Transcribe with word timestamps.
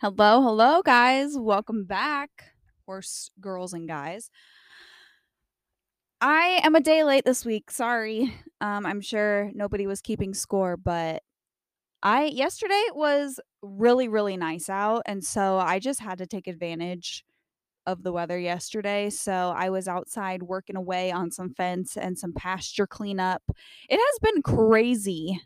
Hello, 0.00 0.40
hello, 0.42 0.80
guys. 0.80 1.36
Welcome 1.36 1.84
back, 1.84 2.30
horse 2.86 3.32
girls 3.40 3.72
and 3.72 3.88
guys. 3.88 4.30
I 6.20 6.60
am 6.62 6.76
a 6.76 6.80
day 6.80 7.02
late 7.02 7.24
this 7.24 7.44
week. 7.44 7.68
Sorry. 7.68 8.32
Um, 8.60 8.86
I'm 8.86 9.00
sure 9.00 9.50
nobody 9.54 9.88
was 9.88 10.00
keeping 10.00 10.34
score, 10.34 10.76
but 10.76 11.24
I 12.00 12.26
yesterday 12.26 12.80
was 12.92 13.40
really, 13.60 14.06
really 14.06 14.36
nice 14.36 14.68
out, 14.68 15.02
and 15.04 15.24
so 15.24 15.58
I 15.58 15.80
just 15.80 15.98
had 15.98 16.18
to 16.18 16.28
take 16.28 16.46
advantage 16.46 17.24
of 17.84 18.04
the 18.04 18.12
weather 18.12 18.38
yesterday. 18.38 19.10
So 19.10 19.52
I 19.56 19.70
was 19.70 19.88
outside 19.88 20.44
working 20.44 20.76
away 20.76 21.10
on 21.10 21.32
some 21.32 21.54
fence 21.54 21.96
and 21.96 22.16
some 22.16 22.32
pasture 22.34 22.86
cleanup. 22.86 23.42
It 23.88 23.96
has 23.98 24.18
been 24.32 24.42
crazy. 24.42 25.40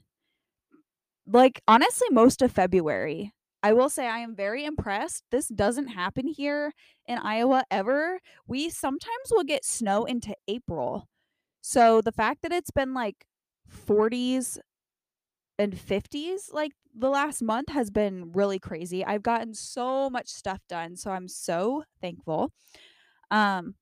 Like 1.27 1.63
honestly, 1.67 2.09
most 2.11 2.43
of 2.43 2.53
February. 2.53 3.33
I 3.63 3.73
will 3.73 3.89
say 3.89 4.09
I 4.09 4.19
am 4.19 4.35
very 4.35 4.65
impressed. 4.65 5.25
This 5.31 5.49
doesn't 5.49 5.89
happen 5.89 6.27
here 6.27 6.73
in 7.07 7.19
Iowa 7.19 7.65
ever. 7.71 8.19
We 8.47 8.69
sometimes 8.71 9.31
will 9.31 9.45
get 9.45 9.65
snow 9.65 10.05
into 10.05 10.35
April. 10.49 11.09
So 11.61 12.01
the 12.01 12.13
fact 12.13 12.43
that 12.43 12.53
it's 12.53 12.73
been 12.73 12.93
like 12.93 13.25
40s 13.89 14.59
and 15.59 15.75
50s 15.75 16.53
like 16.53 16.73
the 16.95 17.09
last 17.09 17.43
month 17.43 17.71
has 17.71 17.91
been 17.91 18.33
really 18.33 18.59
crazy. 18.59 19.05
I've 19.05 19.23
gotten 19.23 19.55
so 19.55 20.11
much 20.11 20.29
stuff 20.29 20.61
done, 20.69 20.97
so 20.97 21.11
I'm 21.11 21.29
so 21.29 21.85
thankful. 22.01 22.53
Um 23.31 23.77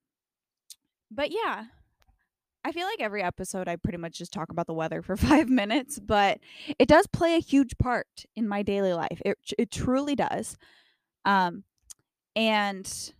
but 1.10 1.30
yeah, 1.32 1.64
I 2.64 2.72
feel 2.72 2.86
like 2.86 3.00
every 3.00 3.22
episode 3.22 3.68
I 3.68 3.76
pretty 3.76 3.98
much 3.98 4.18
just 4.18 4.32
talk 4.32 4.50
about 4.50 4.66
the 4.66 4.74
weather 4.74 5.02
for 5.02 5.16
5 5.16 5.48
minutes, 5.48 5.98
but 5.98 6.38
it 6.78 6.88
does 6.88 7.06
play 7.06 7.36
a 7.36 7.40
huge 7.40 7.76
part 7.78 8.06
in 8.36 8.46
my 8.48 8.62
daily 8.62 8.92
life. 8.92 9.20
It 9.24 9.38
it 9.58 9.70
truly 9.70 10.14
does. 10.14 10.56
Um 11.24 11.64
and 12.36 13.12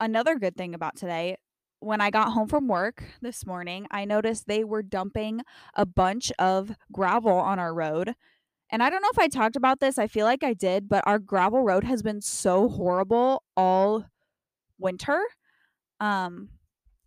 another 0.00 0.38
good 0.38 0.56
thing 0.56 0.74
about 0.74 0.96
today, 0.96 1.36
when 1.80 2.00
I 2.00 2.10
got 2.10 2.32
home 2.32 2.48
from 2.48 2.68
work 2.68 3.04
this 3.22 3.46
morning, 3.46 3.86
I 3.90 4.04
noticed 4.04 4.46
they 4.46 4.64
were 4.64 4.82
dumping 4.82 5.42
a 5.74 5.86
bunch 5.86 6.32
of 6.38 6.72
gravel 6.92 7.32
on 7.32 7.58
our 7.58 7.74
road. 7.74 8.14
And 8.70 8.82
I 8.82 8.90
don't 8.90 9.02
know 9.02 9.10
if 9.12 9.18
I 9.18 9.28
talked 9.28 9.56
about 9.56 9.80
this. 9.80 9.98
I 9.98 10.08
feel 10.08 10.26
like 10.26 10.44
I 10.44 10.54
did, 10.54 10.88
but 10.88 11.04
our 11.06 11.18
gravel 11.20 11.62
road 11.62 11.84
has 11.84 12.02
been 12.02 12.20
so 12.22 12.68
horrible 12.68 13.44
all 13.56 14.06
winter. 14.78 15.22
Um 16.00 16.50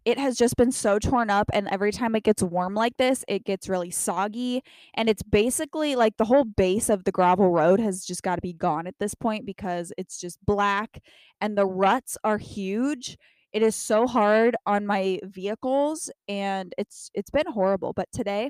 it 0.04 0.18
has 0.18 0.36
just 0.36 0.56
been 0.56 0.72
so 0.72 0.98
torn 0.98 1.30
up 1.30 1.50
and 1.54 1.68
every 1.70 1.92
time 1.92 2.16
it 2.16 2.24
gets 2.24 2.42
warm 2.42 2.74
like 2.74 2.98
this 2.98 3.24
it 3.28 3.44
gets 3.44 3.70
really 3.70 3.92
soggy 3.92 4.62
and 4.96 5.10
it's 5.10 5.24
basically 5.24 5.96
like 5.96 6.18
the 6.18 6.26
whole 6.26 6.44
base 6.44 6.90
of 6.90 7.04
the 7.04 7.12
gravel 7.12 7.52
road 7.52 7.80
has 7.80 8.04
just 8.06 8.24
got 8.24 8.36
to 8.36 8.42
be 8.42 8.54
gone 8.54 8.88
at 8.88 8.96
this 9.00 9.14
point 9.14 9.46
because 9.46 9.94
it's 9.98 10.20
just 10.20 10.44
black 10.46 11.02
and 11.40 11.58
the 11.58 11.66
ruts 11.66 12.18
are 12.24 12.38
huge. 12.38 13.18
It 13.52 13.64
is 13.64 13.76
so 13.76 14.08
hard 14.08 14.56
on 14.66 14.86
my 14.86 15.20
vehicles 15.24 16.10
and 16.28 16.74
it's 16.78 17.12
it's 17.14 17.30
been 17.30 17.52
horrible 17.52 17.94
but 17.94 18.08
today 18.14 18.50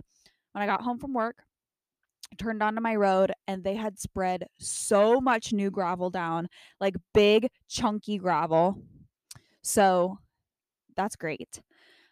when 0.51 0.61
i 0.61 0.65
got 0.65 0.81
home 0.81 0.99
from 0.99 1.13
work 1.13 1.37
I 2.31 2.35
turned 2.35 2.63
onto 2.63 2.81
my 2.81 2.95
road 2.95 3.33
and 3.47 3.63
they 3.63 3.75
had 3.75 3.99
spread 3.99 4.47
so 4.57 5.19
much 5.19 5.51
new 5.51 5.69
gravel 5.69 6.09
down 6.09 6.47
like 6.79 6.95
big 7.13 7.49
chunky 7.67 8.17
gravel. 8.17 8.81
So 9.63 10.19
that's 10.95 11.15
great. 11.15 11.61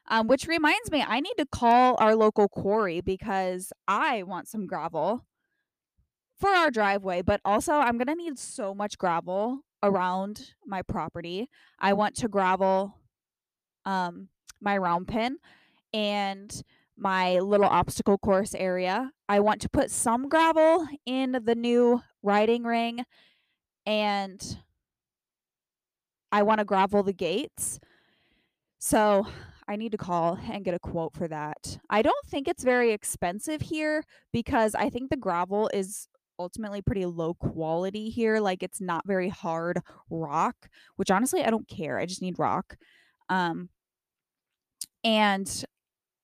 Um, 0.07 0.27
which 0.27 0.47
reminds 0.47 0.91
me, 0.91 1.03
I 1.07 1.19
need 1.19 1.35
to 1.37 1.45
call 1.45 1.95
our 1.99 2.15
local 2.15 2.47
quarry 2.47 3.01
because 3.01 3.71
I 3.87 4.23
want 4.23 4.47
some 4.47 4.65
gravel 4.65 5.25
for 6.39 6.49
our 6.49 6.71
driveway, 6.71 7.21
but 7.21 7.41
also 7.45 7.73
I'm 7.73 7.97
going 7.97 8.07
to 8.07 8.15
need 8.15 8.39
so 8.39 8.73
much 8.73 8.97
gravel 8.97 9.59
around 9.83 10.53
my 10.65 10.81
property. 10.81 11.49
I 11.79 11.93
want 11.93 12.15
to 12.17 12.27
gravel 12.27 12.95
um, 13.85 14.29
my 14.61 14.77
round 14.77 15.07
pen 15.07 15.37
and 15.93 16.63
my 16.97 17.39
little 17.39 17.65
obstacle 17.65 18.17
course 18.17 18.53
area. 18.55 19.11
I 19.27 19.39
want 19.39 19.61
to 19.61 19.69
put 19.69 19.91
some 19.91 20.27
gravel 20.27 20.87
in 21.05 21.39
the 21.43 21.55
new 21.55 22.01
riding 22.23 22.63
ring 22.63 23.05
and 23.85 24.57
I 26.31 26.43
want 26.43 26.59
to 26.59 26.65
gravel 26.65 27.03
the 27.03 27.13
gates. 27.13 27.79
So 28.79 29.27
I 29.67 29.75
need 29.75 29.91
to 29.91 29.97
call 29.97 30.39
and 30.49 30.65
get 30.65 30.73
a 30.73 30.79
quote 30.79 31.13
for 31.13 31.27
that. 31.27 31.77
I 31.89 32.01
don't 32.01 32.25
think 32.27 32.47
it's 32.47 32.63
very 32.63 32.91
expensive 32.91 33.61
here 33.61 34.03
because 34.31 34.73
I 34.73 34.89
think 34.89 35.09
the 35.09 35.17
gravel 35.17 35.69
is 35.73 36.07
ultimately 36.39 36.81
pretty 36.81 37.05
low 37.05 37.33
quality 37.33 38.09
here. 38.09 38.39
Like 38.39 38.63
it's 38.63 38.79
not 38.81 39.05
very 39.05 39.29
hard 39.29 39.81
rock, 40.09 40.69
which 40.95 41.11
honestly 41.11 41.43
I 41.43 41.49
don't 41.49 41.67
care. 41.67 41.99
I 41.99 42.05
just 42.05 42.21
need 42.21 42.39
rock. 42.39 42.77
Um 43.27 43.69
and 45.03 45.63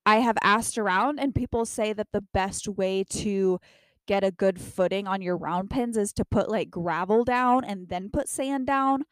I 0.05 0.17
have 0.17 0.37
asked 0.43 0.77
around 0.77 1.19
and 1.19 1.35
people 1.35 1.66
say 1.66 1.93
that 1.93 2.07
the 2.13 2.23
best 2.33 2.67
way 2.67 3.03
to 3.11 3.59
get 4.07 4.23
a 4.23 4.31
good 4.31 4.61
footing 4.61 5.07
on 5.07 5.22
your 5.22 5.37
round 5.37 5.69
pens 5.69 5.97
is 5.97 6.13
to 6.13 6.25
put 6.25 6.49
like 6.49 6.69
gravel 6.69 7.23
down 7.23 7.66
and 7.66 7.89
then 7.89 8.09
put 8.11 8.29
sand 8.29 8.67
down 8.67 9.03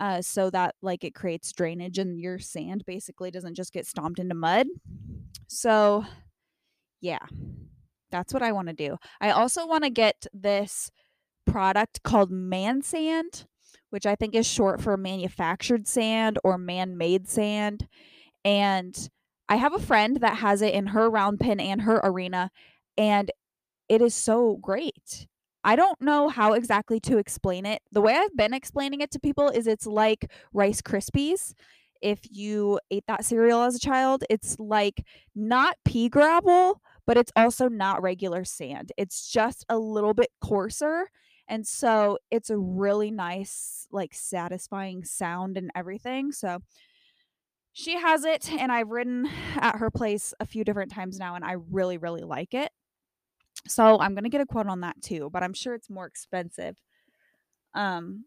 uh, 0.00 0.20
so 0.22 0.50
that 0.50 0.74
like 0.82 1.04
it 1.04 1.14
creates 1.14 1.52
drainage 1.52 1.98
and 1.98 2.20
your 2.20 2.38
sand 2.38 2.84
basically 2.86 3.30
doesn't 3.30 3.54
just 3.54 3.72
get 3.72 3.86
stomped 3.86 4.18
into 4.18 4.34
mud. 4.34 4.66
So, 5.46 6.04
yeah, 7.00 7.24
that's 8.10 8.32
what 8.32 8.42
I 8.42 8.52
want 8.52 8.68
to 8.68 8.74
do. 8.74 8.96
I 9.20 9.30
also 9.30 9.66
want 9.66 9.84
to 9.84 9.90
get 9.90 10.26
this 10.32 10.90
product 11.46 12.02
called 12.02 12.30
man 12.30 12.82
sand, 12.82 13.46
which 13.90 14.06
I 14.06 14.16
think 14.16 14.34
is 14.34 14.46
short 14.46 14.80
for 14.80 14.96
manufactured 14.96 15.86
sand 15.86 16.38
or 16.44 16.58
man 16.58 16.98
made 16.98 17.28
sand. 17.28 17.88
And 18.44 19.08
I 19.48 19.56
have 19.56 19.74
a 19.74 19.78
friend 19.78 20.18
that 20.20 20.38
has 20.38 20.62
it 20.62 20.74
in 20.74 20.88
her 20.88 21.08
round 21.08 21.40
pen 21.40 21.60
and 21.60 21.82
her 21.82 22.00
arena, 22.02 22.50
and 22.98 23.30
it 23.88 24.02
is 24.02 24.14
so 24.14 24.56
great. 24.56 25.26
I 25.66 25.74
don't 25.74 26.00
know 26.00 26.28
how 26.28 26.52
exactly 26.52 27.00
to 27.00 27.18
explain 27.18 27.66
it. 27.66 27.82
The 27.90 28.00
way 28.00 28.14
I've 28.14 28.36
been 28.36 28.54
explaining 28.54 29.00
it 29.00 29.10
to 29.10 29.18
people 29.18 29.48
is 29.48 29.66
it's 29.66 29.84
like 29.84 30.30
Rice 30.52 30.80
Krispies. 30.80 31.54
If 32.00 32.20
you 32.30 32.78
ate 32.92 33.02
that 33.08 33.24
cereal 33.24 33.62
as 33.62 33.74
a 33.74 33.80
child, 33.80 34.22
it's 34.30 34.60
like 34.60 35.04
not 35.34 35.76
pea 35.84 36.08
gravel, 36.08 36.80
but 37.04 37.16
it's 37.16 37.32
also 37.34 37.68
not 37.68 38.00
regular 38.00 38.44
sand. 38.44 38.92
It's 38.96 39.28
just 39.28 39.64
a 39.68 39.76
little 39.76 40.14
bit 40.14 40.28
coarser. 40.40 41.08
And 41.48 41.66
so 41.66 42.18
it's 42.30 42.50
a 42.50 42.58
really 42.58 43.10
nice, 43.10 43.88
like 43.90 44.14
satisfying 44.14 45.02
sound 45.02 45.56
and 45.56 45.72
everything. 45.74 46.30
So 46.30 46.60
she 47.72 47.98
has 47.98 48.24
it, 48.24 48.52
and 48.52 48.70
I've 48.70 48.90
ridden 48.90 49.28
at 49.56 49.76
her 49.76 49.90
place 49.90 50.32
a 50.38 50.46
few 50.46 50.62
different 50.62 50.92
times 50.92 51.18
now, 51.18 51.34
and 51.34 51.44
I 51.44 51.56
really, 51.72 51.98
really 51.98 52.22
like 52.22 52.54
it. 52.54 52.70
So 53.66 53.98
I'm 54.00 54.14
gonna 54.14 54.28
get 54.28 54.40
a 54.40 54.46
quote 54.46 54.66
on 54.66 54.80
that 54.80 55.00
too, 55.02 55.30
but 55.32 55.42
I'm 55.42 55.54
sure 55.54 55.74
it's 55.74 55.90
more 55.90 56.06
expensive 56.06 56.76
um 57.74 58.24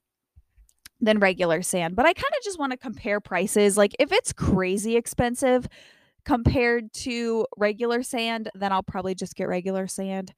than 1.02 1.20
regular 1.20 1.62
sand. 1.62 1.96
But 1.96 2.06
I 2.06 2.14
kind 2.14 2.34
of 2.38 2.44
just 2.44 2.60
want 2.60 2.72
to 2.72 2.78
compare 2.78 3.20
prices. 3.22 3.78
Like 3.78 3.96
if 4.00 4.12
it's 4.12 4.34
crazy 4.34 4.96
expensive 4.96 5.68
compared 6.26 6.92
to 6.94 7.46
regular 7.58 8.04
sand, 8.04 8.50
then 8.54 8.72
I'll 8.72 8.84
probably 8.84 9.16
just 9.16 9.36
get 9.36 9.48
regular 9.48 9.88
sand. 9.88 10.34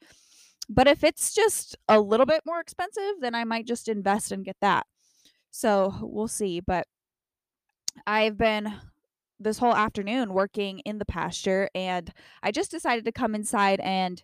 But 0.70 0.88
if 0.88 1.04
it's 1.04 1.34
just 1.34 1.76
a 1.90 2.00
little 2.00 2.26
bit 2.26 2.42
more 2.46 2.60
expensive, 2.60 3.16
then 3.22 3.36
I 3.36 3.44
might 3.44 3.68
just 3.68 3.90
invest 3.90 4.32
and 4.32 4.46
get 4.46 4.58
that. 4.62 4.86
So 5.52 5.94
we'll 6.02 6.28
see. 6.28 6.60
But 6.62 6.88
I've 8.06 8.38
been 8.38 8.74
this 9.40 9.58
whole 9.58 9.76
afternoon 9.76 10.34
working 10.34 10.80
in 10.80 11.00
the 11.00 11.06
pasture 11.06 11.70
and 11.74 12.12
I 12.44 12.52
just 12.52 12.72
decided 12.72 13.06
to 13.06 13.12
come 13.12 13.34
inside 13.34 13.80
and 13.80 14.22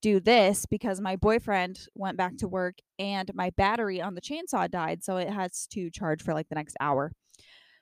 do 0.00 0.20
this 0.20 0.66
because 0.66 1.00
my 1.00 1.16
boyfriend 1.16 1.80
went 1.94 2.16
back 2.16 2.36
to 2.38 2.48
work 2.48 2.76
and 2.98 3.30
my 3.34 3.50
battery 3.50 4.00
on 4.00 4.14
the 4.14 4.20
chainsaw 4.20 4.70
died. 4.70 5.02
So 5.02 5.16
it 5.16 5.30
has 5.30 5.66
to 5.72 5.90
charge 5.90 6.22
for 6.22 6.34
like 6.34 6.48
the 6.48 6.54
next 6.54 6.76
hour. 6.80 7.12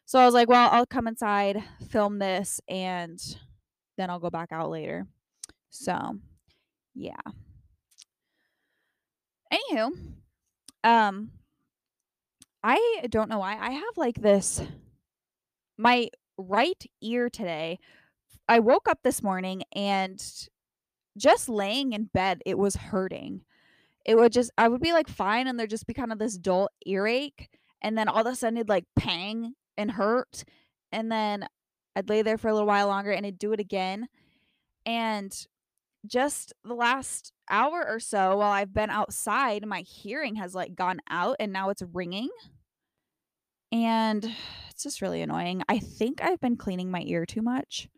So 0.06 0.18
I 0.18 0.24
was 0.24 0.34
like, 0.34 0.48
well, 0.48 0.70
I'll 0.70 0.86
come 0.86 1.08
inside, 1.08 1.62
film 1.90 2.18
this, 2.18 2.60
and 2.68 3.18
then 3.98 4.08
I'll 4.08 4.20
go 4.20 4.30
back 4.30 4.52
out 4.52 4.70
later. 4.70 5.06
So 5.70 6.18
yeah. 6.94 7.16
Anywho, 9.52 9.90
um, 10.84 11.30
I 12.62 13.06
don't 13.10 13.28
know 13.28 13.38
why 13.38 13.56
I 13.60 13.70
have 13.72 13.96
like 13.96 14.20
this 14.20 14.60
my 15.78 16.08
right 16.38 16.82
ear 17.02 17.28
today. 17.28 17.78
I 18.48 18.60
woke 18.60 18.88
up 18.88 19.00
this 19.02 19.22
morning 19.22 19.62
and 19.72 20.22
just 21.16 21.48
laying 21.48 21.92
in 21.92 22.04
bed, 22.04 22.42
it 22.46 22.58
was 22.58 22.76
hurting. 22.76 23.42
It 24.04 24.16
would 24.16 24.32
just 24.32 24.50
I 24.56 24.68
would 24.68 24.80
be 24.80 24.92
like 24.92 25.08
fine 25.08 25.46
and 25.46 25.58
there'd 25.58 25.70
just 25.70 25.86
be 25.86 25.94
kind 25.94 26.12
of 26.12 26.18
this 26.18 26.38
dull 26.38 26.68
earache 26.86 27.48
and 27.82 27.98
then 27.98 28.08
all 28.08 28.20
of 28.20 28.32
a 28.32 28.36
sudden 28.36 28.56
it'd 28.56 28.68
like 28.68 28.84
pang 28.96 29.54
and 29.76 29.90
hurt 29.90 30.44
and 30.92 31.10
then 31.10 31.46
I'd 31.96 32.08
lay 32.08 32.22
there 32.22 32.38
for 32.38 32.48
a 32.48 32.52
little 32.52 32.68
while 32.68 32.86
longer 32.86 33.10
and 33.10 33.26
it'd 33.26 33.38
do 33.38 33.52
it 33.52 33.60
again. 33.60 34.06
And 34.84 35.34
just 36.06 36.52
the 36.62 36.74
last 36.74 37.32
hour 37.50 37.84
or 37.88 37.98
so 37.98 38.36
while 38.36 38.52
I've 38.52 38.72
been 38.72 38.90
outside, 38.90 39.66
my 39.66 39.80
hearing 39.80 40.36
has 40.36 40.54
like 40.54 40.74
gone 40.74 41.00
out 41.10 41.36
and 41.40 41.52
now 41.52 41.70
it's 41.70 41.82
ringing. 41.92 42.28
And 43.72 44.24
it's 44.70 44.82
just 44.82 45.02
really 45.02 45.22
annoying. 45.22 45.62
I 45.68 45.78
think 45.78 46.22
I've 46.22 46.40
been 46.40 46.56
cleaning 46.56 46.90
my 46.90 47.02
ear 47.06 47.26
too 47.26 47.42
much. 47.42 47.88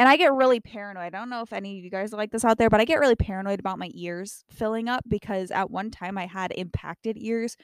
And 0.00 0.08
I 0.08 0.16
get 0.16 0.32
really 0.32 0.60
paranoid. 0.60 1.14
I 1.14 1.18
don't 1.18 1.28
know 1.28 1.42
if 1.42 1.52
any 1.52 1.76
of 1.76 1.84
you 1.84 1.90
guys 1.90 2.14
are 2.14 2.16
like 2.16 2.30
this 2.30 2.42
out 2.42 2.56
there, 2.56 2.70
but 2.70 2.80
I 2.80 2.86
get 2.86 3.00
really 3.00 3.16
paranoid 3.16 3.60
about 3.60 3.78
my 3.78 3.90
ears 3.92 4.46
filling 4.48 4.88
up 4.88 5.04
because 5.06 5.50
at 5.50 5.70
one 5.70 5.90
time 5.90 6.16
I 6.16 6.24
had 6.24 6.54
impacted 6.56 7.18
ears. 7.18 7.54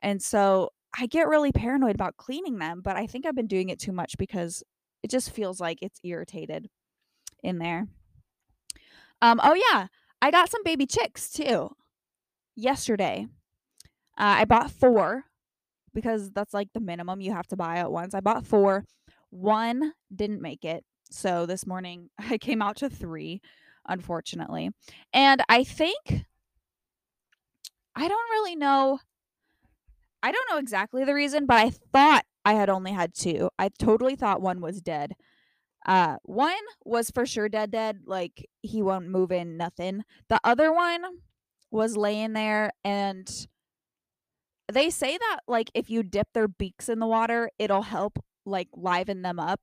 And 0.00 0.22
so 0.22 0.70
I 0.98 1.04
get 1.04 1.28
really 1.28 1.52
paranoid 1.52 1.94
about 1.94 2.16
cleaning 2.16 2.56
them, 2.56 2.80
but 2.82 2.96
I 2.96 3.06
think 3.06 3.26
I've 3.26 3.34
been 3.34 3.46
doing 3.46 3.68
it 3.68 3.78
too 3.78 3.92
much 3.92 4.16
because 4.16 4.62
it 5.02 5.10
just 5.10 5.32
feels 5.32 5.60
like 5.60 5.80
it's 5.82 6.00
irritated 6.02 6.70
in 7.42 7.58
there. 7.58 7.88
Um, 9.20 9.38
oh 9.44 9.52
yeah, 9.52 9.88
I 10.22 10.30
got 10.30 10.50
some 10.50 10.64
baby 10.64 10.86
chicks 10.86 11.30
too 11.30 11.76
yesterday. 12.54 13.26
Uh, 14.16 14.40
I 14.40 14.46
bought 14.46 14.70
four 14.70 15.24
because 15.92 16.30
that's 16.30 16.54
like 16.54 16.68
the 16.72 16.80
minimum 16.80 17.20
you 17.20 17.34
have 17.34 17.48
to 17.48 17.56
buy 17.56 17.76
at 17.76 17.92
once. 17.92 18.14
I 18.14 18.20
bought 18.20 18.46
four. 18.46 18.86
One 19.28 19.92
didn't 20.10 20.40
make 20.40 20.64
it. 20.64 20.82
So 21.10 21.46
this 21.46 21.66
morning 21.66 22.10
I 22.18 22.38
came 22.38 22.62
out 22.62 22.76
to 22.76 22.90
three, 22.90 23.40
unfortunately. 23.86 24.70
And 25.12 25.42
I 25.48 25.64
think, 25.64 26.24
I 27.94 28.08
don't 28.08 28.30
really 28.30 28.56
know. 28.56 28.98
I 30.22 30.32
don't 30.32 30.50
know 30.50 30.58
exactly 30.58 31.04
the 31.04 31.14
reason, 31.14 31.46
but 31.46 31.56
I 31.56 31.70
thought 31.70 32.24
I 32.44 32.54
had 32.54 32.68
only 32.68 32.92
had 32.92 33.14
two. 33.14 33.50
I 33.58 33.68
totally 33.68 34.16
thought 34.16 34.42
one 34.42 34.60
was 34.60 34.80
dead. 34.80 35.14
Uh, 35.86 36.16
one 36.24 36.54
was 36.84 37.10
for 37.10 37.26
sure 37.26 37.48
dead, 37.48 37.70
dead. 37.70 38.00
Like 38.06 38.46
he 38.62 38.82
won't 38.82 39.08
move 39.08 39.30
in, 39.30 39.56
nothing. 39.56 40.02
The 40.28 40.40
other 40.42 40.72
one 40.72 41.02
was 41.70 41.96
laying 41.96 42.32
there, 42.32 42.72
and 42.84 43.30
they 44.72 44.90
say 44.90 45.16
that 45.16 45.40
like 45.46 45.70
if 45.74 45.88
you 45.90 46.02
dip 46.02 46.28
their 46.34 46.48
beaks 46.48 46.88
in 46.88 46.98
the 46.98 47.06
water, 47.06 47.50
it'll 47.58 47.82
help 47.82 48.18
like 48.44 48.68
liven 48.74 49.22
them 49.22 49.38
up 49.38 49.60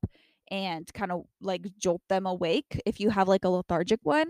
and 0.54 0.88
kind 0.94 1.10
of 1.10 1.24
like 1.40 1.66
jolt 1.78 2.00
them 2.08 2.26
awake 2.26 2.80
if 2.86 3.00
you 3.00 3.10
have 3.10 3.26
like 3.26 3.44
a 3.44 3.48
lethargic 3.48 3.98
one. 4.04 4.28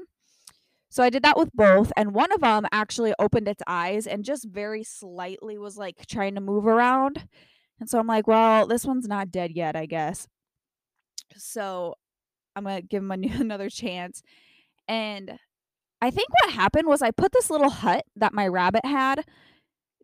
So 0.88 1.02
I 1.02 1.10
did 1.10 1.22
that 1.22 1.36
with 1.36 1.50
both, 1.52 1.92
and 1.98 2.14
one 2.14 2.32
of 2.32 2.40
them 2.40 2.64
actually 2.72 3.12
opened 3.18 3.46
its 3.46 3.62
eyes 3.66 4.06
and 4.06 4.24
just 4.24 4.48
very 4.48 4.82
slightly 4.84 5.58
was 5.58 5.76
like 5.76 6.06
trying 6.06 6.34
to 6.36 6.40
move 6.40 6.66
around. 6.66 7.28
And 7.78 7.90
so 7.90 7.98
I'm 7.98 8.06
like, 8.06 8.26
well, 8.26 8.66
this 8.66 8.86
one's 8.86 9.06
not 9.06 9.30
dead 9.30 9.50
yet, 9.50 9.76
I 9.76 9.84
guess. 9.84 10.26
So 11.36 11.94
I'm 12.56 12.64
going 12.64 12.80
to 12.80 12.86
give 12.86 13.02
him 13.02 13.10
another 13.40 13.68
chance. 13.68 14.22
And 14.88 15.38
I 16.00 16.10
think 16.10 16.28
what 16.30 16.54
happened 16.54 16.88
was 16.88 17.02
I 17.02 17.10
put 17.10 17.32
this 17.32 17.50
little 17.50 17.70
hut 17.70 18.04
that 18.16 18.32
my 18.32 18.46
rabbit 18.46 18.86
had, 18.86 19.24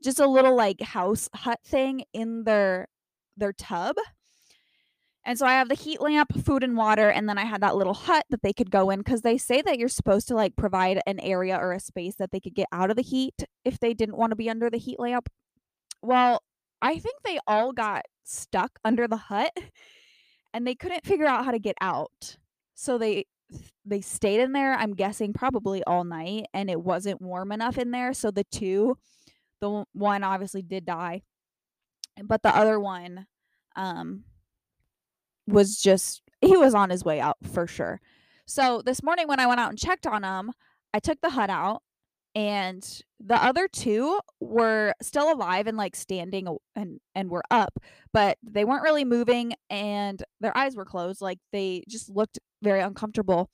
just 0.05 0.21
a 0.21 0.27
little 0.27 0.57
like 0.57 0.83
house 0.83 1.31
hut 1.35 1.61
thing 1.65 2.03
in 2.13 2.45
their 2.45 2.89
their 3.39 3.53
tub. 3.55 3.97
And 5.25 5.39
so 5.39 5.47
I 5.47 5.53
have 5.53 5.69
the 5.69 5.75
heat 5.75 6.01
lamp, 6.01 6.31
food 6.45 6.65
and 6.65 6.77
water, 6.77 7.11
and 7.11 7.29
then 7.29 7.37
I 7.37 7.45
had 7.45 7.61
that 7.61 7.77
little 7.77 7.95
hut 7.95 8.25
that 8.31 8.43
they 8.43 8.55
could 8.55 8.71
go 8.71 8.89
in 8.91 9.01
because 9.01 9.21
they 9.21 9.37
say 9.37 9.61
that 9.63 9.79
you're 9.79 9.89
supposed 9.89 10.29
to 10.29 10.35
like 10.35 10.57
provide 10.57 11.01
an 11.07 11.21
area 11.21 11.57
or 11.57 11.73
a 11.73 11.81
space 11.81 12.17
that 12.17 12.31
they 12.31 12.41
could 12.41 12.55
get 12.55 12.69
out 12.73 12.91
of 12.91 12.97
the 12.97 13.03
heat 13.03 13.45
if 13.65 13.79
they 13.79 13.93
didn't 13.93 14.17
want 14.17 14.31
to 14.31 14.37
be 14.37 14.49
under 14.49 14.71
the 14.71 14.79
heat 14.79 14.99
lamp. 14.99 15.29
Well, 16.03 16.43
I 16.81 16.99
think 16.99 17.17
they 17.23 17.39
all 17.47 17.73
got 17.73 18.03
stuck 18.25 18.79
under 18.85 19.07
the 19.07 19.17
hut 19.17 19.53
and 20.55 20.67
they 20.67 20.75
couldn't 20.75 21.05
figure 21.07 21.27
out 21.27 21.45
how 21.45 21.51
to 21.51 21.59
get 21.59 21.77
out. 21.81 22.39
So 22.75 22.97
they 22.97 23.27
they 23.85 24.01
stayed 24.01 24.41
in 24.41 24.53
there, 24.53 24.75
I'm 24.75 24.95
guessing 24.95 25.33
probably 25.33 25.83
all 25.85 26.05
night 26.05 26.47
and 26.55 26.71
it 26.71 26.81
wasn't 26.81 27.21
warm 27.21 27.53
enough 27.53 27.79
in 27.79 27.91
there, 27.91 28.15
so 28.15 28.31
the 28.31 28.45
two 28.45 28.97
the 29.61 29.85
one 29.93 30.25
obviously 30.25 30.63
did 30.63 30.87
die. 30.87 31.23
But 32.23 32.43
the 32.43 32.57
other 32.57 32.81
one 32.81 33.27
um 33.77 34.25
was 35.47 35.81
just 35.81 36.23
he 36.41 36.57
was 36.57 36.75
on 36.75 36.91
his 36.91 37.05
way 37.05 37.21
out 37.21 37.37
for 37.53 37.67
sure. 37.67 38.01
So 38.47 38.83
this 38.85 39.03
morning 39.03 39.29
when 39.29 39.41
I 39.41 39.47
went 39.47 39.61
out 39.61 39.71
and 39.71 39.79
checked 39.79 40.07
on 40.07 40.25
him, 40.25 40.53
I 40.93 40.99
took 40.99 41.21
the 41.21 41.31
hut 41.31 41.51
out 41.51 41.83
and 42.35 43.03
the 43.19 43.43
other 43.43 43.67
two 43.69 44.21
were 44.39 44.95
still 45.03 45.33
alive 45.33 45.67
and 45.67 45.77
like 45.77 45.97
standing 45.97 46.47
and 46.77 47.01
and 47.15 47.29
were 47.29 47.43
up 47.51 47.79
but 48.13 48.39
they 48.43 48.65
weren't 48.65 48.85
really 48.85 49.05
moving 49.05 49.53
and 49.69 50.23
their 50.41 50.57
eyes 50.57 50.77
were 50.77 50.85
closed 50.85 51.21
like 51.21 51.39
they 51.53 51.83
just 51.89 52.09
looked 52.09 52.39
very 52.63 52.81
uncomfortable. 52.81 53.51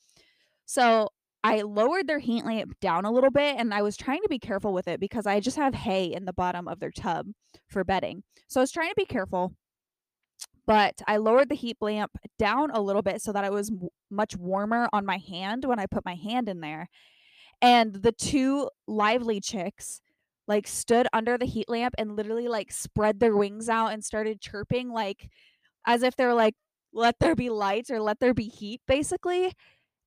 So 0.66 1.10
i 1.44 1.62
lowered 1.62 2.06
their 2.06 2.18
heat 2.18 2.44
lamp 2.44 2.78
down 2.80 3.04
a 3.04 3.10
little 3.10 3.30
bit 3.30 3.56
and 3.58 3.72
i 3.72 3.82
was 3.82 3.96
trying 3.96 4.20
to 4.22 4.28
be 4.28 4.38
careful 4.38 4.72
with 4.72 4.88
it 4.88 4.98
because 4.98 5.26
i 5.26 5.38
just 5.38 5.56
have 5.56 5.74
hay 5.74 6.06
in 6.06 6.24
the 6.24 6.32
bottom 6.32 6.66
of 6.66 6.80
their 6.80 6.90
tub 6.90 7.26
for 7.68 7.84
bedding. 7.84 8.22
So 8.48 8.60
i 8.60 8.62
was 8.62 8.72
trying 8.72 8.90
to 8.90 8.94
be 8.96 9.06
careful 9.06 9.54
but 10.66 11.00
I 11.06 11.18
lowered 11.18 11.48
the 11.48 11.54
heat 11.54 11.76
lamp 11.80 12.12
down 12.38 12.70
a 12.72 12.80
little 12.80 13.02
bit 13.02 13.22
so 13.22 13.32
that 13.32 13.44
it 13.44 13.52
was 13.52 13.72
much 14.10 14.36
warmer 14.36 14.88
on 14.92 15.06
my 15.06 15.18
hand 15.18 15.64
when 15.64 15.78
I 15.78 15.86
put 15.86 16.04
my 16.04 16.14
hand 16.14 16.48
in 16.48 16.60
there 16.60 16.88
and 17.62 17.94
the 17.94 18.12
two 18.12 18.70
lively 18.86 19.40
chicks 19.40 20.00
like 20.48 20.66
stood 20.66 21.08
under 21.12 21.36
the 21.38 21.46
heat 21.46 21.68
lamp 21.68 21.94
and 21.98 22.16
literally 22.16 22.48
like 22.48 22.70
spread 22.72 23.20
their 23.20 23.36
wings 23.36 23.68
out 23.68 23.88
and 23.92 24.04
started 24.04 24.40
chirping 24.40 24.90
like 24.90 25.28
as 25.86 26.02
if 26.02 26.16
they're 26.16 26.34
like 26.34 26.54
let 26.92 27.16
there 27.20 27.34
be 27.36 27.50
light 27.50 27.90
or 27.90 28.00
let 28.00 28.20
there 28.20 28.34
be 28.34 28.48
heat 28.48 28.80
basically 28.86 29.52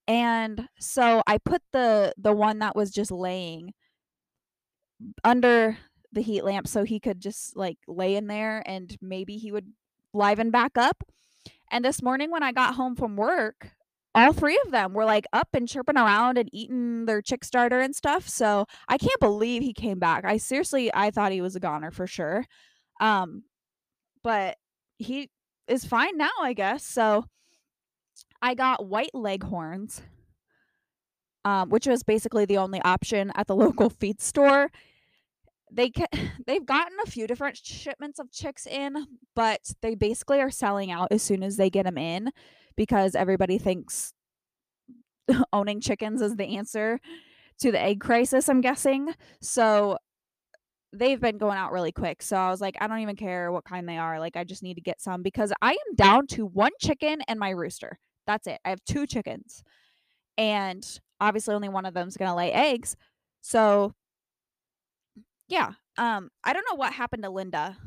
and 0.08 0.68
so 0.80 1.24
i 1.28 1.38
put 1.38 1.62
the 1.74 2.14
the 2.18 2.34
one 2.34 2.60
that 2.60 2.76
was 2.76 2.92
just 2.92 3.12
laying 3.12 3.74
under 5.24 5.78
the 6.12 6.22
heat 6.22 6.44
lamp 6.44 6.68
so 6.68 6.84
he 6.84 7.00
could 7.00 7.20
just 7.20 7.56
like 7.56 7.78
lay 7.88 8.16
in 8.16 8.28
there 8.28 8.64
and 8.66 8.98
maybe 9.02 9.38
he 9.38 9.52
would 9.52 9.68
liven 10.14 10.52
back 10.52 10.78
up 10.78 11.04
and 11.72 11.84
this 11.84 12.02
morning 12.02 12.32
when 12.32 12.44
i 12.44 12.52
got 12.52 12.76
home 12.76 12.96
from 12.96 13.16
work 13.16 13.72
all 14.16 14.34
three 14.34 14.60
of 14.66 14.72
them 14.72 14.94
were 14.94 15.06
like 15.06 15.26
up 15.34 15.50
and 15.54 15.68
chirping 15.68 15.98
around 15.98 16.38
and 16.38 16.50
eating 16.52 17.06
their 17.06 17.22
chick 17.22 17.44
starter 17.46 17.80
and 17.80 17.96
stuff. 17.96 18.28
So 18.28 18.66
I 18.88 18.98
can't 18.98 19.20
believe 19.20 19.62
he 19.62 19.74
came 19.74 20.00
back. 20.00 20.26
I 20.26 20.38
seriously 20.38 20.90
I 20.94 21.12
thought 21.12 21.32
he 21.32 21.42
was 21.42 21.56
a 21.56 21.60
goner 21.60 21.92
for 21.92 22.08
sure. 22.08 22.46
Um 23.00 23.44
but 24.24 24.58
he 24.98 25.30
is 25.68 25.86
fine 25.86 26.18
now, 26.18 26.32
I 26.42 26.54
guess. 26.54 26.84
So 26.84 27.26
I 28.42 28.56
got 28.56 28.86
white 28.86 29.14
leghorns. 29.14 30.02
Um, 31.46 31.70
which 31.70 31.88
was 31.88 32.04
basically 32.04 32.44
the 32.44 32.58
only 32.58 32.82
option 32.82 33.32
at 33.34 33.48
the 33.48 33.56
local 33.66 33.90
feed 33.90 34.22
store. 34.22 34.70
They 35.72 35.92
they've 36.48 36.66
gotten 36.66 36.98
a 37.04 37.10
few 37.10 37.28
different 37.28 37.58
shipments 37.58 38.20
of 38.20 38.32
chicks 38.32 38.66
in, 38.66 39.06
but 39.36 39.62
they 39.82 39.96
basically 39.96 40.42
are 40.42 40.52
selling 40.52 40.92
out 40.92 41.10
as 41.12 41.22
soon 41.22 41.44
as 41.44 41.58
they 41.58 41.70
get 41.70 41.86
them 41.86 41.98
in 41.98 42.32
because 42.76 43.16
everybody 43.16 43.58
thinks 43.58 44.14
owning 45.54 45.82
chickens 45.82 46.22
is 46.22 46.36
the 46.36 46.58
answer 46.58 47.00
to 47.60 47.72
the 47.72 47.82
egg 47.82 48.00
crisis, 48.00 48.50
I'm 48.50 48.62
guessing. 48.62 49.14
So 49.42 49.98
they've 50.94 51.20
been 51.20 51.38
going 51.38 51.58
out 51.58 51.72
really 51.72 51.92
quick. 51.92 52.22
So 52.22 52.36
I 52.36 52.50
was 52.50 52.62
like, 52.62 52.78
I 52.80 52.88
don't 52.88 53.00
even 53.00 53.16
care 53.16 53.52
what 53.52 53.66
kind 53.66 53.88
they 53.88 53.98
are. 53.98 54.20
Like, 54.20 54.36
I 54.36 54.44
just 54.44 54.64
need 54.64 54.76
to 54.76 54.82
get 54.82 55.02
some 55.02 55.22
because 55.22 55.54
I 55.62 55.72
am 55.72 55.96
down 55.96 56.26
to 56.28 56.46
one 56.46 56.72
chicken 56.80 57.20
and 57.28 57.40
my 57.40 57.50
rooster. 57.50 58.00
That's 58.26 58.48
it. 58.48 58.60
I 58.66 58.70
have 58.70 58.84
two 58.86 59.06
chickens. 59.06 59.64
And 60.38 60.86
obviously 61.20 61.54
only 61.54 61.70
one 61.70 61.86
of 61.86 61.94
them's 61.94 62.18
going 62.18 62.30
to 62.30 62.36
lay 62.36 62.52
eggs. 62.52 62.96
So 63.42 63.94
yeah, 65.50 65.72
um 65.98 66.30
I 66.44 66.54
don't 66.54 66.66
know 66.70 66.76
what 66.76 66.94
happened 66.94 67.24
to 67.24 67.30
Linda, 67.30 67.78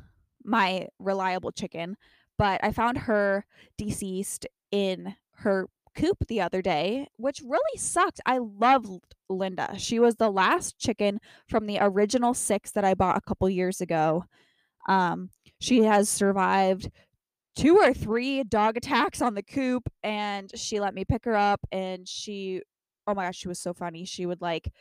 my 0.45 0.88
reliable 0.99 1.52
chicken, 1.52 1.97
but 2.38 2.62
I 2.62 2.73
found 2.73 2.99
her 2.99 3.47
deceased 3.78 4.47
in 4.71 5.14
her 5.37 5.69
coop 5.95 6.19
the 6.28 6.40
other 6.40 6.62
day, 6.62 7.07
which 7.16 7.42
really 7.45 7.78
sucked. 7.78 8.21
I 8.26 8.38
loved 8.38 9.14
Linda. 9.28 9.75
She 9.78 9.99
was 9.99 10.16
the 10.16 10.31
last 10.31 10.78
chicken 10.78 11.21
from 11.49 11.66
the 11.66 11.78
original 11.81 12.35
six 12.35 12.71
that 12.73 12.85
I 12.85 12.95
bought 12.95 13.16
a 13.16 13.21
couple 13.21 13.49
years 13.49 13.81
ago. 13.81 14.25
Um, 14.88 15.31
she 15.61 15.83
has 15.85 16.09
survived 16.09 16.90
two 17.54 17.76
or 17.76 17.92
three 17.92 18.42
dog 18.45 18.76
attacks 18.76 19.21
on 19.21 19.35
the 19.35 19.42
coop, 19.42 19.88
and 20.02 20.50
she 20.54 20.81
let 20.81 20.95
me 20.95 21.04
pick 21.04 21.25
her 21.25 21.37
up. 21.37 21.61
And 21.71 22.09
she, 22.09 22.62
oh 23.07 23.14
my 23.14 23.26
gosh, 23.26 23.37
she 23.37 23.49
was 23.49 23.61
so 23.61 23.75
funny. 23.75 24.04
She 24.04 24.26
would 24.26 24.40
like, 24.40 24.73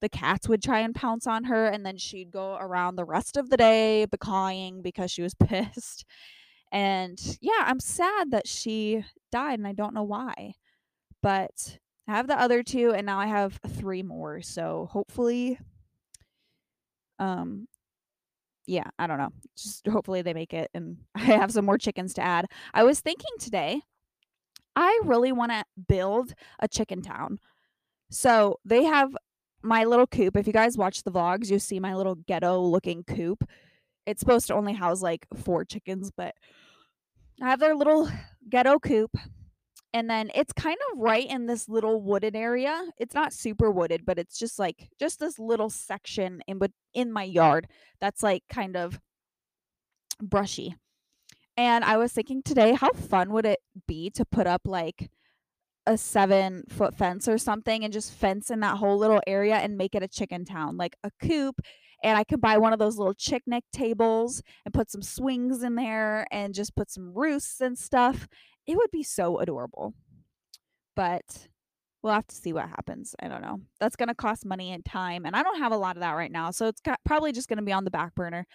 the 0.00 0.08
cats 0.08 0.48
would 0.48 0.62
try 0.62 0.80
and 0.80 0.94
pounce 0.94 1.26
on 1.26 1.44
her, 1.44 1.66
and 1.66 1.84
then 1.84 1.96
she'd 1.96 2.30
go 2.30 2.56
around 2.60 2.96
the 2.96 3.04
rest 3.04 3.36
of 3.36 3.50
the 3.50 3.56
day 3.56 4.04
becawing 4.06 4.82
because 4.82 5.10
she 5.10 5.22
was 5.22 5.34
pissed. 5.42 6.04
And 6.72 7.18
yeah, 7.40 7.64
I'm 7.66 7.80
sad 7.80 8.30
that 8.32 8.46
she 8.46 9.04
died 9.32 9.58
and 9.58 9.66
I 9.66 9.72
don't 9.72 9.94
know 9.94 10.02
why. 10.02 10.52
But 11.22 11.78
I 12.08 12.16
have 12.16 12.26
the 12.26 12.40
other 12.40 12.62
two 12.62 12.92
and 12.92 13.06
now 13.06 13.18
I 13.18 13.26
have 13.26 13.60
three 13.68 14.02
more. 14.02 14.42
So 14.42 14.88
hopefully 14.90 15.58
um 17.18 17.66
yeah, 18.66 18.84
I 18.98 19.06
don't 19.06 19.18
know. 19.18 19.30
Just 19.56 19.86
hopefully 19.86 20.20
they 20.22 20.34
make 20.34 20.52
it 20.52 20.70
and 20.74 20.98
I 21.14 21.20
have 21.20 21.52
some 21.52 21.64
more 21.64 21.78
chickens 21.78 22.14
to 22.14 22.22
add. 22.22 22.46
I 22.74 22.84
was 22.84 23.00
thinking 23.00 23.30
today 23.38 23.80
I 24.76 25.00
really 25.04 25.32
want 25.32 25.52
to 25.52 25.64
build 25.88 26.34
a 26.60 26.68
chicken 26.68 27.02
town. 27.02 27.38
So 28.10 28.58
they 28.64 28.84
have 28.84 29.16
my 29.62 29.84
little 29.84 30.06
coop. 30.06 30.36
If 30.36 30.46
you 30.46 30.52
guys 30.52 30.76
watch 30.76 31.02
the 31.02 31.10
vlogs, 31.10 31.50
you 31.50 31.58
see 31.58 31.80
my 31.80 31.94
little 31.94 32.14
ghetto 32.14 32.60
looking 32.60 33.04
coop. 33.04 33.44
It's 34.06 34.20
supposed 34.20 34.46
to 34.48 34.54
only 34.54 34.72
house 34.72 35.02
like 35.02 35.26
four 35.36 35.64
chickens, 35.64 36.10
but 36.16 36.34
I 37.42 37.50
have 37.50 37.60
their 37.60 37.74
little 37.74 38.10
ghetto 38.48 38.78
coop. 38.78 39.10
And 39.92 40.08
then 40.08 40.30
it's 40.34 40.52
kind 40.52 40.76
of 40.92 40.98
right 40.98 41.28
in 41.28 41.46
this 41.46 41.68
little 41.68 42.02
wooded 42.02 42.36
area. 42.36 42.84
It's 42.98 43.14
not 43.14 43.32
super 43.32 43.70
wooded, 43.70 44.04
but 44.04 44.18
it's 44.18 44.38
just 44.38 44.58
like 44.58 44.88
just 44.98 45.18
this 45.18 45.38
little 45.38 45.70
section 45.70 46.42
in 46.46 46.58
but 46.58 46.70
in 46.94 47.10
my 47.12 47.22
yard 47.22 47.68
that's 48.00 48.22
like 48.22 48.42
kind 48.50 48.76
of 48.76 49.00
brushy. 50.20 50.74
And 51.56 51.84
I 51.84 51.96
was 51.96 52.12
thinking 52.12 52.42
today, 52.42 52.74
how 52.74 52.92
fun 52.92 53.32
would 53.32 53.46
it 53.46 53.60
be 53.86 54.10
to 54.10 54.24
put 54.24 54.46
up 54.46 54.62
like 54.64 55.10
a 55.88 55.96
seven 55.96 56.64
foot 56.68 56.94
fence 56.94 57.26
or 57.26 57.38
something 57.38 57.82
and 57.82 57.92
just 57.92 58.12
fence 58.12 58.50
in 58.50 58.60
that 58.60 58.76
whole 58.76 58.98
little 58.98 59.22
area 59.26 59.54
and 59.54 59.78
make 59.78 59.94
it 59.94 60.02
a 60.02 60.08
chicken 60.08 60.44
town, 60.44 60.76
like 60.76 60.96
a 61.02 61.10
coop. 61.22 61.60
And 62.04 62.18
I 62.18 62.24
could 62.24 62.42
buy 62.42 62.58
one 62.58 62.74
of 62.74 62.78
those 62.78 62.98
little 62.98 63.14
picnic 63.14 63.64
tables 63.72 64.42
and 64.64 64.74
put 64.74 64.90
some 64.90 65.00
swings 65.00 65.62
in 65.62 65.76
there 65.76 66.26
and 66.30 66.54
just 66.54 66.76
put 66.76 66.90
some 66.90 67.12
roosts 67.14 67.62
and 67.62 67.76
stuff. 67.76 68.28
It 68.66 68.76
would 68.76 68.90
be 68.92 69.02
so 69.02 69.38
adorable. 69.38 69.94
But 70.94 71.48
we'll 72.02 72.12
have 72.12 72.26
to 72.26 72.36
see 72.36 72.52
what 72.52 72.68
happens. 72.68 73.14
I 73.20 73.28
don't 73.28 73.42
know. 73.42 73.62
That's 73.80 73.96
going 73.96 74.08
to 74.08 74.14
cost 74.14 74.44
money 74.44 74.72
and 74.72 74.84
time. 74.84 75.24
And 75.24 75.34
I 75.34 75.42
don't 75.42 75.58
have 75.58 75.72
a 75.72 75.78
lot 75.78 75.96
of 75.96 76.00
that 76.00 76.12
right 76.12 76.30
now. 76.30 76.50
So 76.50 76.68
it's 76.68 76.82
probably 77.06 77.32
just 77.32 77.48
going 77.48 77.58
to 77.58 77.64
be 77.64 77.72
on 77.72 77.84
the 77.84 77.90
back 77.90 78.14
burner. 78.14 78.46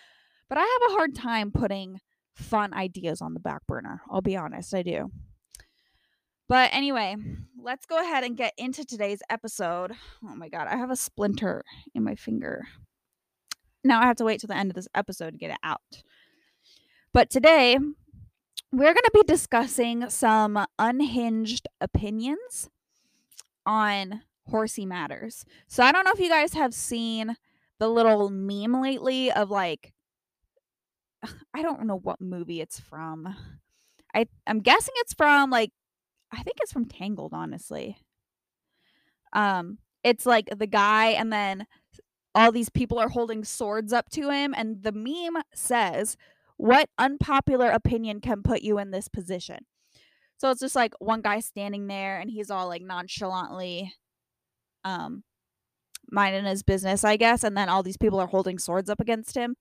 But 0.49 0.59
I 0.59 0.61
have 0.61 0.91
a 0.91 0.93
hard 0.93 1.15
time 1.15 1.51
putting 1.51 1.99
fun 2.35 2.73
ideas 2.75 3.21
on 3.21 3.33
the 3.33 3.39
back 3.39 3.65
burner. 3.67 4.01
I'll 4.11 4.21
be 4.21 4.37
honest, 4.37 4.75
I 4.75 4.83
do. 4.83 5.09
But 6.53 6.69
anyway, 6.71 7.15
let's 7.59 7.87
go 7.87 7.99
ahead 7.99 8.23
and 8.23 8.37
get 8.37 8.53
into 8.59 8.85
today's 8.85 9.23
episode. 9.27 9.93
Oh 10.23 10.35
my 10.35 10.49
god, 10.49 10.67
I 10.67 10.75
have 10.75 10.91
a 10.91 10.95
splinter 10.95 11.63
in 11.95 12.03
my 12.03 12.13
finger. 12.13 12.67
Now 13.83 13.99
I 13.99 14.05
have 14.05 14.17
to 14.17 14.23
wait 14.23 14.39
till 14.39 14.49
the 14.49 14.55
end 14.55 14.69
of 14.69 14.75
this 14.75 14.87
episode 14.93 15.31
to 15.31 15.39
get 15.39 15.49
it 15.49 15.57
out. 15.63 16.03
But 17.11 17.31
today, 17.31 17.79
we're 18.71 18.93
going 18.93 18.97
to 18.97 19.11
be 19.15 19.23
discussing 19.23 20.11
some 20.11 20.63
unhinged 20.77 21.67
opinions 21.81 22.69
on 23.65 24.21
horsey 24.47 24.85
matters. 24.85 25.45
So 25.67 25.81
I 25.81 25.91
don't 25.91 26.05
know 26.05 26.13
if 26.13 26.19
you 26.19 26.29
guys 26.29 26.53
have 26.53 26.75
seen 26.75 27.35
the 27.79 27.87
little 27.87 28.29
meme 28.29 28.79
lately 28.79 29.31
of 29.31 29.49
like 29.49 29.91
I 31.55 31.63
don't 31.63 31.87
know 31.87 31.97
what 31.97 32.21
movie 32.21 32.61
it's 32.61 32.79
from. 32.79 33.35
I 34.13 34.27
I'm 34.45 34.59
guessing 34.59 34.93
it's 34.97 35.15
from 35.15 35.49
like 35.49 35.71
I 36.33 36.41
think 36.41 36.57
it's 36.61 36.73
from 36.73 36.85
Tangled, 36.85 37.33
honestly. 37.33 37.97
Um, 39.33 39.77
it's 40.03 40.25
like 40.25 40.49
the 40.57 40.67
guy, 40.67 41.07
and 41.09 41.31
then 41.31 41.67
all 42.35 42.51
these 42.51 42.69
people 42.69 42.99
are 42.99 43.09
holding 43.09 43.43
swords 43.43 43.93
up 43.93 44.09
to 44.11 44.29
him, 44.29 44.53
and 44.55 44.83
the 44.83 44.91
meme 44.91 45.43
says, 45.53 46.17
"What 46.57 46.89
unpopular 46.97 47.69
opinion 47.69 48.19
can 48.19 48.43
put 48.43 48.61
you 48.63 48.79
in 48.79 48.91
this 48.91 49.07
position?" 49.07 49.65
So 50.37 50.49
it's 50.49 50.59
just 50.59 50.75
like 50.75 50.93
one 50.99 51.21
guy 51.21 51.39
standing 51.39 51.87
there, 51.87 52.19
and 52.19 52.29
he's 52.29 52.51
all 52.51 52.67
like 52.67 52.81
nonchalantly, 52.81 53.93
um, 54.83 55.23
minding 56.11 56.45
his 56.45 56.63
business, 56.63 57.03
I 57.03 57.17
guess, 57.17 57.43
and 57.43 57.55
then 57.55 57.69
all 57.69 57.83
these 57.83 57.97
people 57.97 58.19
are 58.19 58.27
holding 58.27 58.59
swords 58.59 58.89
up 58.89 58.99
against 58.99 59.35
him. 59.35 59.55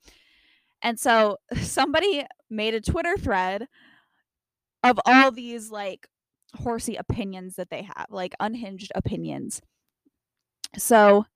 And 0.83 0.99
so 0.99 1.39
somebody 1.63 2.25
made 2.51 2.75
a 2.75 2.81
Twitter 2.81 3.17
thread 3.17 3.69
of 4.83 4.99
all 5.07 5.31
these 5.31 5.71
like 5.71 6.09
horsey 6.57 6.97
opinions 6.97 7.57
that 7.57 7.71
they 7.71 7.83
have, 7.83 8.07
like 8.11 8.35
unhinged 8.41 8.93
opinions. 8.95 9.61
So 10.77 11.27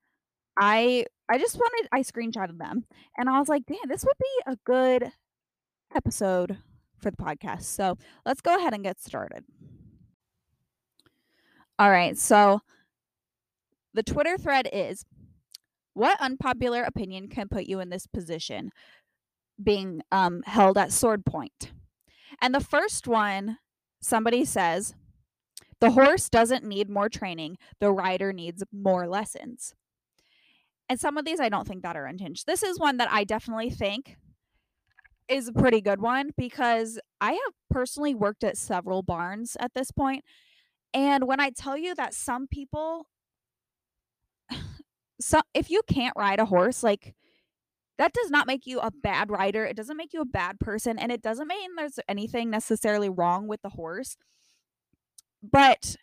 I 0.59 1.07
I 1.29 1.39
just 1.39 1.57
wanted 1.57 1.89
I 1.93 2.01
screenshotted 2.01 2.59
them 2.59 2.85
and 3.17 3.29
I 3.29 3.39
was 3.39 3.49
like, 3.49 3.65
damn, 3.67 3.89
this 3.89 4.05
would 4.05 4.19
be 4.19 4.53
a 4.53 4.57
good 4.65 5.13
episode 5.95 6.59
for 6.99 7.11
the 7.11 7.17
podcast. 7.17 7.65
So 7.65 7.99
let's 8.25 8.41
go 8.41 8.57
ahead 8.57 8.75
and 8.75 8.85
get 8.85 9.01
started. 9.01 9.45
All 11.79 11.91
right, 11.91 12.17
so 12.17 12.61
the 13.93 14.03
Twitter 14.03 14.39
thread 14.39 14.69
is 14.73 15.05
what 15.93 16.21
unpopular 16.21 16.83
opinion 16.83 17.29
can 17.29 17.49
put 17.49 17.65
you 17.65 17.81
in 17.81 17.91
this 17.91 18.07
position 18.07 18.71
being 19.63 20.03
um, 20.13 20.43
held 20.47 20.79
at 20.79 20.93
sword 20.93 21.25
point? 21.25 21.73
And 22.41 22.55
the 22.55 22.61
first 22.61 23.07
one, 23.07 23.59
somebody 24.01 24.45
says, 24.45 24.95
the 25.81 25.91
horse 25.91 26.29
doesn't 26.29 26.65
need 26.65 26.89
more 26.89 27.09
training, 27.09 27.59
the 27.81 27.93
rider 27.93 28.33
needs 28.33 28.63
more 28.73 29.07
lessons. 29.07 29.75
And 30.89 31.01
some 31.01 31.17
of 31.17 31.25
these 31.25 31.41
I 31.41 31.49
don't 31.49 31.67
think 31.67 31.83
that 31.83 31.97
are 31.97 32.07
unhinged. 32.07 32.47
This 32.47 32.63
is 32.63 32.79
one 32.79 32.97
that 32.99 33.11
I 33.11 33.25
definitely 33.25 33.71
think 33.71 34.17
is 35.29 35.49
a 35.49 35.53
pretty 35.53 35.81
good 35.81 36.01
one 36.01 36.31
because 36.37 37.01
I 37.21 37.33
have 37.33 37.53
personally 37.71 38.15
worked 38.15 38.45
at 38.45 38.57
several 38.57 39.03
barns 39.03 39.57
at 39.59 39.75
this 39.75 39.91
point. 39.91 40.25
And 40.95 41.27
when 41.27 41.41
I 41.41 41.51
tell 41.51 41.77
you 41.77 41.95
that 41.97 42.15
some 42.15 42.47
people 42.47 43.07
so 45.21 45.41
if 45.55 45.71
you 45.71 45.83
can't 45.89 46.15
ride 46.17 46.39
a 46.39 46.47
horse, 46.47 46.83
like 46.83 47.15
that 47.99 48.13
does 48.13 48.31
not 48.31 48.47
make 48.47 48.67
you 48.67 48.79
a 48.81 48.91
bad 48.91 49.31
rider. 49.31 49.65
It 49.65 49.77
doesn't 49.77 49.97
make 49.97 50.13
you 50.13 50.21
a 50.21 50.27
bad 50.27 50.61
person. 50.61 50.99
And 50.99 51.11
it 51.11 51.23
doesn't 51.23 51.49
mean 51.49 51.71
there's 51.77 51.99
anything 52.09 52.51
necessarily 52.51 53.09
wrong 53.09 53.47
with 53.49 53.63
the 53.63 53.71
horse. 53.71 54.17
But 55.51 55.97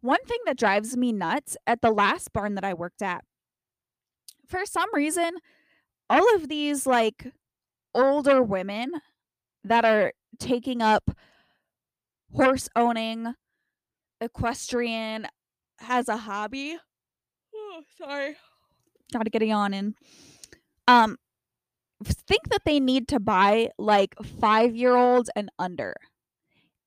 one 0.00 0.24
thing 0.24 0.38
that 0.46 0.58
drives 0.58 0.96
me 0.96 1.12
nuts 1.12 1.56
at 1.66 1.82
the 1.82 1.90
last 1.90 2.32
barn 2.32 2.54
that 2.54 2.64
I 2.64 2.74
worked 2.74 3.02
at, 3.02 3.24
for 4.46 4.64
some 4.64 4.88
reason, 4.92 5.34
all 6.08 6.34
of 6.34 6.48
these 6.48 6.86
like 6.86 7.32
older 7.94 8.42
women 8.42 8.92
that 9.64 9.84
are 9.84 10.12
taking 10.38 10.82
up 10.82 11.10
horse 12.32 12.68
owning, 12.74 13.34
equestrian 14.20 15.26
as 15.80 16.08
a 16.08 16.16
hobby. 16.16 16.76
Oh, 17.54 17.82
sorry. 17.98 18.36
Gotta 19.12 19.30
get 19.30 19.42
a 19.42 19.46
yawn 19.46 19.74
in. 19.74 19.94
Um, 20.86 21.16
think 22.04 22.48
that 22.48 22.62
they 22.64 22.80
need 22.80 23.08
to 23.08 23.20
buy 23.20 23.70
like 23.78 24.14
five 24.40 24.74
year 24.74 24.96
olds 24.96 25.30
and 25.36 25.50
under. 25.58 25.94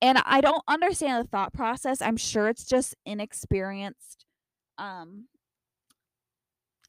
And 0.04 0.22
I 0.26 0.42
don't 0.42 0.62
understand 0.68 1.24
the 1.24 1.30
thought 1.30 1.54
process. 1.54 2.02
I'm 2.02 2.18
sure 2.18 2.50
it's 2.50 2.66
just 2.66 2.94
inexperienced. 3.06 4.26
Um, 4.78 5.28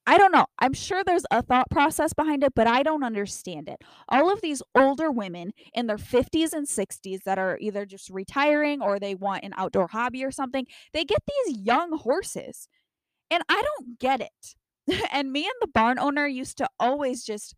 I 0.04 0.18
don't 0.18 0.33
know. 0.33 0.47
I'm 0.59 0.73
sure 0.73 1.04
there's 1.04 1.25
a 1.30 1.40
thought 1.40 1.71
process 1.71 2.12
behind 2.12 2.42
it, 2.42 2.54
but 2.56 2.66
I 2.66 2.83
don't 2.83 3.04
understand 3.04 3.68
it. 3.68 3.83
All 4.09 4.33
of 4.33 4.40
these 4.40 4.62
older 4.75 5.12
women 5.12 5.52
in 5.73 5.87
their 5.87 5.97
50s 5.97 6.52
and 6.52 6.66
60s 6.66 7.23
that 7.23 7.38
are 7.38 7.56
either 7.61 7.87
just 7.87 8.11
retiring 8.11 8.83
or 8.83 8.99
they 8.99 9.14
want 9.14 9.44
an 9.44 9.54
outdoor 9.56 9.87
hobby 9.87 10.25
or 10.25 10.33
something, 10.33 10.66
they 10.92 11.04
get 11.04 11.23
these 11.47 11.59
young 11.59 11.97
horses. 11.97 12.68
And 13.30 13.44
I 13.49 13.62
don't 13.62 14.00
get 14.00 14.21
it. 14.21 14.56
and 15.12 15.30
me 15.33 15.44
and 15.44 15.54
the 15.61 15.68
barn 15.68 16.00
owner 16.00 16.26
used 16.26 16.59
to 16.59 16.68
always 16.80 17.25
just 17.25 17.54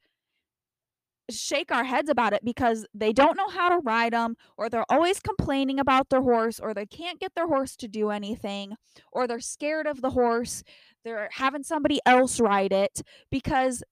shake 1.30 1.72
our 1.72 1.84
heads 1.84 2.08
about 2.08 2.32
it 2.32 2.44
because 2.44 2.86
they 2.94 3.12
don't 3.12 3.36
know 3.36 3.48
how 3.48 3.68
to 3.68 3.78
ride 3.78 4.12
them 4.12 4.36
or 4.56 4.68
they're 4.68 4.90
always 4.90 5.20
complaining 5.20 5.80
about 5.80 6.08
their 6.08 6.22
horse 6.22 6.60
or 6.60 6.72
they 6.72 6.86
can't 6.86 7.20
get 7.20 7.34
their 7.34 7.48
horse 7.48 7.76
to 7.76 7.88
do 7.88 8.10
anything 8.10 8.74
or 9.12 9.26
they're 9.26 9.40
scared 9.40 9.86
of 9.86 10.02
the 10.02 10.10
horse. 10.10 10.62
They're 11.04 11.28
having 11.32 11.62
somebody 11.62 12.00
else 12.06 12.40
ride 12.40 12.72
it 12.72 13.02
because 13.30 13.82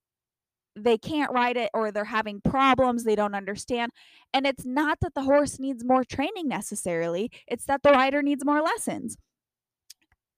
they 0.77 0.99
can't 0.99 1.33
ride 1.33 1.57
it 1.57 1.71
or 1.73 1.91
they're 1.91 2.05
having 2.05 2.41
problems 2.41 3.05
they 3.05 3.17
don't 3.17 3.35
understand. 3.35 3.93
And 4.33 4.47
it's 4.47 4.65
not 4.65 4.99
that 5.01 5.15
the 5.15 5.23
horse 5.23 5.59
needs 5.59 5.85
more 5.85 6.05
training 6.05 6.49
necessarily 6.49 7.31
it's 7.47 7.65
that 7.67 7.83
the 7.83 7.93
rider 7.93 8.23
needs 8.23 8.45
more 8.45 8.63
lessons. 8.63 9.17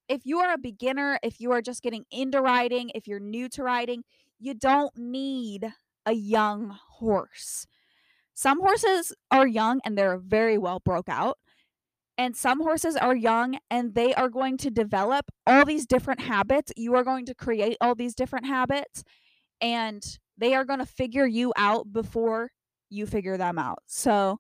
If 0.09 0.23
you 0.25 0.39
are 0.39 0.53
a 0.53 0.59
beginner 0.59 1.19
if 1.23 1.41
you 1.41 1.53
are 1.53 1.63
just 1.63 1.83
getting 1.83 2.05
into 2.11 2.41
riding 2.41 2.91
if 2.95 3.07
you're 3.07 3.21
new 3.21 3.49
to 3.51 3.63
riding 3.63 4.05
you 4.39 4.55
don't 4.55 4.97
need 4.97 5.73
a 6.07 6.13
young 6.13 6.79
horse. 6.99 7.67
Some 8.35 8.61
horses 8.61 9.13
are 9.31 9.47
young 9.47 9.81
and 9.85 9.97
they're 9.99 10.19
very 10.19 10.59
well 10.59 10.81
broke 10.81 11.09
out. 11.09 11.39
And 12.19 12.35
some 12.35 12.63
horses 12.63 12.97
are 12.97 13.15
young 13.15 13.59
and 13.71 13.95
they 13.95 14.15
are 14.15 14.31
going 14.31 14.57
to 14.59 14.71
develop 14.71 15.27
all 15.47 15.67
these 15.67 15.87
different 15.87 16.21
habits. 16.21 16.73
You 16.77 16.95
are 16.95 17.05
going 17.05 17.27
to 17.27 17.35
create 17.35 17.77
all 17.81 17.95
these 17.95 18.15
different 18.15 18.47
habits 18.47 19.05
and 19.61 20.03
they 20.39 20.55
are 20.55 20.65
going 20.65 20.79
to 20.79 20.87
figure 20.87 21.27
you 21.27 21.53
out 21.57 21.93
before 21.93 22.51
you 22.89 23.07
figure 23.07 23.37
them 23.37 23.59
out. 23.59 23.81
So, 23.87 24.39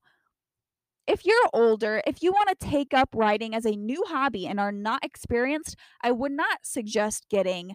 if 1.06 1.24
you're 1.24 1.48
older, 1.52 2.02
if 2.06 2.22
you 2.22 2.32
want 2.32 2.48
to 2.48 2.66
take 2.66 2.92
up 2.92 3.10
riding 3.14 3.54
as 3.54 3.64
a 3.64 3.76
new 3.76 4.04
hobby 4.08 4.46
and 4.46 4.58
are 4.58 4.72
not 4.72 5.04
experienced, 5.04 5.76
I 6.02 6.10
would 6.10 6.32
not 6.32 6.58
suggest 6.64 7.26
getting 7.30 7.74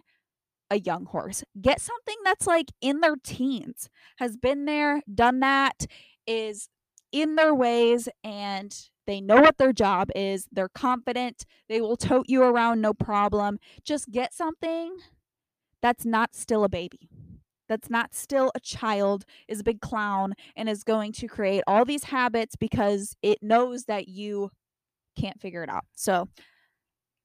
a 0.72 0.78
young 0.80 1.04
horse. 1.04 1.44
Get 1.60 1.80
something 1.80 2.16
that's 2.24 2.46
like 2.46 2.72
in 2.80 3.00
their 3.00 3.16
teens, 3.22 3.90
has 4.16 4.36
been 4.38 4.64
there, 4.64 5.02
done 5.14 5.40
that, 5.40 5.86
is 6.26 6.68
in 7.12 7.36
their 7.36 7.54
ways, 7.54 8.08
and 8.24 8.74
They 9.06 9.20
know 9.20 9.40
what 9.40 9.58
their 9.58 9.72
job 9.72 10.10
is. 10.14 10.46
They're 10.52 10.68
confident. 10.68 11.44
They 11.68 11.80
will 11.80 11.96
tote 11.96 12.26
you 12.28 12.42
around 12.42 12.80
no 12.80 12.94
problem. 12.94 13.58
Just 13.84 14.10
get 14.10 14.32
something 14.32 14.96
that's 15.80 16.04
not 16.04 16.34
still 16.34 16.64
a 16.64 16.68
baby. 16.68 17.08
That's 17.68 17.90
not 17.90 18.14
still 18.14 18.52
a 18.54 18.60
child, 18.60 19.24
is 19.48 19.60
a 19.60 19.64
big 19.64 19.80
clown, 19.80 20.34
and 20.56 20.68
is 20.68 20.84
going 20.84 21.12
to 21.12 21.26
create 21.26 21.62
all 21.66 21.84
these 21.84 22.04
habits 22.04 22.54
because 22.54 23.16
it 23.22 23.38
knows 23.42 23.84
that 23.84 24.08
you 24.08 24.50
can't 25.18 25.40
figure 25.40 25.62
it 25.62 25.70
out. 25.70 25.84
So 25.94 26.28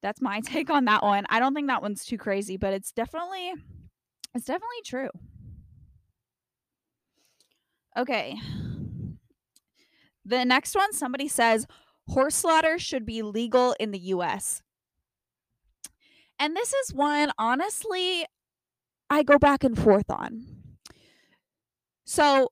that's 0.07 0.21
my 0.21 0.39
take 0.45 0.69
on 0.69 0.85
that 0.85 1.03
one. 1.03 1.25
I 1.29 1.39
don't 1.41 1.53
think 1.53 1.67
that 1.67 1.81
one's 1.81 2.05
too 2.05 2.17
crazy, 2.17 2.55
but 2.55 2.73
it's 2.73 2.93
definitely 2.93 3.53
it's 4.33 4.45
definitely 4.45 4.81
true. 4.85 5.09
Okay. 7.97 8.39
The 10.23 10.45
next 10.45 10.75
one 10.75 10.93
somebody 10.93 11.27
says 11.27 11.67
horse 12.07 12.35
slaughter 12.35 12.79
should 12.79 13.05
be 13.05 13.21
legal 13.21 13.75
in 13.79 13.91
the 13.91 13.99
US. 13.99 14.61
And 16.39 16.55
this 16.55 16.71
is 16.71 16.93
one 16.93 17.31
honestly 17.37 18.25
I 19.09 19.23
go 19.23 19.37
back 19.37 19.65
and 19.65 19.77
forth 19.77 20.09
on. 20.09 20.45
So 22.05 22.49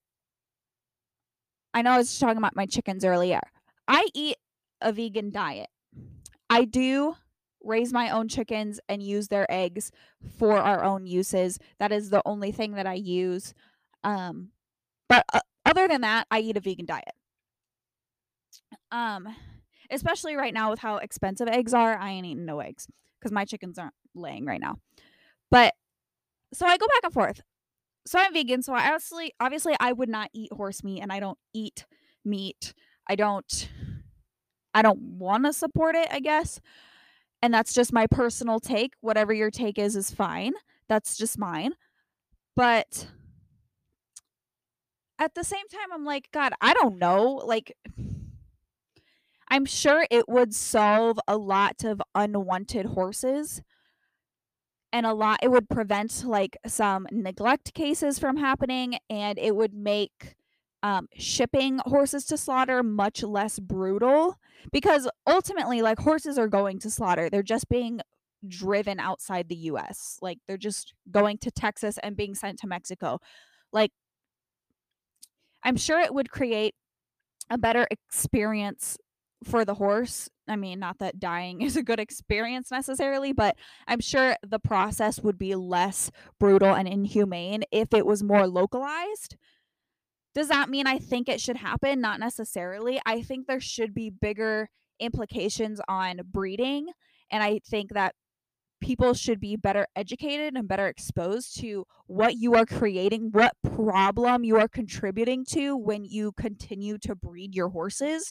I 1.74 1.81
know 1.81 1.91
I 1.91 1.97
was 1.97 2.19
talking 2.19 2.38
about 2.38 2.55
my 2.55 2.65
chickens 2.65 3.05
earlier. 3.05 3.39
I 3.88 4.07
eat 4.13 4.35
a 4.81 4.91
vegan 4.91 5.31
diet. 5.31 5.69
I 6.50 6.65
do 6.65 7.15
raise 7.65 7.91
my 7.91 8.10
own 8.10 8.27
chickens 8.27 8.79
and 8.88 9.01
use 9.01 9.27
their 9.27 9.45
eggs 9.51 9.91
for 10.38 10.57
our 10.57 10.84
own 10.84 11.05
uses. 11.05 11.60
That 11.79 11.91
is 11.91 12.10
the 12.10 12.22
only 12.25 12.51
thing 12.51 12.74
that 12.74 12.88
I 12.88 12.93
use. 12.93 13.53
Um, 14.03 14.50
but 15.10 15.25
uh, 15.34 15.41
other 15.65 15.88
than 15.88 16.01
that, 16.01 16.27
I 16.31 16.39
eat 16.39 16.57
a 16.57 16.62
vegan 16.62 16.86
diet. 16.86 17.13
Um, 18.91 19.27
especially 19.89 20.36
right 20.36 20.53
now 20.53 20.69
with 20.69 20.79
how 20.79 20.98
expensive 20.98 21.48
eggs 21.48 21.74
are, 21.74 21.98
I 21.98 22.12
ain't 22.12 22.25
eating 22.25 22.45
no 22.45 22.60
eggs 22.60 22.88
because 23.19 23.31
my 23.31 23.45
chickens 23.45 23.77
aren't 23.77 23.95
laying 24.13 24.45
right 24.45 24.62
now. 24.62 24.77
But 25.51 25.74
so 26.53 26.65
I 26.65 26.77
go 26.77 26.88
back 26.88 27.03
and 27.03 27.13
forth. 27.13 27.41
So 28.07 28.19
I'm 28.19 28.34
vegan, 28.34 28.62
so 28.62 28.74
I 28.74 28.86
obviously 28.93 29.34
obviously 29.39 29.75
I 29.79 29.91
would 29.91 30.10
not 30.10 30.29
eat 30.34 30.53
horse 30.53 30.84
meat 30.84 31.01
and 31.01 31.12
I 31.12 31.19
don't 31.19 31.39
eat 31.53 31.86
meat. 32.24 32.74
I 33.07 33.15
don't 33.15 33.69
I 34.74 34.81
don't 34.81 35.00
want 35.00 35.45
to 35.45 35.53
support 35.53 35.95
it, 35.95 36.07
I 36.12 36.19
guess. 36.19 36.60
And 37.46 37.54
that's 37.54 37.75
just 37.75 37.94
my 37.94 38.08
personal 38.08 38.60
take. 38.60 38.94
Whatever 39.02 39.32
your 39.32 39.52
take 39.52 39.78
is 39.78 39.96
is 39.96 40.10
fine. 40.10 40.54
That's 40.90 41.16
just 41.16 41.38
mine. 41.38 41.74
But 42.56 43.06
at 45.20 45.36
the 45.36 45.44
same 45.44 45.68
time 45.72 45.94
I'm 45.94 46.04
like, 46.04 46.28
god, 46.32 46.54
I 46.60 46.74
don't 46.74 46.98
know. 46.98 47.40
Like 47.46 47.78
I'm 49.48 49.66
sure 49.66 50.08
it 50.10 50.28
would 50.28 50.56
solve 50.56 51.20
a 51.28 51.38
lot 51.38 51.84
of 51.84 52.02
unwanted 52.16 52.88
horses 52.88 53.62
and 54.92 55.06
a 55.06 55.14
lot 55.14 55.38
it 55.44 55.52
would 55.52 55.70
prevent 55.70 56.24
like 56.25 56.58
some 56.66 57.08
neglect 57.12 57.75
cases 57.75 58.18
from 58.18 58.38
happening 58.38 58.98
and 59.08 59.38
it 59.38 59.56
would 59.56 59.75
make 59.75 60.34
um, 60.84 61.08
shipping 61.17 61.79
horses 61.86 62.25
to 62.25 62.38
slaughter 62.38 62.84
much 62.84 63.24
less 63.24 63.60
brutal 63.60 64.36
because 64.72 65.10
ultimately 65.27 65.82
like 65.82 66.00
horses 66.00 66.38
are 66.38 66.48
going 66.48 66.79
to 66.79 66.89
slaughter 66.89 67.29
they're 67.29 67.44
just 67.44 67.70
being 67.70 68.00
driven 68.48 69.00
outside 69.00 69.50
the 69.50 69.55
US 69.55 70.20
like 70.22 70.38
they're 70.48 70.58
just 70.58 70.94
going 71.10 71.38
to 71.39 71.51
Texas 71.51 71.98
and 72.03 72.15
being 72.15 72.36
sent 72.36 72.60
to 72.60 72.67
Mexico 72.67 73.20
like 73.72 73.91
I'm 75.63 75.77
sure 75.77 76.00
it 76.00 76.13
would 76.13 76.29
create 76.29 76.75
a 77.50 77.58
better 77.58 77.88
experience 77.89 78.98
for 79.44 79.65
the 79.65 79.75
horse. 79.75 80.29
I 80.48 80.55
mean, 80.55 80.79
not 80.79 81.00
that 81.00 81.20
dying 81.20 81.62
is 81.63 81.75
a 81.75 81.84
good 81.84 82.00
experience 82.00 82.72
necessarily, 82.72 83.34
but 83.34 83.55
I'm 83.88 84.00
sure 84.00 84.36
the 84.48 84.60
process 84.60 85.22
would 85.22 85.38
be 85.38 85.55
less 85.55 86.12
brutal 86.39 86.74
and 86.74 86.88
inhumane 86.88 87.63
if 87.72 87.94
it 87.94 88.05
was 88.05 88.24
more 88.24 88.48
localized. 88.48 89.36
Does 90.36 90.50
that 90.50 90.70
mean 90.70 90.86
I 90.86 91.00
think 91.00 91.27
it 91.27 91.42
should 91.42 91.57
happen? 91.57 92.01
Not 92.01 92.20
necessarily. 92.20 93.01
I 93.05 93.22
think 93.22 93.48
there 93.48 93.62
should 93.62 93.94
be 93.96 94.09
bigger 94.09 94.70
implications 95.00 95.81
on 95.88 96.20
breeding. 96.31 96.90
And 97.31 97.42
I 97.42 97.59
think 97.68 97.94
that 97.94 98.14
people 98.81 99.14
should 99.14 99.40
be 99.40 99.55
better 99.55 99.88
educated 99.96 100.53
and 100.55 100.68
better 100.68 100.88
exposed 100.88 101.59
to 101.62 101.86
what 102.05 102.36
you 102.36 102.53
are 102.53 102.66
creating, 102.66 103.29
what 103.31 103.53
problem 103.74 104.44
you 104.44 104.57
are 104.57 104.68
contributing 104.68 105.46
to 105.46 105.75
when 105.75 106.05
you 106.05 106.33
continue 106.33 106.98
to 107.00 107.16
breed 107.16 107.55
your 107.55 107.70
horses 107.70 108.29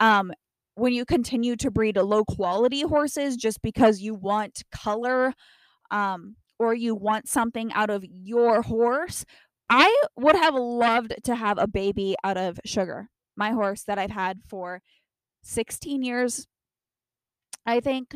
um, 0.00 0.32
when 0.74 0.94
you 0.94 1.04
continue 1.04 1.56
to 1.56 1.70
breed 1.70 1.96
low 1.96 2.24
quality 2.24 2.82
horses 2.82 3.36
just 3.36 3.60
because 3.62 4.00
you 4.00 4.14
want 4.14 4.62
color 4.72 5.34
um, 5.90 6.36
or 6.58 6.74
you 6.74 6.94
want 6.94 7.28
something 7.28 7.72
out 7.72 7.90
of 7.90 8.04
your 8.10 8.62
horse, 8.62 9.24
I 9.70 10.02
would 10.16 10.36
have 10.36 10.54
loved 10.54 11.14
to 11.24 11.36
have 11.36 11.56
a 11.58 11.68
baby 11.68 12.16
out 12.24 12.36
of 12.36 12.58
Sugar, 12.64 13.08
my 13.36 13.52
horse 13.52 13.84
that 13.84 13.98
I've 13.98 14.10
had 14.10 14.40
for 14.48 14.82
16 15.42 16.02
years, 16.02 16.46
I 17.64 17.80
think. 17.80 18.14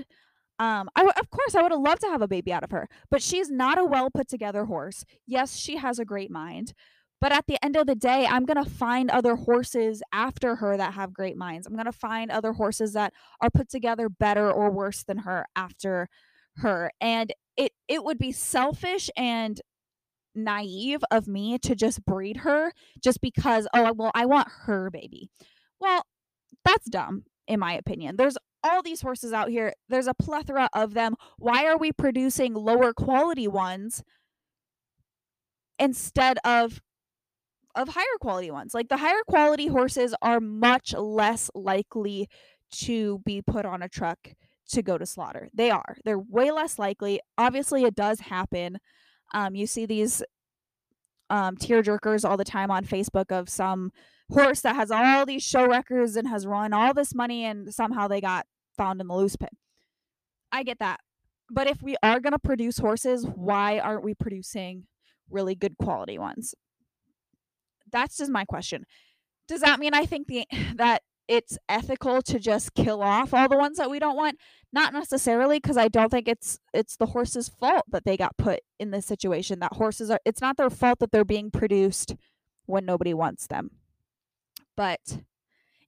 Um, 0.59 0.89
I 0.95 1.03
of 1.03 1.31
course 1.31 1.55
I 1.55 1.63
would 1.63 1.73
have 1.73 1.81
loved 1.81 2.03
to 2.03 2.09
have 2.09 2.23
a 2.23 2.29
baby 2.29 2.53
out 2.53 2.65
of 2.65 2.71
her, 2.71 2.89
but 3.11 3.23
she's 3.23 3.51
not 3.51 3.79
a 3.79 3.85
well 3.85 4.11
put 4.11 4.29
together 4.29 4.67
horse. 4.67 5.05
Yes, 5.27 5.57
she 5.57 5.77
has 5.79 5.99
a 5.99 6.05
great 6.05 6.31
mind, 6.31 6.75
but 7.21 7.33
at 7.33 7.47
the 7.49 7.63
end 7.65 7.77
of 7.77 7.87
the 7.87 7.97
day, 7.97 8.27
I'm 8.27 8.45
going 8.45 8.63
to 8.63 8.71
find 8.71 9.11
other 9.11 9.37
horses 9.37 10.03
after 10.13 10.57
her 10.57 10.77
that 10.77 10.95
have 10.95 11.13
great 11.13 11.37
minds. 11.37 11.67
I'm 11.67 11.75
going 11.75 11.87
to 11.87 11.93
find 11.93 12.31
other 12.31 12.53
horses 12.53 12.93
that 12.93 13.13
are 13.41 13.51
put 13.51 13.69
together 13.69 14.09
better 14.09 14.51
or 14.51 14.71
worse 14.71 15.03
than 15.05 15.19
her 15.19 15.47
after 15.57 16.09
her. 16.59 16.91
And 17.01 17.33
it 17.57 17.73
it 17.89 18.05
would 18.05 18.19
be 18.19 18.33
selfish 18.33 19.11
and 19.17 19.61
naive 20.35 21.03
of 21.11 21.27
me 21.29 21.59
to 21.59 21.75
just 21.75 22.05
breed 22.05 22.39
her 22.39 22.73
just 23.03 23.21
because 23.21 23.69
oh 23.75 23.93
well 23.93 24.11
I 24.15 24.27
want 24.27 24.49
her 24.63 24.91
baby. 24.91 25.31
Well, 25.81 26.05
that's 26.65 26.89
dumb 26.89 27.25
in 27.47 27.61
my 27.61 27.75
opinion. 27.75 28.17
There's 28.17 28.39
all 28.63 28.83
these 28.83 29.03
horses 29.03 29.33
out 29.33 29.51
here. 29.51 29.75
There's 29.89 30.07
a 30.07 30.15
plethora 30.15 30.69
of 30.73 30.95
them. 30.95 31.15
Why 31.39 31.67
are 31.67 31.77
we 31.77 31.93
producing 31.93 32.55
lower 32.55 32.95
quality 32.95 33.47
ones 33.47 34.03
instead 35.79 36.39
of 36.45 36.81
of 37.75 37.89
higher 37.89 38.05
quality 38.21 38.51
ones. 38.51 38.75
Like 38.75 38.89
the 38.89 38.97
higher 38.97 39.23
quality 39.29 39.67
horses 39.67 40.15
are 40.23 40.41
much 40.41 40.95
less 40.95 41.51
likely 41.55 42.29
to 42.73 43.21
be 43.25 43.43
put 43.43 43.67
on 43.67 43.83
a 43.83 43.89
truck 43.89 44.35
to 44.71 44.83
go 44.83 44.97
to 44.97 45.07
slaughter. 45.07 45.49
They 45.53 45.71
are. 45.71 45.97
They're 46.05 46.19
way 46.19 46.51
less 46.51 46.79
likely. 46.79 47.21
Obviously, 47.37 47.85
it 47.85 47.95
does 47.95 48.21
happen. 48.21 48.79
Um, 49.35 49.55
you 49.55 49.67
see 49.67 49.85
these 49.85 50.23
um, 51.29 51.57
tear 51.57 51.83
jerkers 51.83 52.29
all 52.29 52.37
the 52.37 52.45
time 52.45 52.71
on 52.71 52.85
Facebook 52.85 53.31
of 53.31 53.51
some 53.51 53.93
horse 54.33 54.63
that 54.63 54.77
has 54.77 54.91
all 54.91 55.27
these 55.27 55.43
show 55.43 55.67
records 55.67 56.17
and 56.17 56.29
has 56.29 56.47
run 56.47 56.73
all 56.73 56.95
this 56.95 57.15
money 57.15 57.45
and 57.45 57.75
somehow 57.75 58.09
they 58.09 58.21
got 58.21 58.47
found 58.77 59.01
in 59.01 59.09
the 59.09 59.15
loose 59.15 59.37
pit. 59.37 59.51
I 60.51 60.63
get 60.63 60.79
that. 60.79 61.01
But 61.51 61.67
if 61.67 61.83
we 61.83 61.97
are 62.03 62.21
going 62.21 62.33
to 62.33 62.39
produce 62.39 62.79
horses, 62.79 63.27
why 63.27 63.79
aren't 63.79 64.05
we 64.05 64.15
producing 64.15 64.87
really 65.29 65.55
good 65.55 65.77
quality 65.77 66.19
ones? 66.19 66.55
that's 67.95 68.17
just 68.17 68.31
my 68.31 68.45
question. 68.45 68.85
Does 69.49 69.61
that 69.61 69.81
mean 69.81 69.95
I 69.95 70.05
think 70.05 70.27
the 70.27 70.45
that 70.75 71.03
it's 71.29 71.59
ethical 71.69 72.23
to 72.23 72.39
just 72.39 72.75
kill 72.75 73.03
off 73.03 73.33
all 73.33 73.49
the 73.49 73.57
ones 73.57 73.79
that 73.79 73.91
we 73.91 73.99
don't 73.99 74.17
want? 74.17 74.39
Not 74.73 74.93
necessarily 74.93 75.59
because 75.59 75.77
I 75.77 75.89
don't 75.89 76.11
think 76.11 76.29
it's 76.29 76.59
it's 76.73 76.97
the 76.97 77.07
horse's 77.07 77.49
fault 77.49 77.85
that 77.89 78.05
they 78.05 78.17
got 78.17 78.37
put 78.37 78.61
in 78.79 78.91
this 78.91 79.07
situation. 79.07 79.61
That 79.61 79.75
horses 79.75 80.11
are 80.11 80.21
it's 80.25 80.41
not 80.41 80.57
their 80.57 80.71
fault 80.71 80.99
that 81.01 81.13
they're 81.13 81.25
being 81.25 81.51
produced 81.51 82.15
when 82.67 82.85
nobody 82.85 83.15
wants 83.15 83.47
them. 83.47 83.71
But 84.77 85.21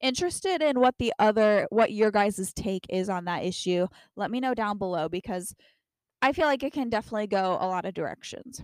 interested 0.00 0.62
in 0.62 0.80
what 0.80 0.94
the 0.98 1.12
other 1.18 1.66
what 1.70 1.92
your 1.92 2.10
guys' 2.10 2.52
take 2.54 2.86
is 2.88 3.08
on 3.08 3.24
that 3.24 3.44
issue. 3.44 3.86
Let 4.14 4.30
me 4.30 4.40
know 4.40 4.54
down 4.54 4.78
below 4.78 5.08
because 5.08 5.54
I 6.22 6.32
feel 6.32 6.46
like 6.46 6.62
it 6.62 6.72
can 6.72 6.88
definitely 6.88 7.26
go 7.26 7.58
a 7.60 7.66
lot 7.66 7.84
of 7.84 7.94
directions. 7.94 8.62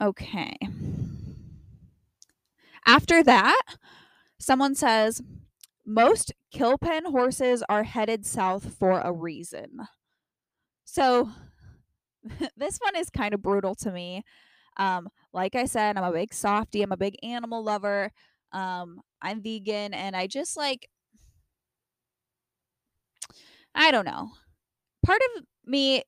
Okay. 0.00 0.56
After 2.86 3.22
that, 3.22 3.62
someone 4.42 4.74
says, 4.74 5.22
most 5.86 6.32
kill 6.52 6.76
pen 6.76 7.04
horses 7.06 7.62
are 7.68 7.84
headed 7.84 8.26
south 8.26 8.74
for 8.74 9.00
a 9.00 9.12
reason. 9.12 9.80
So, 10.84 11.30
this 12.56 12.78
one 12.78 12.96
is 12.96 13.08
kind 13.10 13.34
of 13.34 13.42
brutal 13.42 13.74
to 13.76 13.90
me. 13.90 14.22
Um, 14.76 15.08
like 15.32 15.54
I 15.54 15.64
said, 15.64 15.96
I'm 15.96 16.04
a 16.04 16.12
big 16.12 16.34
softy, 16.34 16.82
I'm 16.82 16.92
a 16.92 16.96
big 16.96 17.16
animal 17.22 17.62
lover. 17.62 18.10
Um, 18.52 19.00
I'm 19.22 19.42
vegan, 19.42 19.94
and 19.94 20.14
I 20.14 20.26
just 20.26 20.56
like, 20.56 20.88
I 23.74 23.90
don't 23.90 24.04
know. 24.04 24.32
Part 25.04 25.20
of 25.36 25.44
me 25.64 26.02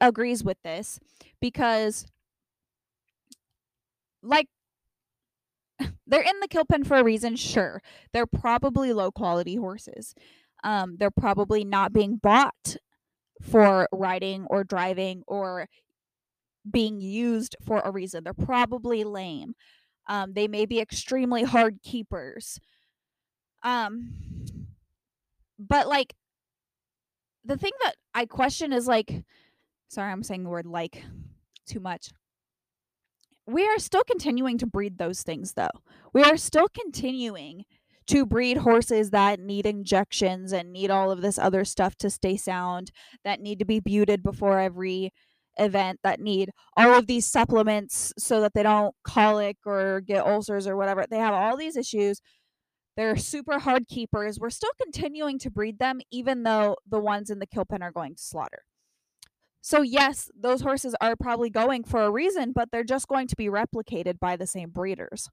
agrees 0.00 0.42
with 0.42 0.60
this 0.62 0.98
because, 1.40 2.06
like 4.22 4.48
they're 6.06 6.22
in 6.22 6.40
the 6.40 6.48
kill 6.48 6.64
pen 6.64 6.84
for 6.84 6.96
a 6.96 7.04
reason, 7.04 7.36
sure. 7.36 7.80
They're 8.12 8.26
probably 8.26 8.92
low 8.92 9.10
quality 9.10 9.56
horses. 9.56 10.14
Um, 10.64 10.96
they're 10.98 11.10
probably 11.10 11.64
not 11.64 11.92
being 11.92 12.16
bought 12.16 12.76
for 13.42 13.88
riding 13.92 14.46
or 14.48 14.64
driving 14.64 15.22
or 15.26 15.68
being 16.68 17.00
used 17.00 17.56
for 17.64 17.80
a 17.80 17.92
reason. 17.92 18.24
They're 18.24 18.32
probably 18.32 19.04
lame. 19.04 19.54
Um, 20.08 20.32
they 20.32 20.48
may 20.48 20.66
be 20.66 20.80
extremely 20.80 21.42
hard 21.44 21.82
keepers. 21.82 22.58
Um, 23.62 24.66
but 25.58 25.88
like 25.88 26.14
the 27.44 27.56
thing 27.56 27.72
that 27.84 27.94
I 28.14 28.26
question 28.26 28.72
is 28.72 28.86
like, 28.86 29.24
sorry, 29.88 30.10
I'm 30.10 30.22
saying 30.22 30.44
the 30.44 30.50
word 30.50 30.66
like 30.66 31.02
too 31.66 31.80
much. 31.80 32.10
We 33.46 33.66
are 33.66 33.78
still 33.78 34.02
continuing 34.04 34.58
to 34.58 34.66
breed 34.66 34.98
those 34.98 35.22
things 35.22 35.52
though. 35.52 35.70
We 36.12 36.22
are 36.22 36.36
still 36.36 36.68
continuing 36.68 37.64
to 38.08 38.26
breed 38.26 38.58
horses 38.58 39.10
that 39.10 39.40
need 39.40 39.66
injections 39.66 40.52
and 40.52 40.72
need 40.72 40.90
all 40.90 41.10
of 41.10 41.22
this 41.22 41.38
other 41.38 41.64
stuff 41.64 41.96
to 41.96 42.10
stay 42.10 42.36
sound, 42.36 42.90
that 43.24 43.40
need 43.40 43.58
to 43.58 43.64
be 43.64 43.80
buted 43.80 44.22
before 44.22 44.58
every 44.58 45.12
event, 45.58 46.00
that 46.02 46.20
need 46.20 46.50
all 46.76 46.94
of 46.94 47.06
these 47.06 47.26
supplements 47.26 48.12
so 48.18 48.40
that 48.40 48.52
they 48.54 48.62
don't 48.62 48.94
colic 49.04 49.56
or 49.64 50.00
get 50.00 50.26
ulcers 50.26 50.66
or 50.66 50.76
whatever. 50.76 51.04
They 51.08 51.18
have 51.18 51.34
all 51.34 51.56
these 51.56 51.76
issues. 51.76 52.20
They're 52.96 53.16
super 53.16 53.58
hard 53.58 53.88
keepers. 53.88 54.38
We're 54.38 54.50
still 54.50 54.70
continuing 54.80 55.38
to 55.40 55.50
breed 55.50 55.78
them, 55.78 56.00
even 56.10 56.44
though 56.44 56.76
the 56.88 57.00
ones 57.00 57.30
in 57.30 57.38
the 57.38 57.46
kill 57.46 57.64
pen 57.64 57.82
are 57.82 57.92
going 57.92 58.14
to 58.14 58.22
slaughter. 58.22 58.62
So, 59.66 59.82
yes, 59.82 60.30
those 60.40 60.60
horses 60.60 60.94
are 61.00 61.16
probably 61.16 61.50
going 61.50 61.82
for 61.82 62.04
a 62.04 62.10
reason, 62.12 62.52
but 62.52 62.68
they're 62.70 62.84
just 62.84 63.08
going 63.08 63.26
to 63.26 63.34
be 63.34 63.46
replicated 63.46 64.20
by 64.20 64.36
the 64.36 64.46
same 64.46 64.70
breeders. 64.70 65.28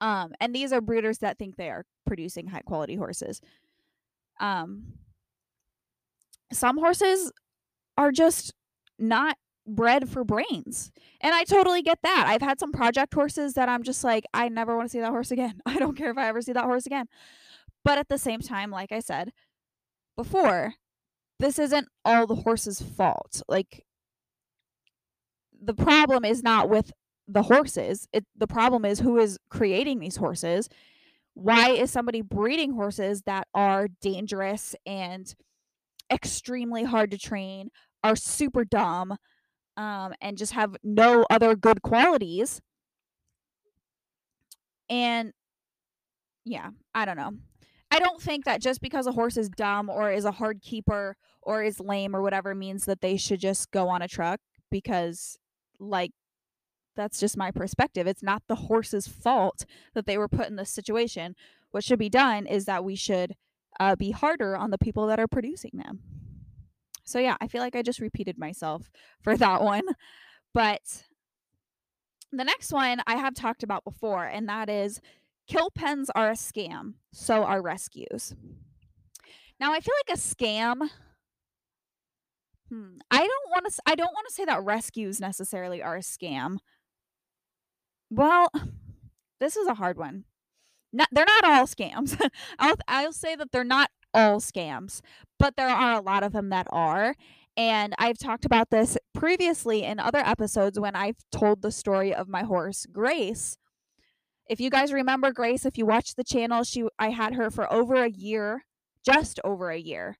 Um, 0.00 0.32
and 0.40 0.52
these 0.52 0.72
are 0.72 0.80
breeders 0.80 1.18
that 1.18 1.38
think 1.38 1.54
they 1.54 1.70
are 1.70 1.84
producing 2.08 2.48
high 2.48 2.62
quality 2.62 2.96
horses. 2.96 3.40
Um, 4.40 4.94
some 6.52 6.76
horses 6.76 7.30
are 7.96 8.10
just 8.10 8.52
not 8.98 9.36
bred 9.64 10.08
for 10.08 10.24
brains. 10.24 10.90
And 11.20 11.32
I 11.32 11.44
totally 11.44 11.82
get 11.82 12.00
that. 12.02 12.24
I've 12.26 12.42
had 12.42 12.58
some 12.58 12.72
project 12.72 13.14
horses 13.14 13.54
that 13.54 13.68
I'm 13.68 13.84
just 13.84 14.02
like, 14.02 14.24
I 14.34 14.48
never 14.48 14.76
want 14.76 14.88
to 14.88 14.90
see 14.90 14.98
that 14.98 15.10
horse 15.10 15.30
again. 15.30 15.60
I 15.66 15.78
don't 15.78 15.96
care 15.96 16.10
if 16.10 16.18
I 16.18 16.26
ever 16.26 16.42
see 16.42 16.52
that 16.52 16.64
horse 16.64 16.86
again. 16.86 17.06
But 17.84 17.98
at 17.98 18.08
the 18.08 18.18
same 18.18 18.40
time, 18.40 18.72
like 18.72 18.90
I 18.90 18.98
said 18.98 19.32
before, 20.16 20.74
this 21.42 21.58
isn't 21.58 21.88
all 22.04 22.26
the 22.26 22.36
horse's 22.36 22.80
fault. 22.80 23.42
Like, 23.48 23.84
the 25.60 25.74
problem 25.74 26.24
is 26.24 26.42
not 26.42 26.70
with 26.70 26.92
the 27.26 27.42
horses. 27.42 28.06
It 28.12 28.24
the 28.36 28.46
problem 28.46 28.84
is 28.84 29.00
who 29.00 29.18
is 29.18 29.38
creating 29.50 29.98
these 29.98 30.16
horses. 30.16 30.68
Why 31.34 31.70
is 31.70 31.90
somebody 31.90 32.20
breeding 32.20 32.74
horses 32.74 33.22
that 33.22 33.48
are 33.54 33.88
dangerous 34.00 34.76
and 34.86 35.34
extremely 36.12 36.84
hard 36.84 37.10
to 37.10 37.18
train, 37.18 37.70
are 38.04 38.16
super 38.16 38.64
dumb, 38.64 39.16
um, 39.76 40.14
and 40.20 40.38
just 40.38 40.52
have 40.52 40.76
no 40.84 41.26
other 41.28 41.56
good 41.56 41.82
qualities? 41.82 42.60
And 44.88 45.32
yeah, 46.44 46.70
I 46.94 47.04
don't 47.04 47.16
know. 47.16 47.32
I 47.92 47.98
don't 47.98 48.22
think 48.22 48.46
that 48.46 48.62
just 48.62 48.80
because 48.80 49.06
a 49.06 49.12
horse 49.12 49.36
is 49.36 49.50
dumb 49.50 49.90
or 49.90 50.10
is 50.10 50.24
a 50.24 50.32
hard 50.32 50.62
keeper 50.62 51.14
or 51.42 51.62
is 51.62 51.78
lame 51.78 52.16
or 52.16 52.22
whatever 52.22 52.54
means 52.54 52.86
that 52.86 53.02
they 53.02 53.18
should 53.18 53.38
just 53.38 53.70
go 53.70 53.90
on 53.90 54.00
a 54.00 54.08
truck 54.08 54.40
because 54.70 55.36
like 55.78 56.12
that's 56.96 57.20
just 57.20 57.36
my 57.36 57.50
perspective. 57.50 58.06
It's 58.06 58.22
not 58.22 58.44
the 58.48 58.54
horse's 58.54 59.06
fault 59.06 59.66
that 59.92 60.06
they 60.06 60.16
were 60.16 60.26
put 60.26 60.48
in 60.48 60.56
this 60.56 60.70
situation. 60.70 61.34
What 61.70 61.84
should 61.84 61.98
be 61.98 62.08
done 62.08 62.46
is 62.46 62.64
that 62.64 62.82
we 62.82 62.96
should 62.96 63.34
uh, 63.78 63.94
be 63.94 64.12
harder 64.12 64.56
on 64.56 64.70
the 64.70 64.78
people 64.78 65.06
that 65.08 65.20
are 65.20 65.28
producing 65.28 65.72
them. 65.74 66.00
So, 67.04 67.18
yeah, 67.18 67.36
I 67.42 67.46
feel 67.46 67.60
like 67.60 67.76
I 67.76 67.82
just 67.82 68.00
repeated 68.00 68.38
myself 68.38 68.90
for 69.20 69.36
that 69.36 69.62
one. 69.62 69.84
But 70.54 71.04
the 72.30 72.44
next 72.44 72.72
one 72.72 73.02
I 73.06 73.16
have 73.16 73.34
talked 73.34 73.62
about 73.62 73.84
before, 73.84 74.24
and 74.24 74.48
that 74.48 74.70
is 74.70 75.00
kill 75.46 75.70
pens 75.70 76.10
are 76.14 76.30
a 76.30 76.34
scam, 76.34 76.94
so 77.12 77.44
are 77.44 77.62
rescues. 77.62 78.34
Now, 79.60 79.72
I 79.72 79.80
feel 79.80 79.94
like 80.06 80.16
a 80.16 80.20
scam. 80.20 80.88
Hmm, 82.68 82.98
I 83.10 83.18
don't 83.18 83.50
want 83.50 83.66
to. 83.66 83.82
I 83.86 83.94
don't 83.94 84.12
want 84.12 84.26
to 84.28 84.34
say 84.34 84.44
that 84.44 84.64
rescues 84.64 85.20
necessarily 85.20 85.82
are 85.82 85.96
a 85.96 86.00
scam 86.00 86.58
well, 88.12 88.48
this 89.40 89.56
is 89.56 89.66
a 89.66 89.74
hard 89.74 89.98
one. 89.98 90.24
Not, 90.92 91.08
they're 91.10 91.24
not 91.24 91.44
all 91.44 91.66
scams. 91.66 92.20
I'll, 92.58 92.76
I'll 92.86 93.12
say 93.12 93.34
that 93.34 93.50
they're 93.50 93.64
not 93.64 93.90
all 94.14 94.40
scams, 94.40 95.00
but 95.38 95.56
there 95.56 95.68
are 95.68 95.98
a 95.98 96.02
lot 96.02 96.22
of 96.22 96.32
them 96.32 96.50
that 96.50 96.66
are. 96.70 97.14
And 97.56 97.94
I've 97.98 98.18
talked 98.18 98.44
about 98.44 98.70
this 98.70 98.96
previously 99.14 99.82
in 99.84 99.98
other 99.98 100.18
episodes 100.18 100.78
when 100.78 100.94
I've 100.94 101.16
told 101.30 101.62
the 101.62 101.70
story 101.70 102.14
of 102.14 102.28
my 102.28 102.42
horse, 102.42 102.86
Grace. 102.90 103.56
If 104.52 104.60
you 104.60 104.68
guys 104.68 104.92
remember 104.92 105.32
Grace, 105.32 105.64
if 105.64 105.78
you 105.78 105.86
watch 105.86 106.14
the 106.14 106.22
channel, 106.22 106.62
she 106.62 106.84
I 106.98 107.08
had 107.08 107.32
her 107.36 107.50
for 107.50 107.72
over 107.72 108.04
a 108.04 108.10
year, 108.10 108.66
just 109.02 109.40
over 109.42 109.70
a 109.70 109.78
year. 109.78 110.18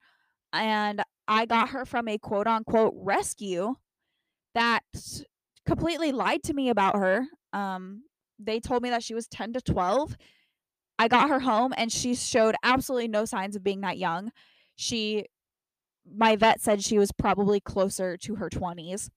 And 0.55 1.03
I 1.29 1.45
got 1.45 1.69
her 1.69 1.85
from 1.85 2.09
a 2.09 2.17
quote 2.17 2.47
unquote 2.47 2.95
rescue 2.97 3.75
that 4.55 4.85
completely 5.67 6.13
lied 6.13 6.43
to 6.45 6.55
me 6.55 6.71
about 6.71 6.97
her. 6.97 7.27
Um, 7.53 8.05
they 8.39 8.59
told 8.59 8.83
me 8.83 8.89
that 8.89 9.03
she 9.03 9.13
was 9.13 9.29
10 9.29 9.53
to 9.53 9.61
12. 9.61 10.17
I 10.99 11.09
got 11.09 11.29
her 11.29 11.41
home 11.41 11.75
and 11.77 11.93
she 11.93 12.15
showed 12.15 12.55
absolutely 12.63 13.09
no 13.09 13.27
signs 13.27 13.55
of 13.55 13.63
being 13.63 13.83
that 13.83 13.99
young. 13.99 14.31
She, 14.77 15.27
my 16.11 16.37
vet 16.37 16.63
said 16.63 16.83
she 16.83 16.97
was 16.97 17.13
probably 17.13 17.61
closer 17.61 18.17
to 18.17 18.37
her 18.37 18.49
20s, 18.49 19.11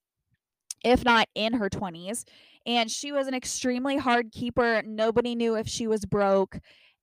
if 0.85 1.03
not 1.03 1.27
in 1.35 1.53
her 1.53 1.69
20s. 1.69 2.23
And 2.65 2.89
she 2.89 3.11
was 3.11 3.27
an 3.27 3.33
extremely 3.33 3.97
hard 3.97 4.31
keeper. 4.31 4.81
Nobody 4.85 5.35
knew 5.35 5.55
if 5.55 5.67
she 5.67 5.87
was 5.87 6.05
broke. 6.05 6.59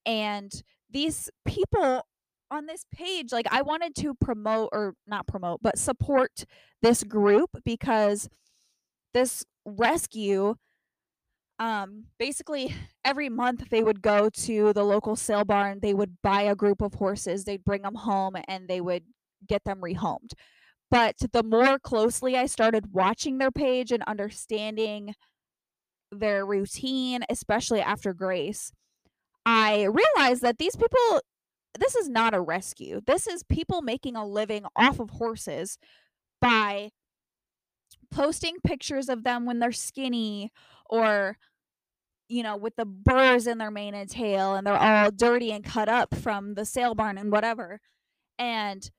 And 0.07 0.51
these 0.91 1.29
people 1.45 2.07
on 2.51 2.67
this 2.67 2.85
page, 2.93 3.33
like 3.33 3.47
I 3.51 3.63
wanted 3.63 3.95
to 3.97 4.15
promote 4.15 4.71
or 4.73 4.95
not 5.07 5.27
promote, 5.27 5.61
but 5.63 5.79
support 5.79 6.45
this 6.81 7.03
group 7.05 7.51
because 7.65 8.29
this 9.13 9.45
rescue 9.65 10.55
um 11.59 12.05
basically 12.19 12.75
every 13.05 13.29
month 13.29 13.69
they 13.71 13.83
would 13.83 14.03
go 14.03 14.29
to 14.31 14.73
the 14.73 14.83
local 14.83 15.15
sale 15.15 15.45
barn 15.45 15.79
they 15.81 15.95
would 15.95 16.17
buy 16.23 16.43
a 16.43 16.57
group 16.57 16.81
of 16.81 16.95
horses 16.95 17.45
they'd 17.45 17.63
bring 17.63 17.83
them 17.83 17.95
home 17.95 18.35
and 18.49 18.67
they 18.69 18.81
would 18.81 19.05
get 19.47 19.63
them 19.65 19.81
rehomed 19.81 20.33
but 20.93 21.17
the 21.33 21.43
more 21.43 21.79
closely 21.81 22.37
i 22.37 22.47
started 22.47 22.93
watching 22.93 23.39
their 23.39 23.51
page 23.51 23.91
and 23.91 24.05
understanding 24.07 25.15
their 26.13 26.47
routine 26.47 27.25
especially 27.29 27.81
after 27.81 28.15
grace 28.15 28.71
i 29.45 29.83
realized 29.83 30.43
that 30.43 30.59
these 30.59 30.77
people 30.77 31.21
this 31.79 31.97
is 31.97 32.09
not 32.09 32.35
a 32.35 32.41
rescue. 32.41 33.01
This 33.07 33.27
is 33.27 33.43
people 33.43 33.83
making 33.83 34.17
a 34.17 34.27
living 34.27 34.65
off 34.77 35.01
of 35.01 35.11
horses 35.11 35.79
by 36.41 36.91
posting 38.11 38.57
pictures 38.65 39.09
of 39.09 39.25
them 39.25 39.47
when 39.47 39.59
they're 39.59 39.73
skinny 39.73 40.53
or 40.91 41.39
you 42.29 42.43
know 42.43 42.57
with 42.57 42.77
the 42.77 42.85
burrs 42.85 43.47
in 43.47 43.59
their 43.59 43.71
mane 43.71 43.95
and 43.95 44.09
tail 44.09 44.55
and 44.55 44.67
they're 44.67 44.77
all 44.77 45.11
dirty 45.11 45.51
and 45.51 45.65
cut 45.65 45.89
up 45.89 46.15
from 46.15 46.55
the 46.55 46.65
sale 46.65 46.95
barn 46.95 47.19
and 47.19 47.33
whatever. 47.33 47.81
And 48.39 48.91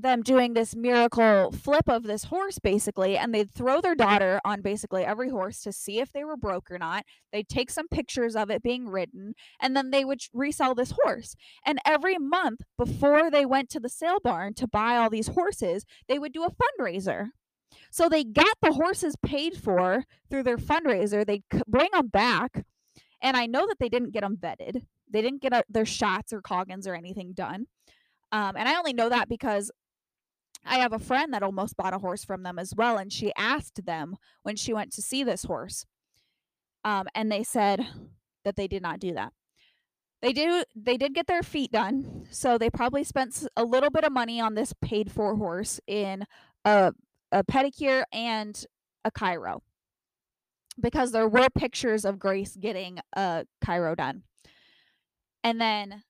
them 0.00 0.22
doing 0.22 0.54
this 0.54 0.76
miracle 0.76 1.50
flip 1.52 1.88
of 1.88 2.04
this 2.04 2.24
horse 2.24 2.58
basically 2.58 3.16
and 3.16 3.34
they'd 3.34 3.52
throw 3.52 3.80
their 3.80 3.96
daughter 3.96 4.40
on 4.44 4.62
basically 4.62 5.04
every 5.04 5.28
horse 5.28 5.60
to 5.60 5.72
see 5.72 5.98
if 5.98 6.12
they 6.12 6.24
were 6.24 6.36
broke 6.36 6.70
or 6.70 6.78
not 6.78 7.04
they'd 7.32 7.48
take 7.48 7.68
some 7.70 7.88
pictures 7.88 8.36
of 8.36 8.48
it 8.48 8.62
being 8.62 8.88
ridden 8.88 9.34
and 9.60 9.76
then 9.76 9.90
they 9.90 10.04
would 10.04 10.20
resell 10.32 10.74
this 10.74 10.94
horse 11.02 11.34
and 11.66 11.80
every 11.84 12.16
month 12.16 12.60
before 12.76 13.30
they 13.30 13.44
went 13.44 13.68
to 13.68 13.80
the 13.80 13.88
sale 13.88 14.20
barn 14.22 14.54
to 14.54 14.68
buy 14.68 14.96
all 14.96 15.10
these 15.10 15.28
horses 15.28 15.84
they 16.08 16.18
would 16.18 16.32
do 16.32 16.44
a 16.44 16.82
fundraiser 16.82 17.30
so 17.90 18.08
they 18.08 18.24
got 18.24 18.56
the 18.60 18.72
horses 18.72 19.16
paid 19.24 19.56
for 19.56 20.04
through 20.30 20.42
their 20.42 20.56
fundraiser. 20.56 21.26
They 21.26 21.42
bring 21.66 21.88
them 21.92 22.08
back. 22.08 22.64
And 23.20 23.36
I 23.36 23.46
know 23.46 23.66
that 23.66 23.78
they 23.80 23.88
didn't 23.88 24.12
get 24.12 24.22
them 24.22 24.36
vetted. 24.36 24.82
They 25.10 25.22
didn't 25.22 25.42
get 25.42 25.64
their 25.68 25.86
shots 25.86 26.32
or 26.32 26.40
Coggins 26.40 26.86
or 26.86 26.94
anything 26.94 27.32
done. 27.32 27.66
Um, 28.30 28.56
and 28.56 28.68
I 28.68 28.76
only 28.76 28.92
know 28.92 29.08
that 29.08 29.28
because 29.28 29.70
I 30.64 30.78
have 30.78 30.92
a 30.92 30.98
friend 30.98 31.32
that 31.32 31.42
almost 31.42 31.76
bought 31.76 31.94
a 31.94 31.98
horse 31.98 32.24
from 32.24 32.42
them 32.42 32.58
as 32.58 32.74
well. 32.76 32.98
And 32.98 33.12
she 33.12 33.32
asked 33.36 33.84
them 33.86 34.16
when 34.42 34.56
she 34.56 34.72
went 34.74 34.92
to 34.94 35.02
see 35.02 35.24
this 35.24 35.44
horse. 35.44 35.86
Um, 36.84 37.06
and 37.14 37.30
they 37.30 37.42
said 37.42 37.86
that 38.44 38.56
they 38.56 38.68
did 38.68 38.82
not 38.82 39.00
do 39.00 39.14
that. 39.14 39.32
They 40.22 40.32
do 40.32 40.64
they 40.74 40.96
did 40.96 41.14
get 41.14 41.26
their 41.26 41.42
feet 41.42 41.72
done. 41.72 42.26
So 42.30 42.58
they 42.58 42.70
probably 42.70 43.04
spent 43.04 43.46
a 43.56 43.64
little 43.64 43.90
bit 43.90 44.04
of 44.04 44.12
money 44.12 44.40
on 44.40 44.54
this 44.54 44.72
paid 44.80 45.12
for 45.12 45.36
horse 45.36 45.80
in 45.86 46.24
a 46.64 46.92
a 47.32 47.44
pedicure 47.44 48.04
and 48.12 48.64
a 49.04 49.10
chiro. 49.10 49.60
because 50.80 51.12
there 51.12 51.28
were 51.28 51.48
pictures 51.50 52.04
of 52.04 52.18
Grace 52.18 52.56
getting 52.56 53.00
a 53.14 53.44
chiro 53.64 53.96
done. 53.96 54.22
And 55.42 55.60
then 55.60 56.02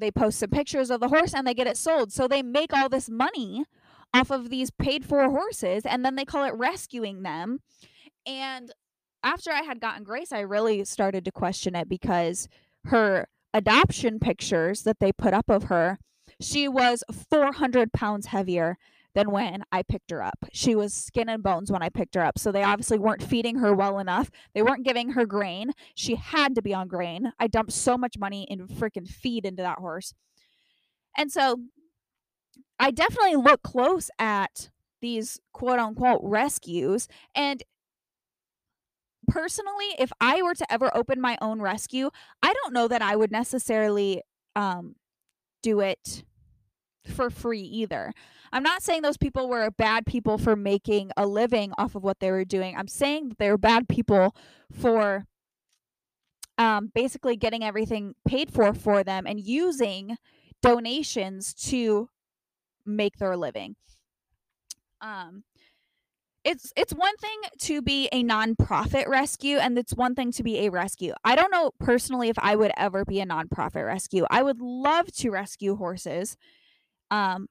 they 0.00 0.10
post 0.10 0.38
some 0.38 0.50
pictures 0.50 0.90
of 0.90 1.00
the 1.00 1.08
horse 1.08 1.34
and 1.34 1.46
they 1.46 1.54
get 1.54 1.66
it 1.66 1.76
sold. 1.76 2.12
So 2.12 2.28
they 2.28 2.42
make 2.42 2.72
all 2.72 2.88
this 2.88 3.08
money 3.08 3.64
off 4.14 4.30
of 4.30 4.50
these 4.50 4.70
paid 4.70 5.04
for 5.04 5.28
horses 5.30 5.84
and 5.84 6.04
then 6.04 6.14
they 6.16 6.24
call 6.24 6.44
it 6.44 6.54
rescuing 6.54 7.22
them. 7.22 7.60
And 8.26 8.72
after 9.22 9.50
I 9.50 9.62
had 9.62 9.80
gotten 9.80 10.04
Grace, 10.04 10.32
I 10.32 10.40
really 10.40 10.84
started 10.84 11.24
to 11.24 11.32
question 11.32 11.74
it 11.74 11.88
because 11.88 12.48
her 12.86 13.28
adoption 13.52 14.18
pictures 14.18 14.82
that 14.82 15.00
they 15.00 15.12
put 15.12 15.34
up 15.34 15.48
of 15.48 15.64
her, 15.64 15.98
she 16.40 16.68
was 16.68 17.02
400 17.30 17.92
pounds 17.92 18.26
heavier 18.26 18.78
than 19.16 19.30
when 19.30 19.64
I 19.72 19.82
picked 19.82 20.10
her 20.10 20.22
up. 20.22 20.44
She 20.52 20.74
was 20.74 20.92
skin 20.92 21.30
and 21.30 21.42
bones 21.42 21.72
when 21.72 21.82
I 21.82 21.88
picked 21.88 22.14
her 22.16 22.22
up. 22.22 22.38
So 22.38 22.52
they 22.52 22.62
obviously 22.62 22.98
weren't 22.98 23.22
feeding 23.22 23.56
her 23.56 23.74
well 23.74 23.98
enough. 23.98 24.30
They 24.54 24.60
weren't 24.60 24.84
giving 24.84 25.12
her 25.12 25.24
grain. 25.24 25.72
She 25.94 26.16
had 26.16 26.54
to 26.54 26.62
be 26.62 26.74
on 26.74 26.86
grain. 26.86 27.32
I 27.40 27.46
dumped 27.46 27.72
so 27.72 27.96
much 27.96 28.18
money 28.18 28.46
in 28.50 28.68
freaking 28.68 29.08
feed 29.08 29.46
into 29.46 29.62
that 29.62 29.78
horse. 29.78 30.12
And 31.16 31.32
so 31.32 31.62
I 32.78 32.90
definitely 32.90 33.36
look 33.36 33.62
close 33.62 34.10
at 34.18 34.68
these 35.00 35.40
quote 35.54 35.78
unquote 35.78 36.20
rescues. 36.22 37.08
And 37.34 37.62
personally, 39.28 39.94
if 39.98 40.12
I 40.20 40.42
were 40.42 40.54
to 40.54 40.70
ever 40.70 40.94
open 40.94 41.22
my 41.22 41.38
own 41.40 41.62
rescue, 41.62 42.10
I 42.42 42.52
don't 42.52 42.74
know 42.74 42.86
that 42.86 43.00
I 43.00 43.16
would 43.16 43.32
necessarily 43.32 44.20
um, 44.54 44.94
do 45.62 45.80
it 45.80 46.22
for 47.14 47.30
free 47.30 47.62
either. 47.62 48.12
I'm 48.52 48.62
not 48.62 48.82
saying 48.82 49.02
those 49.02 49.16
people 49.16 49.48
were 49.48 49.70
bad 49.70 50.06
people 50.06 50.38
for 50.38 50.56
making 50.56 51.10
a 51.16 51.26
living 51.26 51.72
off 51.78 51.94
of 51.94 52.02
what 52.02 52.20
they 52.20 52.30
were 52.30 52.44
doing. 52.44 52.76
I'm 52.76 52.88
saying 52.88 53.30
that 53.30 53.38
they 53.38 53.50
were 53.50 53.58
bad 53.58 53.88
people 53.88 54.34
for 54.72 55.24
um, 56.58 56.90
basically 56.94 57.36
getting 57.36 57.62
everything 57.62 58.14
paid 58.26 58.52
for 58.52 58.72
for 58.72 59.04
them 59.04 59.26
and 59.26 59.40
using 59.40 60.16
donations 60.62 61.52
to 61.54 62.08
make 62.84 63.18
their 63.18 63.36
living. 63.36 63.76
Um, 65.00 65.44
it's 66.44 66.72
it's 66.76 66.92
one 66.92 67.16
thing 67.16 67.38
to 67.62 67.82
be 67.82 68.08
a 68.12 68.22
nonprofit 68.22 69.08
rescue 69.08 69.56
and 69.56 69.76
it's 69.76 69.94
one 69.94 70.14
thing 70.14 70.30
to 70.32 70.44
be 70.44 70.60
a 70.60 70.70
rescue. 70.70 71.12
I 71.24 71.34
don't 71.34 71.50
know 71.50 71.72
personally 71.80 72.28
if 72.28 72.38
I 72.38 72.54
would 72.54 72.70
ever 72.76 73.04
be 73.04 73.20
a 73.20 73.26
nonprofit 73.26 73.84
rescue. 73.84 74.24
I 74.30 74.42
would 74.42 74.60
love 74.60 75.12
to 75.16 75.30
rescue 75.30 75.74
horses 75.74 76.36
um, 77.10 77.48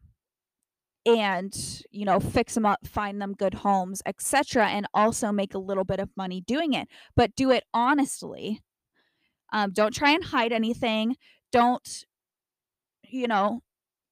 and 1.06 1.84
you 1.92 2.06
know 2.06 2.20
fix 2.20 2.56
them 2.56 2.66
up 2.66 2.86
find 2.88 3.22
them 3.22 3.34
good 3.34 3.54
homes 3.56 4.02
etc 4.06 4.68
and 4.68 4.88
also 4.94 5.32
make 5.32 5.54
a 5.54 5.60
little 5.60 5.84
bit 5.84 6.00
of 6.00 6.10
money 6.18 6.42
doing 6.42 6.74
it. 6.74 6.88
But 7.16 7.36
do 7.36 7.52
it 7.52 7.64
honestly. 7.74 8.62
Um, 9.54 9.72
don't 9.72 9.94
try 9.94 10.12
and 10.12 10.24
hide 10.26 10.52
anything. 10.52 11.16
Don't 11.52 12.06
you 13.08 13.28
know 13.28 13.62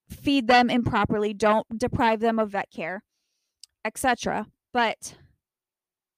feed 0.10 0.48
them 0.48 0.70
improperly. 0.70 1.34
Don't 1.34 1.68
deprive 1.78 2.20
them 2.20 2.40
of 2.40 2.52
vet 2.52 2.70
care 2.72 3.04
etc 3.86 4.48
but 4.74 5.16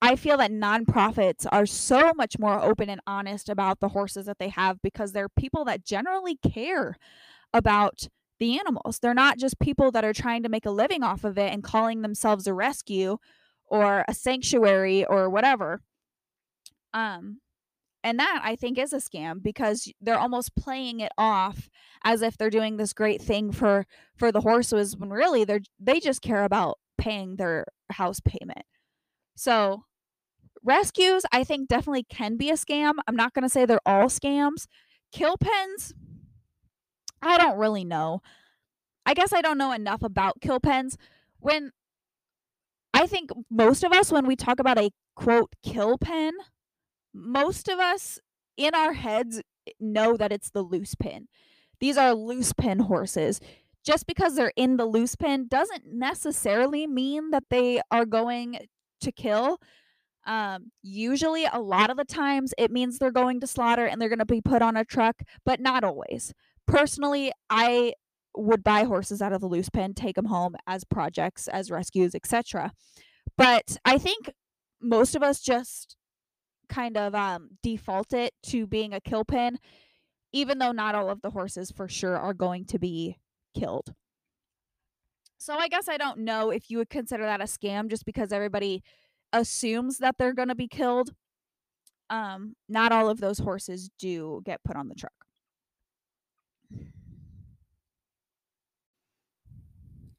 I 0.02 0.16
feel 0.16 0.38
that 0.38 0.52
nonprofits 0.52 1.46
are 1.52 1.66
so 1.66 2.14
much 2.16 2.40
more 2.40 2.62
open 2.62 2.90
and 2.90 3.02
honest 3.06 3.50
about 3.50 3.80
the 3.80 3.90
horses 3.90 4.26
that 4.26 4.40
they 4.40 4.50
have 4.50 4.82
because 4.82 5.12
they're 5.12 5.30
people 5.30 5.66
that 5.66 5.86
generally 5.86 6.38
care 6.38 6.96
about 7.54 8.08
the 8.40 8.60
animals. 8.60 9.00
They're 9.00 9.14
not 9.14 9.38
just 9.38 9.60
people 9.60 9.92
that 9.92 10.06
are 10.06 10.14
trying 10.14 10.44
to 10.44 10.50
make 10.50 10.66
a 10.66 10.72
living 10.72 11.04
off 11.04 11.24
of 11.24 11.38
it 11.38 11.54
and 11.54 11.64
calling 11.64 12.02
themselves 12.02 12.48
a 12.48 12.54
rescue 12.54 13.18
or 13.68 14.06
a 14.08 14.14
sanctuary 14.14 15.06
or 15.06 15.30
whatever. 15.30 15.82
Um 16.94 17.40
and 18.04 18.20
that 18.20 18.42
I 18.44 18.56
think 18.56 18.78
is 18.78 18.94
a 18.94 18.98
scam 18.98 19.42
because 19.42 19.92
they're 20.00 20.20
almost 20.20 20.56
playing 20.56 21.00
it 21.00 21.12
off 21.18 21.70
as 22.04 22.22
if 22.22 22.38
they're 22.38 22.52
doing 22.52 22.78
this 22.78 22.94
great 22.94 23.20
thing 23.20 23.52
for 23.52 23.88
for 24.16 24.32
the 24.32 24.42
horses 24.42 24.96
when 24.96 25.10
really 25.10 25.44
they're 25.44 25.62
they 25.80 26.00
just 26.00 26.22
care 26.22 26.44
about 26.44 26.78
paying 27.00 27.38
their 27.38 27.66
house 27.92 28.20
payment. 28.20 28.66
So 29.36 29.86
rescues 30.64 31.26
I 31.32 31.44
think 31.44 31.68
definitely 31.68 32.04
can 32.04 32.38
be 32.38 32.52
a 32.52 32.54
scam. 32.54 32.94
I'm 33.08 33.16
not 33.16 33.34
going 33.34 33.44
to 33.44 33.50
say 33.50 33.66
they're 33.66 33.80
all 33.86 34.06
scams. 34.06 34.68
Kill 35.12 35.38
pens 35.38 35.94
I 37.22 37.38
don't 37.38 37.58
really 37.58 37.84
know. 37.84 38.22
I 39.06 39.14
guess 39.14 39.34
I 39.34 39.42
don't 39.42 39.58
know 39.58 39.72
enough 39.72 40.02
about 40.02 40.42
kill 40.42 40.60
pens. 40.60 40.98
When 41.40 41.72
I 42.94 43.08
think 43.08 43.30
most 43.50 43.84
of 43.84 43.92
us, 43.92 44.12
when 44.12 44.26
we 44.26 44.36
talk 44.36 44.60
about 44.60 44.80
a 44.80 44.92
quote 45.16 45.54
kill 45.64 45.98
pen, 45.98 46.34
most 47.14 47.68
of 47.68 47.80
us 47.80 48.20
in 48.58 48.74
our 48.74 48.94
heads 48.94 49.42
know 49.80 50.18
that 50.18 50.32
it's 50.32 50.50
the 50.50 50.62
loose 50.62 50.96
pen. 50.96 51.28
These 51.80 51.98
are 51.98 52.14
loose 52.14 52.54
pen 52.54 52.80
horses. 52.80 53.40
Just 53.86 54.08
because 54.08 54.36
they're 54.36 54.54
in 54.56 54.78
the 54.78 54.86
loose 54.86 55.16
pen 55.16 55.48
doesn't 55.48 55.84
necessarily 55.86 56.88
mean 56.88 57.30
that 57.30 57.44
they 57.50 57.82
are 57.92 58.06
going 58.06 58.58
to 59.02 59.12
kill. 59.12 59.60
Um, 60.26 60.72
usually, 60.82 61.46
a 61.46 61.60
lot 61.60 61.92
of 61.92 61.98
the 61.98 62.06
times, 62.06 62.54
it 62.58 62.72
means 62.72 62.98
they're 62.98 63.12
going 63.12 63.40
to 63.42 63.48
slaughter 63.48 63.86
and 63.86 64.02
they're 64.02 64.10
going 64.10 64.20
to 64.20 64.26
be 64.26 64.42
put 64.42 64.64
on 64.64 64.76
a 64.76 64.84
truck, 64.84 65.22
but 65.46 65.60
not 65.60 65.84
always 65.84 66.34
personally, 66.68 67.32
I 67.50 67.94
would 68.36 68.64
buy 68.64 68.84
horses 68.84 69.22
out 69.22 69.34
of 69.34 69.42
the 69.42 69.48
loose 69.48 69.70
pen, 69.70 69.94
take 69.94 70.16
them 70.16 70.26
home 70.26 70.56
as 70.68 70.84
projects, 70.84 71.48
as 71.48 71.72
rescues, 71.72 72.16
etc. 72.16 72.72
But 73.38 73.78
I 73.86 73.98
think 73.98 74.32
most 74.82 75.16
of 75.16 75.24
us 75.24 75.40
just 75.42 75.96
kind 76.68 76.98
of 76.98 77.16
um, 77.16 77.50
default 77.64 78.14
it 78.14 78.34
to 78.44 78.68
being 78.68 78.94
a 78.94 79.02
kill 79.02 79.24
pen, 79.24 79.58
even 80.34 80.60
though 80.60 80.72
not 80.72 80.96
all 80.96 81.10
of 81.10 81.22
the 81.22 81.32
horses 81.32 81.72
for 81.72 81.88
sure 81.88 82.18
are 82.18 82.34
going 82.34 82.66
to 82.66 82.80
be 82.80 83.18
killed. 83.58 83.94
So 85.38 85.56
I 85.56 85.68
guess 85.68 85.88
I 85.88 85.98
don't 85.98 86.20
know 86.20 86.50
if 86.50 86.70
you 86.70 86.78
would 86.78 86.90
consider 86.90 87.24
that 87.24 87.42
a 87.42 87.46
scam 87.46 87.90
just 87.90 88.06
because 88.06 88.32
everybody 88.32 88.84
assumes 89.32 90.00
that 90.00 90.16
they're 90.18 90.34
going 90.34 90.48
to 90.48 90.56
be 90.56 90.68
killed. 90.68 91.12
Um, 92.10 92.56
not 92.70 92.92
all 92.92 93.10
of 93.10 93.20
those 93.20 93.40
horses 93.40 93.90
do 94.00 94.42
get 94.46 94.64
put 94.64 94.76
on 94.76 94.88
the 94.88 94.96
truck. 94.96 95.14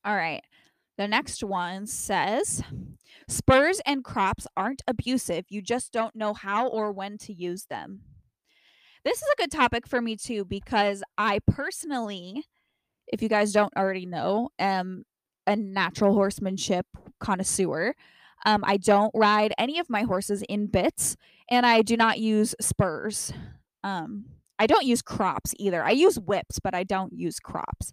All 0.06 0.14
right. 0.14 0.42
The 0.98 1.08
next 1.08 1.42
one 1.42 1.86
says 1.88 2.62
spurs 3.28 3.80
and 3.84 4.04
crops 4.04 4.46
aren't 4.56 4.82
abusive. 4.86 5.44
You 5.48 5.60
just 5.60 5.92
don't 5.92 6.14
know 6.14 6.32
how 6.32 6.68
or 6.68 6.92
when 6.92 7.18
to 7.18 7.32
use 7.32 7.64
them. 7.64 8.02
This 9.04 9.18
is 9.18 9.28
a 9.28 9.42
good 9.42 9.50
topic 9.50 9.86
for 9.86 10.00
me 10.00 10.16
too 10.16 10.44
because 10.44 11.02
I 11.18 11.40
personally, 11.48 12.44
if 13.08 13.20
you 13.20 13.28
guys 13.28 13.52
don't 13.52 13.76
already 13.76 14.06
know, 14.06 14.50
am 14.60 15.04
a 15.46 15.56
natural 15.56 16.14
horsemanship 16.14 16.86
connoisseur. 17.18 17.94
Um, 18.44 18.62
I 18.64 18.76
don't 18.76 19.10
ride 19.14 19.54
any 19.58 19.80
of 19.80 19.90
my 19.90 20.02
horses 20.02 20.42
in 20.48 20.68
bits 20.68 21.16
and 21.50 21.66
I 21.66 21.82
do 21.82 21.96
not 21.96 22.20
use 22.20 22.54
spurs. 22.60 23.32
Um, 23.82 24.26
I 24.58 24.66
don't 24.66 24.86
use 24.86 25.02
crops 25.02 25.52
either. 25.58 25.84
I 25.84 25.90
use 25.90 26.18
whips, 26.18 26.60
but 26.60 26.74
I 26.74 26.84
don't 26.84 27.12
use 27.12 27.40
crops. 27.40 27.92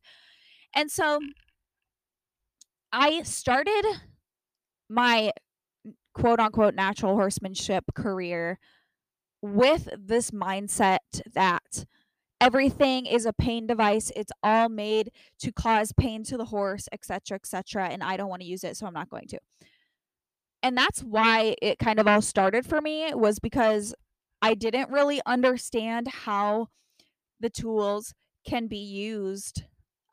And 0.75 0.89
so 0.89 1.19
I 2.93 3.23
started 3.23 3.85
my 4.87 5.31
quote 6.13 6.39
unquote 6.39 6.75
natural 6.75 7.15
horsemanship 7.15 7.83
career 7.95 8.59
with 9.41 9.89
this 9.97 10.29
mindset 10.29 10.99
that 11.33 11.85
everything 12.39 13.07
is 13.07 13.25
a 13.25 13.33
pain 13.33 13.65
device. 13.65 14.11
It's 14.15 14.31
all 14.43 14.69
made 14.69 15.11
to 15.39 15.51
cause 15.51 15.91
pain 15.91 16.23
to 16.25 16.37
the 16.37 16.45
horse 16.45 16.87
etc 16.93 17.35
etc 17.35 17.87
and 17.89 18.03
i 18.03 18.15
don't 18.15 18.29
want 18.29 18.43
to 18.43 18.47
use 18.47 18.63
it 18.63 18.77
so 18.77 18.85
i'm 18.85 18.93
not 18.93 19.09
going 19.09 19.27
to. 19.29 19.39
And 20.61 20.77
that's 20.77 21.01
why 21.01 21.55
it 21.61 21.79
kind 21.79 21.99
of 21.99 22.07
all 22.07 22.21
started 22.21 22.63
for 22.63 22.79
me 22.79 23.11
was 23.15 23.39
because 23.39 23.95
i 24.39 24.53
didn't 24.53 24.91
really 24.91 25.19
understand 25.25 26.07
how 26.09 26.67
the 27.39 27.49
tools 27.49 28.13
can 28.47 28.67
be 28.67 28.77
used 28.77 29.63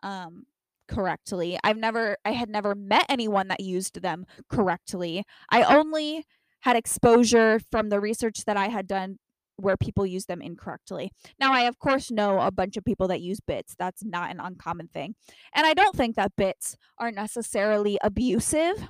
um, 0.03 0.47
correctly. 0.90 1.59
I've 1.64 1.79
never 1.79 2.16
I 2.24 2.33
had 2.33 2.50
never 2.50 2.74
met 2.74 3.07
anyone 3.09 3.48
that 3.48 3.61
used 3.61 4.03
them 4.03 4.26
correctly. 4.50 5.24
I 5.50 5.62
only 5.62 6.24
had 6.61 6.76
exposure 6.76 7.61
from 7.70 7.88
the 7.88 8.00
research 8.00 8.44
that 8.44 8.57
I 8.57 8.68
had 8.68 8.87
done 8.87 9.18
where 9.57 9.76
people 9.76 10.07
use 10.07 10.26
them 10.26 10.42
incorrectly. 10.42 11.11
Now, 11.38 11.53
I 11.53 11.62
of 11.62 11.79
course 11.79 12.11
know 12.11 12.40
a 12.40 12.50
bunch 12.50 12.76
of 12.76 12.85
people 12.85 13.09
that 13.09 13.20
use 13.20 13.40
bits. 13.40 13.74
That's 13.79 14.05
not 14.05 14.31
an 14.31 14.40
uncommon 14.40 14.88
thing. 14.88 15.14
And 15.55 15.66
I 15.66 15.74
don't 15.74 15.96
think 15.96 16.16
that 16.16 16.37
bits 16.37 16.76
are 16.98 17.12
necessarily 17.12 17.98
abusive. 18.03 18.88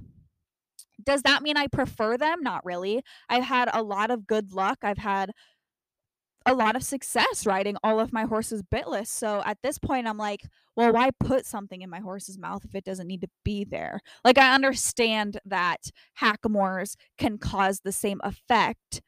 Does 1.02 1.22
that 1.22 1.42
mean 1.42 1.56
I 1.56 1.66
prefer 1.66 2.16
them? 2.16 2.38
Not 2.42 2.64
really. 2.64 3.02
I've 3.28 3.44
had 3.44 3.70
a 3.72 3.82
lot 3.82 4.10
of 4.10 4.26
good 4.26 4.52
luck. 4.52 4.78
I've 4.82 4.98
had 4.98 5.30
a 6.46 6.54
lot 6.54 6.76
of 6.76 6.82
success 6.82 7.44
riding 7.46 7.76
all 7.84 8.00
of 8.00 8.12
my 8.12 8.24
horses 8.24 8.62
bitless. 8.62 9.08
So 9.08 9.42
at 9.44 9.58
this 9.62 9.78
point, 9.78 10.06
I'm 10.06 10.16
like, 10.16 10.42
well, 10.76 10.92
why 10.92 11.10
put 11.18 11.44
something 11.44 11.82
in 11.82 11.90
my 11.90 12.00
horse's 12.00 12.38
mouth 12.38 12.64
if 12.64 12.74
it 12.74 12.84
doesn't 12.84 13.06
need 13.06 13.20
to 13.20 13.28
be 13.44 13.64
there? 13.64 14.00
Like, 14.24 14.38
I 14.38 14.54
understand 14.54 15.38
that 15.44 15.90
hackamores 16.18 16.96
can 17.18 17.38
cause 17.38 17.80
the 17.80 17.92
same 17.92 18.20
effect 18.24 19.02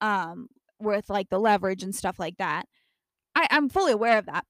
um, 0.00 0.48
with 0.80 1.08
like 1.08 1.28
the 1.30 1.38
leverage 1.38 1.82
and 1.82 1.94
stuff 1.94 2.18
like 2.18 2.36
that. 2.38 2.66
I, 3.34 3.46
I'm 3.50 3.68
fully 3.68 3.92
aware 3.92 4.18
of 4.18 4.26
that. 4.26 4.44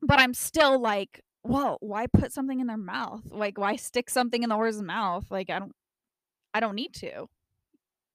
But 0.00 0.20
I'm 0.20 0.34
still 0.34 0.80
like, 0.80 1.20
well, 1.42 1.76
why 1.80 2.06
put 2.06 2.32
something 2.32 2.60
in 2.60 2.66
their 2.66 2.76
mouth? 2.76 3.22
Like, 3.30 3.58
why 3.58 3.76
stick 3.76 4.08
something 4.08 4.42
in 4.42 4.48
the 4.48 4.54
horse's 4.54 4.82
mouth? 4.82 5.26
Like, 5.30 5.50
I 5.50 5.58
don't, 5.58 5.72
I 6.54 6.60
don't 6.60 6.74
need 6.74 6.94
to 6.94 7.28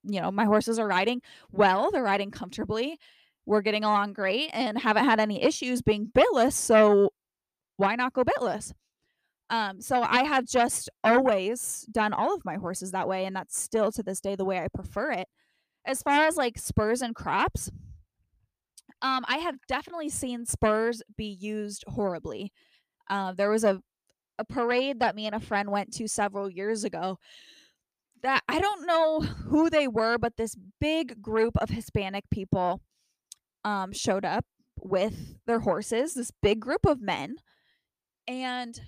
you 0.04 0.22
know, 0.22 0.32
my 0.32 0.46
horses 0.46 0.80
are 0.80 0.88
riding 0.88 1.22
well, 1.52 1.92
they're 1.92 2.04
riding 2.04 2.32
comfortably. 2.32 2.98
We're 3.46 3.62
getting 3.62 3.84
along 3.84 4.14
great 4.14 4.50
and 4.54 4.78
haven't 4.78 5.06
had 5.06 5.20
any 5.20 5.42
issues 5.44 5.82
being 5.82 6.12
bitless, 6.14 6.54
so 6.56 7.12
why 7.78 7.96
not 7.96 8.14
go 8.14 8.24
bitless? 8.24 8.74
Um, 9.50 9.82
so 9.82 10.04
I 10.04 10.24
have 10.24 10.46
just 10.46 10.90
always 11.04 11.88
done 11.92 12.14
all 12.14 12.36
of 12.36 12.46
my 12.46 12.56
horses 12.56 12.92
that 12.92 13.08
way, 13.08 13.26
and 13.26 13.36
that's 13.36 13.60
still 13.60 13.92
to 13.94 14.04
this 14.04 14.22
day 14.22 14.36
the 14.36 14.46
way 14.46 14.60
I 14.60 14.68
prefer 14.68 15.12
it. 15.12 15.28
As 15.86 16.04
far 16.04 16.26
as 16.26 16.38
like 16.38 16.58
spurs 16.60 17.02
and 17.02 17.16
crops, 17.16 17.72
um, 19.02 19.24
I 19.28 19.38
have 19.38 19.56
definitely 19.68 20.10
seen 20.10 20.46
spurs 20.46 21.02
be 21.18 21.26
used 21.26 21.84
horribly. 21.88 22.52
Uh, 23.10 23.34
there 23.34 23.50
was 23.50 23.64
a 23.64 23.82
a 24.40 24.46
parade 24.46 25.00
that 25.02 25.16
me 25.16 25.28
and 25.28 25.36
a 25.36 25.40
friend 25.40 25.72
went 25.72 25.94
to 25.94 26.08
several 26.08 26.50
years 26.50 26.84
ago 26.84 27.20
that 28.22 28.44
I 28.48 28.60
don't 28.60 28.86
know 28.86 29.22
who 29.22 29.70
they 29.70 29.88
were, 29.88 30.18
but 30.18 30.38
this 30.38 30.56
big 30.80 31.22
group 31.22 31.56
of 31.58 31.70
Hispanic 31.70 32.26
people 32.30 32.82
um, 33.64 33.92
showed 33.92 34.26
up 34.26 34.46
with 34.82 35.38
their 35.46 35.60
horses, 35.60 36.14
this 36.14 36.32
big 36.42 36.60
group 36.60 36.86
of 36.86 37.02
men, 37.02 37.36
and 38.28 38.80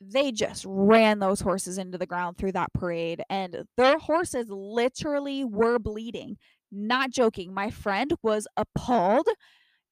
they 0.00 0.30
just 0.30 0.64
ran 0.66 1.18
those 1.18 1.40
horses 1.40 1.78
into 1.78 1.98
the 1.98 2.06
ground 2.06 2.36
through 2.36 2.52
that 2.52 2.72
parade. 2.72 3.22
And 3.28 3.64
their 3.76 3.98
horses 3.98 4.48
literally 4.48 5.44
were 5.44 5.78
bleeding. 5.78 6.36
Not 6.70 7.10
joking. 7.10 7.52
My 7.52 7.70
friend 7.70 8.12
was 8.22 8.46
appalled. 8.56 9.28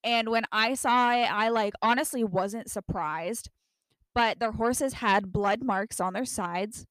And 0.05 0.29
when 0.29 0.44
I 0.53 0.75
saw 0.75 1.12
it, 1.12 1.31
I 1.31 1.49
like 1.49 1.75
honestly 1.83 2.22
wasn't 2.22 2.70
surprised. 2.70 3.51
But 4.14 4.38
their 4.38 4.53
horses 4.53 4.94
had 4.94 5.33
blood 5.33 5.62
marks 5.62 6.01
on 6.01 6.12
their 6.12 6.25
sides 6.25 6.87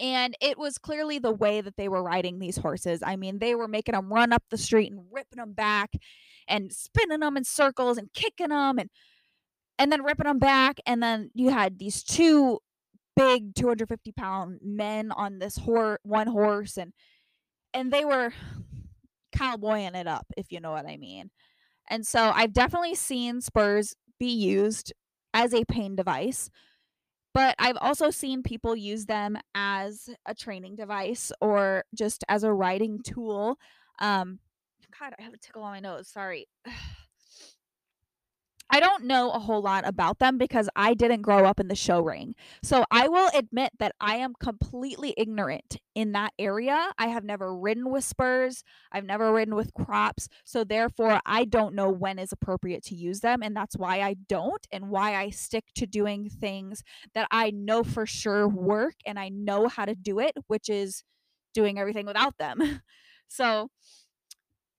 and 0.00 0.36
it 0.40 0.58
was 0.58 0.78
clearly 0.78 1.18
the 1.18 1.32
way 1.32 1.60
that 1.60 1.76
they 1.76 1.88
were 1.88 2.02
riding 2.02 2.38
these 2.38 2.56
horses. 2.56 3.02
I 3.04 3.16
mean, 3.16 3.38
they 3.38 3.54
were 3.54 3.68
making 3.68 3.94
them 3.94 4.12
run 4.12 4.32
up 4.32 4.42
the 4.50 4.58
street 4.58 4.90
and 4.90 5.04
ripping 5.12 5.38
them 5.38 5.52
back 5.52 5.92
and 6.48 6.72
spinning 6.72 7.20
them 7.20 7.36
in 7.36 7.44
circles 7.44 7.98
and 7.98 8.12
kicking 8.12 8.48
them 8.48 8.78
and 8.78 8.90
and 9.78 9.90
then 9.90 10.02
ripping 10.02 10.26
them 10.26 10.38
back 10.38 10.78
and 10.86 11.02
then 11.02 11.30
you 11.34 11.50
had 11.50 11.78
these 11.78 12.02
two 12.02 12.58
big 13.16 13.54
250 13.54 14.12
pound 14.12 14.60
men 14.62 15.10
on 15.12 15.38
this 15.38 15.58
one 16.02 16.26
horse 16.26 16.76
and 16.76 16.92
and 17.74 17.92
they 17.92 18.04
were 18.04 18.32
cowboying 19.32 19.94
it 19.94 20.06
up 20.06 20.26
if 20.36 20.50
you 20.50 20.60
know 20.60 20.72
what 20.72 20.86
i 20.86 20.96
mean 20.96 21.30
and 21.88 22.06
so 22.06 22.32
i've 22.34 22.52
definitely 22.52 22.94
seen 22.94 23.40
spurs 23.40 23.94
be 24.18 24.32
used 24.32 24.92
as 25.34 25.54
a 25.54 25.64
pain 25.66 25.96
device 25.96 26.50
but 27.34 27.54
I've 27.58 27.78
also 27.80 28.10
seen 28.10 28.42
people 28.42 28.74
use 28.76 29.06
them 29.06 29.38
as 29.54 30.08
a 30.26 30.34
training 30.34 30.76
device 30.76 31.32
or 31.40 31.84
just 31.94 32.24
as 32.28 32.44
a 32.44 32.52
writing 32.52 33.00
tool. 33.02 33.58
Um, 34.00 34.38
God, 34.98 35.14
I 35.18 35.22
have 35.22 35.34
a 35.34 35.38
tickle 35.38 35.62
on 35.62 35.72
my 35.72 35.80
nose. 35.80 36.08
Sorry. 36.08 36.46
I 38.72 38.78
don't 38.78 39.04
know 39.04 39.32
a 39.32 39.38
whole 39.40 39.60
lot 39.62 39.86
about 39.86 40.20
them 40.20 40.38
because 40.38 40.68
I 40.76 40.94
didn't 40.94 41.22
grow 41.22 41.44
up 41.44 41.58
in 41.58 41.68
the 41.68 41.74
show 41.74 42.00
ring. 42.00 42.34
So 42.62 42.84
I 42.90 43.08
will 43.08 43.28
admit 43.34 43.72
that 43.80 43.94
I 44.00 44.16
am 44.16 44.34
completely 44.38 45.12
ignorant 45.16 45.78
in 45.94 46.12
that 46.12 46.32
area. 46.38 46.92
I 46.96 47.08
have 47.08 47.24
never 47.24 47.54
ridden 47.54 47.90
with 47.90 48.04
spurs, 48.04 48.62
I've 48.92 49.04
never 49.04 49.32
ridden 49.32 49.56
with 49.56 49.74
crops. 49.74 50.28
So 50.44 50.62
therefore, 50.62 51.20
I 51.26 51.44
don't 51.44 51.74
know 51.74 51.90
when 51.90 52.18
is 52.18 52.32
appropriate 52.32 52.84
to 52.84 52.94
use 52.94 53.20
them. 53.20 53.42
And 53.42 53.56
that's 53.56 53.76
why 53.76 54.00
I 54.02 54.14
don't 54.28 54.64
and 54.70 54.88
why 54.88 55.16
I 55.16 55.30
stick 55.30 55.64
to 55.74 55.86
doing 55.86 56.28
things 56.30 56.82
that 57.14 57.26
I 57.32 57.50
know 57.50 57.82
for 57.82 58.06
sure 58.06 58.46
work 58.46 58.94
and 59.04 59.18
I 59.18 59.30
know 59.30 59.66
how 59.68 59.84
to 59.84 59.96
do 59.96 60.20
it, 60.20 60.36
which 60.46 60.68
is 60.68 61.02
doing 61.54 61.78
everything 61.78 62.06
without 62.06 62.38
them. 62.38 62.82
so 63.28 63.70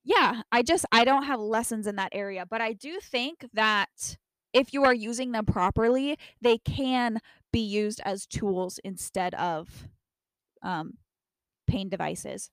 yeah, 0.04 0.42
I 0.52 0.64
just 0.64 0.86
I 0.92 1.04
don't 1.06 1.24
have 1.24 1.40
lessons 1.40 1.88
in 1.88 1.96
that 1.98 2.12
area, 2.12 2.46
but 2.50 2.62
I 2.62 2.74
do 2.74 3.00
think 3.02 3.46
that 3.54 4.18
if 4.54 4.74
you 4.74 4.84
are 4.84 4.94
using 4.94 5.32
them 5.32 5.46
properly, 5.46 6.18
they 6.42 6.58
can 6.58 7.20
be 7.54 7.60
used 7.60 8.02
as 8.04 8.26
tools 8.26 8.80
instead 8.84 9.34
of 9.36 9.88
um, 10.64 10.98
pain 11.68 11.90
devices. 11.90 12.50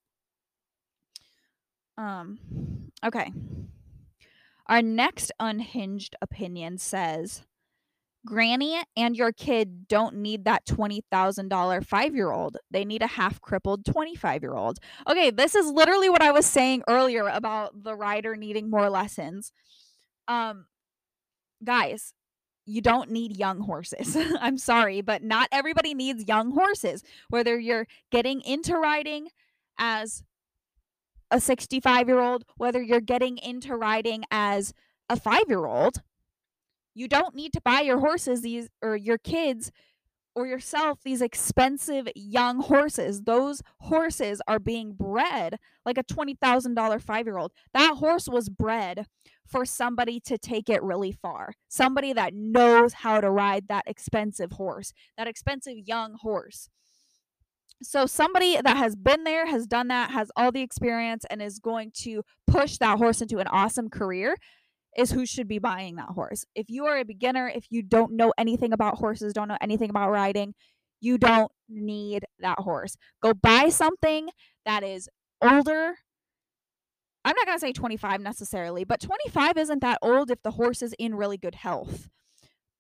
Um, 1.97 2.39
okay. 3.05 3.33
Our 4.67 4.83
next 4.83 5.33
unhinged 5.41 6.15
opinion 6.21 6.79
says 6.79 7.43
Granny 8.29 8.79
and 8.95 9.17
your 9.17 9.33
kid 9.33 9.89
don't 9.89 10.17
need 10.17 10.45
that 10.45 10.67
$20,000 10.67 11.87
five 11.87 12.15
year 12.15 12.31
old. 12.31 12.59
They 12.71 12.85
need 12.85 13.01
a 13.01 13.07
half 13.07 13.41
crippled 13.41 13.87
25 13.87 14.43
year 14.43 14.53
old. 14.53 14.79
Okay, 15.09 15.31
this 15.31 15.55
is 15.55 15.71
literally 15.73 16.11
what 16.11 16.21
I 16.21 16.31
was 16.31 16.45
saying 16.45 16.83
earlier 16.87 17.27
about 17.27 17.85
the 17.85 17.97
rider 17.97 18.37
needing 18.37 18.69
more 18.69 18.91
lessons. 18.91 19.51
Um, 20.29 20.67
guys, 21.65 22.13
you 22.67 22.83
don't 22.83 23.11
need 23.11 23.39
young 23.39 23.61
horses. 23.61 24.15
I'm 24.41 24.59
sorry, 24.59 25.01
but 25.01 25.23
not 25.23 25.49
everybody 25.51 25.95
needs 25.95 26.29
young 26.29 26.51
horses. 26.51 27.03
Whether 27.31 27.59
you're 27.59 27.87
getting 28.13 28.43
into 28.43 28.77
riding 28.77 29.29
as 29.79 30.23
a 31.31 31.41
65 31.41 32.09
year 32.09 32.21
old, 32.21 32.45
whether 32.59 32.83
you're 32.83 33.01
getting 33.01 33.39
into 33.39 33.75
riding 33.75 34.25
as 34.31 34.75
a 35.09 35.19
five 35.19 35.45
year 35.49 35.65
old, 35.65 36.03
you 36.99 37.07
don't 37.07 37.35
need 37.35 37.53
to 37.53 37.61
buy 37.61 37.81
your 37.81 38.01
horses 38.01 38.43
these 38.43 38.69
or 38.83 38.97
your 38.97 39.19
kids 39.19 39.71
or 40.35 40.47
yourself 40.47 40.99
these 41.05 41.23
expensive 41.23 42.09
young 42.15 42.61
horses. 42.61 43.23
Those 43.23 43.63
horses 43.81 44.43
are 44.49 44.59
being 44.59 44.95
bred 44.95 45.59
like 45.85 45.97
a 45.97 46.05
$20,000 46.05 47.03
five 47.03 47.27
year 47.27 47.39
old. 47.39 47.53
That 47.73 47.97
horse 47.99 48.29
was 48.29 48.49
bred 48.49 49.07
for 49.47 49.65
somebody 49.65 50.21
to 50.21 50.39
take 50.39 50.69
it 50.69 50.83
really 50.83 51.13
far. 51.13 51.53
Somebody 51.69 52.13
that 52.13 52.35
knows 52.35 52.93
how 52.93 53.21
to 53.21 53.31
ride 53.31 53.69
that 53.69 53.85
expensive 53.87 54.53
horse, 54.53 54.93
that 55.17 55.29
expensive 55.29 55.77
young 55.87 56.15
horse. 56.21 56.69
So, 57.81 58.07
somebody 58.07 58.61
that 58.61 58.77
has 58.77 58.97
been 58.97 59.23
there, 59.23 59.47
has 59.47 59.67
done 59.69 59.87
that, 59.89 60.11
has 60.11 60.33
all 60.35 60.51
the 60.51 60.63
experience, 60.63 61.25
and 61.31 61.41
is 61.41 61.61
going 61.61 61.93
to 61.99 62.25
push 62.49 62.77
that 62.79 62.99
horse 62.99 63.21
into 63.21 63.39
an 63.39 63.47
awesome 63.47 63.89
career 63.89 64.35
is 64.97 65.11
who 65.11 65.27
should 65.27 65.49
be 65.49 65.59
buying 65.59 65.97
that 65.97 66.09
horse. 66.09 66.45
If 66.55 66.71
you 66.71 66.87
are 66.87 66.99
a 66.99 67.05
beginner, 67.05 67.49
if 67.49 67.67
you 67.71 67.83
don't 67.83 68.13
know 68.13 68.33
anything 68.39 68.73
about 68.73 68.99
horses, 68.99 69.33
don't 69.33 69.49
know 69.49 69.59
anything 69.61 69.91
about 69.91 70.11
riding, 70.11 70.55
you 71.01 71.19
don't 71.19 71.53
need 71.69 72.25
that 72.41 72.59
horse. 72.59 72.97
Go 73.23 73.35
buy 73.35 73.69
something 73.69 74.29
that 74.65 74.83
is 74.83 75.09
older. 75.41 75.95
I'm 77.25 77.35
not 77.37 77.47
going 77.47 77.57
to 77.57 77.61
say 77.61 77.73
25 77.73 78.21
necessarily, 78.21 78.85
but 78.85 79.01
25 79.01 79.57
isn't 79.57 79.81
that 79.83 79.99
old 80.03 80.31
if 80.31 80.43
the 80.43 80.53
horse 80.53 80.83
is 80.83 80.95
in 80.99 81.15
really 81.15 81.37
good 81.37 81.57
health. 81.57 82.09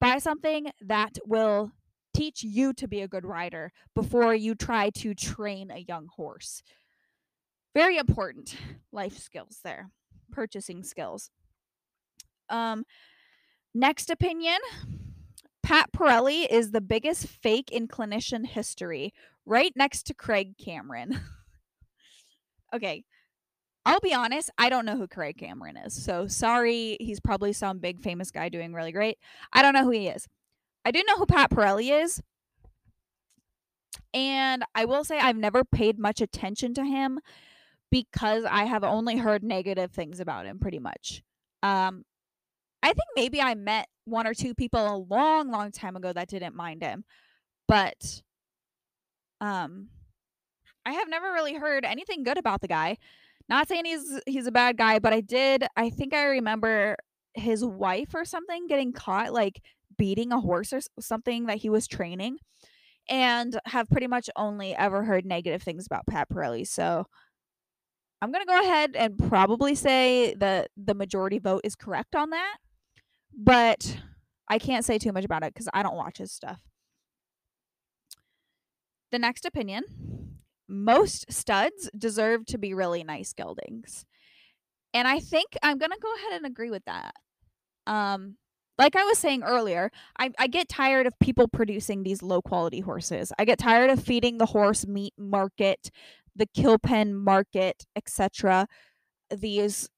Buy 0.01 0.19
something 0.19 0.71
that 0.81 1.19
will 1.27 1.73
teach 2.15 2.43
you 2.43 2.73
to 2.73 2.89
be 2.89 3.01
a 3.01 3.09
good 3.09 3.25
rider 3.25 3.73
before 3.95 4.35
you 4.35 4.55
try 4.55 4.91
to 4.91 5.15
train 5.15 5.71
a 5.71 5.85
young 5.87 6.09
horse. 6.17 6.63
Very 7.75 7.97
important 7.97 8.57
life 8.93 9.19
skills 9.19 9.61
there, 9.63 9.91
purchasing 10.33 10.83
skills. 10.83 11.31
Um, 12.51 12.85
next 13.75 14.11
opinion 14.11 14.59
Pat 15.69 15.93
Parelli 15.93 16.47
is 16.51 16.71
the 16.71 16.81
biggest 16.81 17.27
fake 17.27 17.71
in 17.71 17.89
clinician 17.89 18.47
history, 18.47 19.13
right 19.45 19.71
next 19.77 20.05
to 20.05 20.15
Craig 20.15 20.57
Cameron. 20.57 21.21
okay. 22.75 23.05
I'll 23.85 24.01
be 24.01 24.15
honest, 24.15 24.49
I 24.57 24.71
don't 24.71 24.87
know 24.87 24.97
who 24.97 25.07
Craig 25.07 25.37
Cameron 25.37 25.77
is. 25.77 25.93
So 26.03 26.27
sorry, 26.27 26.97
he's 27.01 27.21
probably 27.21 27.53
some 27.53 27.81
big 27.81 28.01
famous 28.01 28.31
guy 28.31 28.49
doing 28.49 28.73
really 28.73 28.93
great. 28.93 29.19
I 29.53 29.61
don't 29.61 29.75
know 29.75 29.85
who 29.85 29.91
he 29.91 30.09
is. 30.09 30.27
I 30.87 30.91
do 30.91 31.03
know 31.07 31.17
who 31.19 31.27
Pat 31.27 31.51
Parelli 31.51 32.03
is. 32.03 32.23
And 34.15 34.65
I 34.75 34.87
will 34.87 35.05
say 35.05 35.19
I've 35.19 35.37
never 35.37 35.65
paid 35.65 35.99
much 35.99 36.23
attention 36.23 36.73
to 36.75 36.85
him 36.85 37.19
because 37.91 38.45
I 38.45 38.65
have 38.65 38.85
only 38.85 39.19
heard 39.19 39.45
negative 39.45 39.93
things 39.93 40.19
about 40.19 40.47
him 40.47 40.59
pretty 40.59 40.79
much. 40.79 41.23
Um, 41.63 42.05
I 42.83 42.89
think 42.89 43.09
maybe 43.17 43.41
I 43.41 43.55
met 43.55 43.89
one 44.05 44.27
or 44.27 44.35
two 44.35 44.55
people 44.55 44.81
a 44.81 44.97
long, 44.97 45.51
long 45.51 45.73
time 45.73 45.97
ago 45.97 46.13
that 46.13 46.29
didn't 46.29 46.55
mind 46.55 46.83
him. 46.83 47.05
But 47.67 48.23
um 49.41 49.89
I 50.87 50.93
have 50.93 51.09
never 51.09 51.33
really 51.33 51.55
heard 51.55 51.85
anything 51.85 52.23
good 52.23 52.39
about 52.39 52.61
the 52.61 52.69
guy. 52.69 52.97
Not 53.49 53.69
saying 53.69 53.85
he's 53.85 54.21
he's 54.27 54.47
a 54.47 54.53
bad 54.53 54.77
guy, 54.77 54.99
but 54.99 55.13
I 55.13 55.21
did 55.21 55.65
I 55.77 55.91
think 55.91 56.15
I 56.15 56.25
remember 56.25 56.97
his 57.35 57.65
wife 57.65 58.15
or 58.15 58.25
something 58.25 58.67
getting 58.67 58.93
caught 58.93 59.33
like 59.33 59.61
beating 59.97 60.33
a 60.33 60.41
horse 60.41 60.73
or 60.73 60.81
something 61.01 61.47
that 61.47 61.59
he 61.59 61.69
was 61.71 61.87
training 61.87 62.39
and 63.09 63.59
have 63.67 63.89
pretty 63.89 64.07
much 64.07 64.31
only 64.37 64.75
ever 64.75 65.05
heard 65.05 65.25
negative 65.25 65.63
things 65.63 65.87
about 65.87 66.07
Pat 66.07 66.29
Parelli. 66.29 66.67
So 66.67 67.07
I'm 68.21 68.33
going 68.33 68.45
to 68.45 68.53
go 68.53 68.61
ahead 68.61 68.97
and 68.97 69.19
probably 69.29 69.75
say 69.75 70.35
that 70.35 70.71
the 70.77 70.95
majority 70.95 71.39
vote 71.39 71.63
is 71.65 71.77
correct 71.77 72.15
on 72.17 72.31
that. 72.31 72.57
But 73.39 74.01
I 74.49 74.59
can't 74.59 74.85
say 74.85 74.99
too 74.99 75.13
much 75.13 75.25
about 75.25 75.45
it 75.45 75.55
because 75.55 75.69
I 75.73 75.85
don't 75.85 75.97
watch 75.97 76.19
his 76.19 76.33
stuff. 76.33 76.61
The 79.13 79.19
next 79.19 79.47
opinion 79.47 79.85
most 80.69 81.33
studs 81.33 81.89
deserve 81.97 82.45
to 82.47 82.59
be 82.59 82.75
really 82.75 83.03
nice 83.03 83.33
geldings. 83.33 84.05
And 84.93 85.09
I 85.09 85.19
think 85.21 85.57
I'm 85.63 85.79
going 85.79 85.93
to 85.93 85.99
go 86.01 86.15
ahead 86.15 86.37
and 86.37 86.47
agree 86.47 86.71
with 86.71 86.85
that. 86.85 87.15
Um, 87.87 88.37
like 88.77 88.95
I 88.95 89.05
was 89.05 89.19
saying 89.19 89.43
earlier, 89.43 89.91
I, 90.19 90.31
I 90.39 90.47
get 90.47 90.69
tired 90.69 91.07
of 91.07 91.19
people 91.19 91.49
producing 91.49 92.03
these 92.03 92.23
low 92.23 92.43
quality 92.43 92.81
horses. 92.81 93.33
I 93.39 93.45
get 93.45 93.59
tired 93.59 93.91
of 93.91 94.03
feeding 94.03 94.39
the 94.39 94.47
horse 94.47 94.87
meat 94.87 95.15
market, 95.19 95.91
the 96.37 96.47
kill 96.55 96.79
pen 96.79 97.15
market, 97.15 97.87
etc. 97.97 98.67
These 99.31 99.89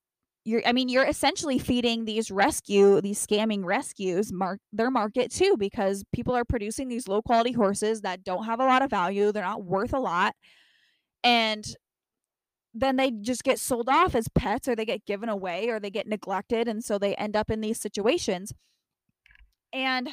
you're 0.45 0.63
I 0.67 0.73
mean, 0.73 0.89
you're 0.89 1.07
essentially 1.07 1.59
feeding 1.59 2.05
these 2.05 2.31
rescue, 2.31 3.01
these 3.01 3.25
scamming 3.25 3.65
rescues 3.65 4.33
mark 4.33 4.61
their 4.73 4.91
market 4.91 5.31
too, 5.33 5.57
because 5.59 6.05
people 6.13 6.35
are 6.35 6.45
producing 6.45 6.89
these 6.89 7.09
low 7.09 7.23
quality 7.23 7.53
horses 7.53 8.01
that 8.03 8.25
don't 8.25 8.45
have 8.45 8.61
a 8.61 8.65
lot 8.65 8.83
of 8.83 8.91
value, 8.91 9.33
they're 9.33 9.45
not 9.45 9.65
worth 9.65 9.93
a 9.93 10.01
lot. 10.01 10.35
And 11.23 11.65
then 12.73 12.97
they 12.97 13.11
just 13.11 13.45
get 13.45 13.59
sold 13.59 13.89
off 13.89 14.15
as 14.15 14.29
pets 14.35 14.69
or 14.69 14.77
they 14.77 14.85
get 14.85 15.05
given 15.05 15.29
away 15.29 15.69
or 15.69 15.81
they 15.81 15.91
get 15.91 16.07
neglected 16.07 16.69
and 16.69 16.85
so 16.85 16.99
they 16.99 17.15
end 17.17 17.35
up 17.37 17.51
in 17.51 17.61
these 17.61 17.81
situations 17.81 18.53
and 19.73 20.09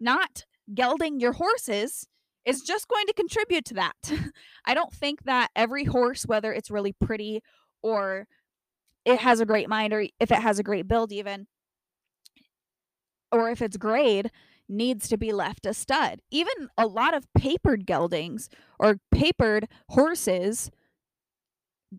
not 0.00 0.44
gelding 0.74 1.20
your 1.20 1.32
horses 1.32 2.06
is 2.44 2.62
just 2.62 2.88
going 2.88 3.06
to 3.06 3.12
contribute 3.12 3.64
to 3.66 3.74
that. 3.74 3.96
I 4.64 4.74
don't 4.74 4.92
think 4.92 5.24
that 5.24 5.50
every 5.54 5.84
horse, 5.84 6.24
whether 6.24 6.52
it's 6.52 6.70
really 6.70 6.92
pretty 6.92 7.42
or 7.82 8.26
it 9.06 9.20
has 9.20 9.40
a 9.40 9.46
great 9.46 9.68
mind, 9.68 9.94
or 9.94 10.00
if 10.20 10.30
it 10.30 10.40
has 10.42 10.58
a 10.58 10.64
great 10.64 10.88
build, 10.88 11.12
even, 11.12 11.46
or 13.32 13.48
if 13.50 13.62
it's 13.62 13.76
grade, 13.76 14.30
needs 14.68 15.08
to 15.08 15.16
be 15.16 15.32
left 15.32 15.64
a 15.64 15.72
stud. 15.72 16.20
Even 16.30 16.68
a 16.76 16.86
lot 16.86 17.14
of 17.14 17.32
papered 17.34 17.86
geldings 17.86 18.48
or 18.78 18.98
papered 19.12 19.68
horses 19.90 20.70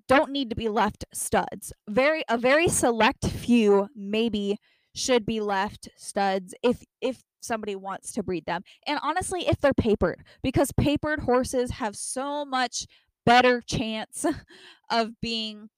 don't 0.07 0.31
need 0.31 0.49
to 0.49 0.55
be 0.55 0.67
left 0.67 1.05
studs. 1.13 1.71
Very 1.89 2.23
a 2.27 2.37
very 2.37 2.67
select 2.67 3.25
few 3.25 3.87
maybe 3.95 4.57
should 4.93 5.25
be 5.25 5.39
left 5.39 5.87
studs 5.95 6.53
if 6.61 6.83
if 7.01 7.23
somebody 7.39 7.75
wants 7.75 8.11
to 8.11 8.23
breed 8.23 8.45
them. 8.45 8.63
And 8.85 8.99
honestly, 9.01 9.47
if 9.47 9.61
they're 9.61 9.73
papered 9.73 10.23
because 10.43 10.71
papered 10.73 11.21
horses 11.21 11.71
have 11.71 11.95
so 11.95 12.43
much 12.43 12.85
better 13.25 13.61
chance 13.61 14.25
of 14.91 15.11
being 15.21 15.69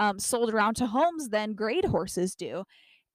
um, 0.00 0.18
sold 0.18 0.52
around 0.52 0.74
to 0.76 0.86
homes 0.86 1.28
than 1.28 1.54
grade 1.54 1.86
horses 1.86 2.34
do. 2.34 2.64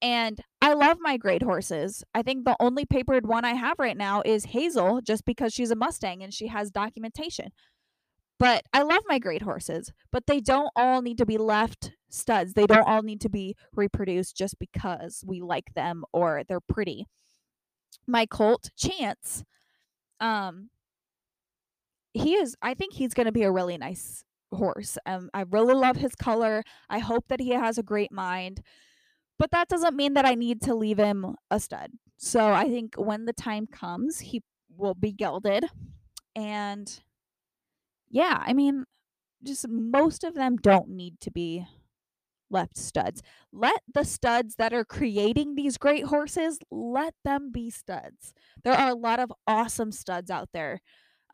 And 0.02 0.40
I 0.60 0.74
love 0.74 0.98
my 1.00 1.16
grade 1.16 1.42
horses. 1.42 2.04
I 2.14 2.22
think 2.22 2.44
the 2.44 2.56
only 2.60 2.84
papered 2.84 3.26
one 3.26 3.44
I 3.44 3.54
have 3.54 3.78
right 3.78 3.96
now 3.96 4.22
is 4.24 4.46
Hazel, 4.46 5.00
just 5.00 5.24
because 5.24 5.52
she's 5.52 5.70
a 5.70 5.76
Mustang 5.76 6.22
and 6.22 6.34
she 6.34 6.48
has 6.48 6.70
documentation. 6.70 7.52
But 8.38 8.64
I 8.72 8.82
love 8.82 9.02
my 9.06 9.18
grade 9.18 9.42
horses, 9.42 9.92
but 10.12 10.26
they 10.26 10.40
don't 10.40 10.70
all 10.76 11.00
need 11.00 11.18
to 11.18 11.26
be 11.26 11.38
left 11.38 11.92
studs. 12.10 12.52
They 12.52 12.66
don't 12.66 12.86
all 12.86 13.02
need 13.02 13.20
to 13.22 13.30
be 13.30 13.54
reproduced 13.72 14.36
just 14.36 14.58
because 14.58 15.24
we 15.26 15.40
like 15.40 15.72
them 15.74 16.04
or 16.12 16.42
they're 16.46 16.60
pretty. 16.60 17.06
My 18.06 18.26
colt 18.26 18.70
Chance, 18.76 19.44
um, 20.20 20.70
he 22.12 22.34
is. 22.34 22.56
I 22.60 22.74
think 22.74 22.94
he's 22.94 23.14
going 23.14 23.26
to 23.26 23.32
be 23.32 23.42
a 23.44 23.52
really 23.52 23.78
nice 23.78 24.24
horse. 24.54 24.98
Um, 25.06 25.30
I 25.34 25.42
really 25.42 25.74
love 25.74 25.96
his 25.96 26.14
color. 26.14 26.62
I 26.90 26.98
hope 26.98 27.26
that 27.28 27.40
he 27.40 27.50
has 27.50 27.78
a 27.78 27.82
great 27.82 28.12
mind, 28.12 28.60
but 29.38 29.50
that 29.52 29.68
doesn't 29.68 29.96
mean 29.96 30.14
that 30.14 30.26
I 30.26 30.34
need 30.34 30.60
to 30.62 30.74
leave 30.74 30.98
him 30.98 31.36
a 31.50 31.60
stud. 31.60 31.92
So 32.16 32.52
I 32.52 32.64
think 32.68 32.94
when 32.96 33.26
the 33.26 33.32
time 33.32 33.66
comes, 33.66 34.20
he 34.20 34.42
will 34.76 34.94
be 34.94 35.12
gelded, 35.12 35.66
and 36.34 37.00
yeah, 38.10 38.42
I 38.44 38.52
mean, 38.52 38.84
just 39.42 39.68
most 39.68 40.24
of 40.24 40.34
them 40.34 40.56
don't 40.56 40.88
need 40.88 41.20
to 41.20 41.30
be 41.30 41.66
left 42.50 42.76
studs. 42.76 43.22
Let 43.52 43.80
the 43.92 44.04
studs 44.04 44.56
that 44.56 44.72
are 44.72 44.84
creating 44.84 45.54
these 45.54 45.76
great 45.76 46.04
horses, 46.04 46.58
let 46.70 47.14
them 47.24 47.50
be 47.52 47.70
studs. 47.70 48.32
There 48.62 48.72
are 48.74 48.90
a 48.90 48.94
lot 48.94 49.18
of 49.18 49.32
awesome 49.46 49.92
studs 49.92 50.30
out 50.30 50.50
there. 50.52 50.80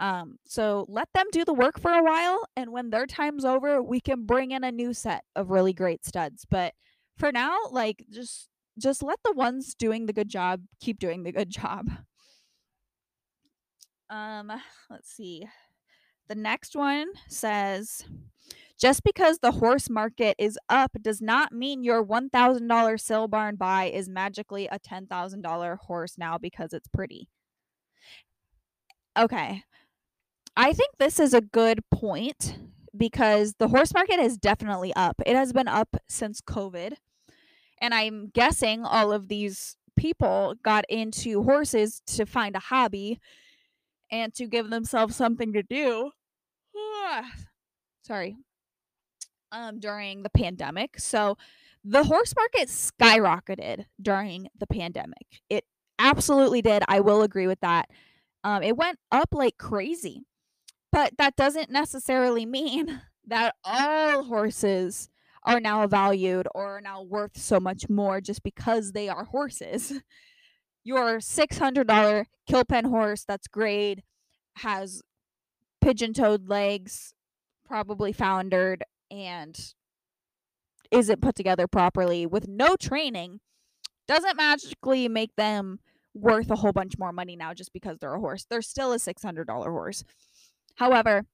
Um, 0.01 0.39
so 0.47 0.87
let 0.89 1.09
them 1.15 1.27
do 1.31 1.45
the 1.45 1.55
work 1.55 1.79
for 1.79 1.93
a 1.93 2.03
while, 2.03 2.45
and 2.57 2.73
when 2.73 2.91
their 2.91 3.07
time's 3.07 3.45
over, 3.45 3.83
we 3.83 4.01
can 4.01 4.25
bring 4.25 4.51
in 4.53 4.65
a 4.65 4.73
new 4.73 4.95
set 4.95 5.25
of 5.37 5.51
really 5.51 5.75
great 5.75 6.05
studs. 6.07 6.47
But 6.51 6.75
for 7.19 7.31
now, 7.31 7.57
like 7.71 8.05
just 8.11 8.49
just 8.79 9.03
let 9.03 9.19
the 9.25 9.33
ones 9.33 9.75
doing 9.75 10.07
the 10.07 10.13
good 10.15 10.29
job 10.31 10.63
keep 10.81 10.99
doing 10.99 11.23
the 11.23 11.33
good 11.33 11.51
job. 11.51 11.91
Um, 14.09 14.53
let's 14.91 15.11
see. 15.11 15.47
The 16.29 16.35
next 16.35 16.77
one 16.77 17.07
says 17.29 18.05
just 18.79 19.05
because 19.05 19.39
the 19.39 19.53
horse 19.53 19.91
market 19.91 20.37
is 20.39 20.59
up 20.69 20.93
does 21.03 21.21
not 21.21 21.53
mean 21.53 21.85
your 21.85 22.03
$1,000 22.05 23.01
sale 23.01 23.29
barn 23.29 23.57
buy 23.57 23.87
is 23.87 24.09
magically 24.09 24.67
a 24.69 24.79
$10,000 24.79 25.79
horse 25.79 26.17
now 26.19 26.39
because 26.39 26.73
it's 26.73 26.89
pretty. 26.89 27.29
Okay. 29.17 29.63
I 30.61 30.75
think 30.75 30.91
this 30.99 31.19
is 31.19 31.33
a 31.33 31.41
good 31.41 31.81
point 31.91 32.59
because 32.95 33.55
the 33.59 33.69
horse 33.69 33.95
market 33.95 34.21
is 34.21 34.37
definitely 34.37 34.93
up. 34.95 35.17
It 35.25 35.35
has 35.35 35.55
been 35.55 35.69
up 35.69 35.97
since 36.07 36.43
COVID. 36.43 36.97
And 37.81 37.95
I'm 37.95 38.29
guessing 38.29 38.85
all 38.85 39.11
of 39.11 39.29
these 39.29 39.77
people 39.97 40.55
got 40.63 40.85
into 40.91 41.45
horses 41.45 42.03
to 42.09 42.27
find 42.27 42.55
a 42.57 42.59
hobby 42.59 43.21
and 44.13 44.35
to 44.35 44.47
give 44.47 44.69
themselves 44.69 45.17
something 45.17 45.55
to 45.55 45.63
do 45.63 46.11
sorry, 48.03 48.37
um, 49.53 49.81
during 49.81 50.25
the 50.25 50.31
pandemic. 50.31 51.01
So 51.01 51.39
the 51.85 52.05
horse 52.05 52.35
market 52.37 52.69
skyrocketed 52.69 53.87
during 54.03 54.49
the 54.59 54.67
pandemic. 54.67 55.41
It 55.49 55.65
absolutely 55.99 56.61
did. 56.61 56.83
I 56.87 57.01
will 57.01 57.23
agree 57.23 57.47
with 57.47 57.61
that. 57.61 57.89
Um, 58.45 58.63
it 58.63 58.77
went 58.77 58.99
up 59.11 59.31
like 59.33 59.57
crazy. 59.57 60.27
But 60.93 61.17
that 61.19 61.37
doesn't 61.37 61.71
necessarily 61.71 62.47
mean 62.47 63.03
that 63.27 63.55
all 63.65 64.25
horses 64.25 65.09
are 65.45 65.61
now 65.61 65.87
valued 65.87 66.47
or 66.55 66.77
are 66.77 66.81
now 66.81 67.03
worth 67.03 67.39
so 67.39 67.59
much 67.61 67.89
more 67.89 68.21
just 68.21 68.43
because 68.43 68.93
they 68.93 69.09
are 69.09 69.25
horses. 69.25 70.03
Your 70.85 71.19
$600 71.19 72.25
kill 72.47 72.65
pen 72.65 72.85
horse 72.87 73.25
that's 73.27 73.49
grade 73.49 74.03
has 74.57 75.03
pigeon 75.81 76.13
toed 76.13 76.49
legs, 76.49 77.15
probably 77.67 78.13
foundered, 78.13 78.83
and 79.11 79.59
isn't 80.91 81.23
put 81.23 81.35
together 81.35 81.67
properly 81.67 82.27
with 82.27 82.49
no 82.49 82.77
training 82.77 83.41
doesn't 84.09 84.37
magically 84.37 85.09
make 85.09 85.37
them 85.37 85.79
worth 86.15 86.51
a 86.51 86.57
whole 86.57 86.73
bunch 86.73 86.99
more 86.99 87.13
money 87.13 87.37
now 87.37 87.55
just 87.55 87.73
because 87.73 87.99
they're 87.99 88.15
a 88.15 88.21
horse. 88.21 88.45
They're 88.49 88.63
still 88.63 88.93
a 88.93 88.97
$600 88.97 89.47
horse. 89.47 90.05
However, 90.77 91.27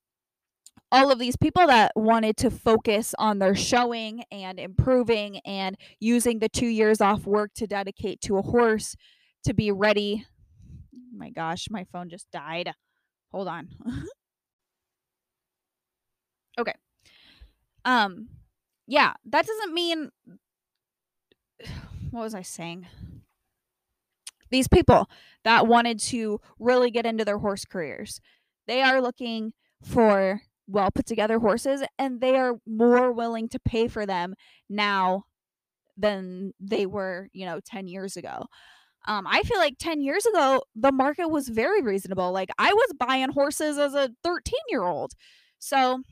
all 0.92 1.10
of 1.10 1.18
these 1.18 1.36
people 1.36 1.66
that 1.66 1.92
wanted 1.96 2.36
to 2.38 2.50
focus 2.50 3.14
on 3.18 3.38
their 3.38 3.54
showing 3.54 4.22
and 4.30 4.58
improving 4.58 5.38
and 5.40 5.76
using 6.00 6.38
the 6.38 6.48
two 6.48 6.66
years 6.66 7.00
off 7.00 7.26
work 7.26 7.52
to 7.54 7.66
dedicate 7.66 8.20
to 8.22 8.36
a 8.38 8.42
horse 8.42 8.94
to 9.44 9.52
be 9.54 9.70
ready. 9.72 10.26
Oh 10.94 11.16
my 11.16 11.30
gosh, 11.30 11.68
my 11.70 11.84
phone 11.92 12.08
just 12.08 12.30
died. 12.30 12.72
Hold 13.32 13.48
on. 13.48 13.68
Okay. 16.58 16.72
Um 17.84 18.28
yeah, 18.86 19.14
that 19.26 19.46
doesn't 19.46 19.74
mean 19.74 20.10
what 22.10 22.22
was 22.22 22.34
I 22.34 22.42
saying? 22.42 22.86
These 24.50 24.68
people 24.68 25.10
that 25.44 25.66
wanted 25.66 25.98
to 26.00 26.40
really 26.58 26.90
get 26.90 27.04
into 27.04 27.24
their 27.24 27.38
horse 27.38 27.64
careers. 27.64 28.20
They 28.66 28.82
are 28.82 29.00
looking 29.00 29.52
for 29.82 30.40
well 30.68 30.90
put 30.90 31.06
together 31.06 31.38
horses 31.38 31.82
and 31.98 32.20
they 32.20 32.36
are 32.36 32.54
more 32.66 33.12
willing 33.12 33.48
to 33.50 33.60
pay 33.60 33.88
for 33.88 34.04
them 34.04 34.34
now 34.68 35.24
than 35.96 36.52
they 36.60 36.86
were, 36.86 37.28
you 37.32 37.46
know, 37.46 37.60
10 37.64 37.88
years 37.88 38.16
ago. 38.16 38.46
Um, 39.08 39.26
I 39.26 39.42
feel 39.42 39.58
like 39.58 39.76
10 39.78 40.00
years 40.00 40.26
ago, 40.26 40.62
the 40.74 40.92
market 40.92 41.28
was 41.28 41.48
very 41.48 41.80
reasonable. 41.80 42.32
Like, 42.32 42.50
I 42.58 42.72
was 42.72 42.92
buying 42.98 43.30
horses 43.30 43.78
as 43.78 43.94
a 43.94 44.10
13 44.24 44.54
year 44.68 44.82
old. 44.82 45.12
So, 45.58 46.02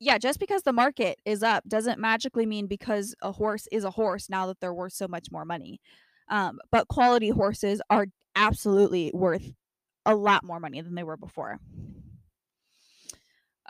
yeah, 0.00 0.18
just 0.18 0.40
because 0.40 0.62
the 0.64 0.72
market 0.72 1.20
is 1.24 1.44
up 1.44 1.62
doesn't 1.68 2.00
magically 2.00 2.44
mean 2.44 2.66
because 2.66 3.14
a 3.22 3.30
horse 3.30 3.68
is 3.70 3.84
a 3.84 3.90
horse 3.90 4.28
now 4.28 4.46
that 4.46 4.58
they're 4.60 4.74
worth 4.74 4.94
so 4.94 5.06
much 5.06 5.28
more 5.30 5.44
money. 5.44 5.80
Um, 6.28 6.58
but 6.72 6.88
quality 6.88 7.28
horses 7.28 7.80
are 7.88 8.06
absolutely 8.34 9.12
worth 9.14 9.52
a 10.06 10.14
lot 10.14 10.44
more 10.44 10.60
money 10.60 10.80
than 10.80 10.94
they 10.94 11.02
were 11.02 11.16
before. 11.16 11.58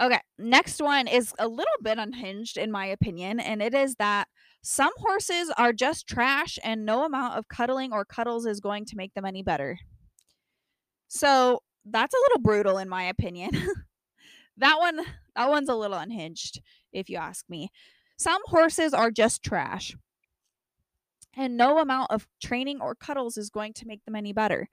Okay, 0.00 0.20
next 0.38 0.80
one 0.80 1.06
is 1.06 1.34
a 1.38 1.46
little 1.46 1.66
bit 1.82 1.98
unhinged, 1.98 2.56
in 2.56 2.72
my 2.72 2.86
opinion, 2.86 3.38
and 3.38 3.62
it 3.62 3.74
is 3.74 3.94
that 3.96 4.26
some 4.62 4.92
horses 4.96 5.50
are 5.58 5.72
just 5.72 6.06
trash 6.06 6.58
and 6.64 6.86
no 6.86 7.04
amount 7.04 7.34
of 7.34 7.48
cuddling 7.48 7.92
or 7.92 8.04
cuddles 8.04 8.46
is 8.46 8.60
going 8.60 8.86
to 8.86 8.96
make 8.96 9.12
them 9.14 9.26
any 9.26 9.42
better. 9.42 9.78
So 11.08 11.60
that's 11.84 12.14
a 12.14 12.22
little 12.28 12.40
brutal, 12.40 12.78
in 12.78 12.88
my 12.88 13.04
opinion. 13.04 13.50
that 14.56 14.76
one, 14.78 15.00
that 15.36 15.50
one's 15.50 15.68
a 15.68 15.74
little 15.74 15.98
unhinged, 15.98 16.62
if 16.92 17.10
you 17.10 17.18
ask 17.18 17.44
me. 17.50 17.68
Some 18.16 18.40
horses 18.46 18.94
are 18.94 19.10
just 19.10 19.42
trash, 19.42 19.94
and 21.36 21.56
no 21.56 21.78
amount 21.78 22.10
of 22.10 22.26
training 22.42 22.80
or 22.80 22.94
cuddles 22.94 23.36
is 23.36 23.50
going 23.50 23.74
to 23.74 23.86
make 23.86 24.04
them 24.04 24.16
any 24.16 24.32
better. 24.32 24.68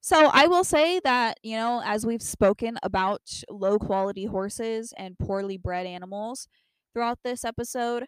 So 0.00 0.30
I 0.32 0.46
will 0.46 0.64
say 0.64 1.00
that, 1.04 1.38
you 1.42 1.56
know, 1.56 1.82
as 1.84 2.06
we've 2.06 2.22
spoken 2.22 2.78
about 2.82 3.42
low 3.50 3.78
quality 3.78 4.26
horses 4.26 4.94
and 4.96 5.18
poorly 5.18 5.56
bred 5.58 5.86
animals 5.86 6.48
throughout 6.92 7.18
this 7.24 7.44
episode, 7.44 8.06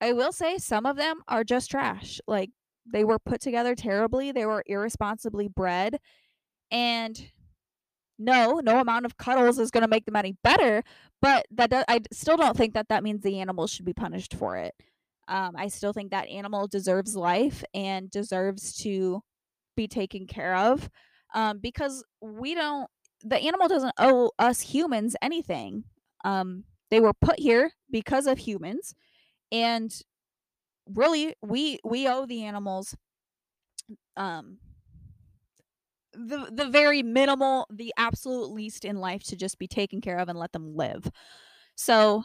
I 0.00 0.12
will 0.12 0.32
say 0.32 0.58
some 0.58 0.86
of 0.86 0.96
them 0.96 1.22
are 1.28 1.44
just 1.44 1.70
trash. 1.70 2.20
Like 2.26 2.50
they 2.84 3.04
were 3.04 3.18
put 3.18 3.40
together 3.40 3.74
terribly, 3.74 4.32
they 4.32 4.46
were 4.46 4.62
irresponsibly 4.66 5.48
bred, 5.48 5.98
and 6.70 7.30
no, 8.18 8.60
no 8.60 8.80
amount 8.80 9.06
of 9.06 9.16
cuddles 9.16 9.58
is 9.58 9.70
going 9.70 9.82
to 9.82 9.88
make 9.88 10.04
them 10.04 10.16
any 10.16 10.36
better, 10.42 10.82
but 11.22 11.46
that 11.52 11.70
does, 11.70 11.84
I 11.88 12.00
still 12.12 12.36
don't 12.36 12.56
think 12.56 12.74
that 12.74 12.88
that 12.88 13.04
means 13.04 13.22
the 13.22 13.40
animal 13.40 13.66
should 13.66 13.84
be 13.84 13.92
punished 13.92 14.34
for 14.34 14.56
it. 14.56 14.74
Um, 15.28 15.54
I 15.56 15.68
still 15.68 15.92
think 15.92 16.10
that 16.10 16.28
animal 16.28 16.66
deserves 16.66 17.14
life 17.14 17.62
and 17.74 18.10
deserves 18.10 18.74
to 18.78 19.22
be 19.78 19.88
taken 19.88 20.26
care 20.26 20.56
of 20.56 20.90
um, 21.34 21.60
because 21.60 22.04
we 22.20 22.54
don't 22.54 22.90
the 23.22 23.38
animal 23.38 23.68
doesn't 23.68 23.94
owe 23.98 24.30
us 24.38 24.60
humans 24.60 25.16
anything. 25.22 25.84
Um, 26.24 26.64
they 26.90 27.00
were 27.00 27.14
put 27.14 27.40
here 27.40 27.72
because 27.90 28.26
of 28.26 28.38
humans 28.38 28.94
and 29.52 29.92
really 30.88 31.34
we 31.42 31.78
we 31.84 32.08
owe 32.08 32.26
the 32.26 32.44
animals 32.44 32.96
um 34.16 34.58
the 36.12 36.50
the 36.52 36.68
very 36.68 37.02
minimal 37.02 37.66
the 37.70 37.92
absolute 37.96 38.50
least 38.50 38.84
in 38.84 38.96
life 38.96 39.22
to 39.24 39.36
just 39.36 39.58
be 39.58 39.68
taken 39.68 40.00
care 40.00 40.18
of 40.18 40.28
and 40.28 40.38
let 40.38 40.52
them 40.52 40.74
live. 40.76 41.10
So 41.76 42.24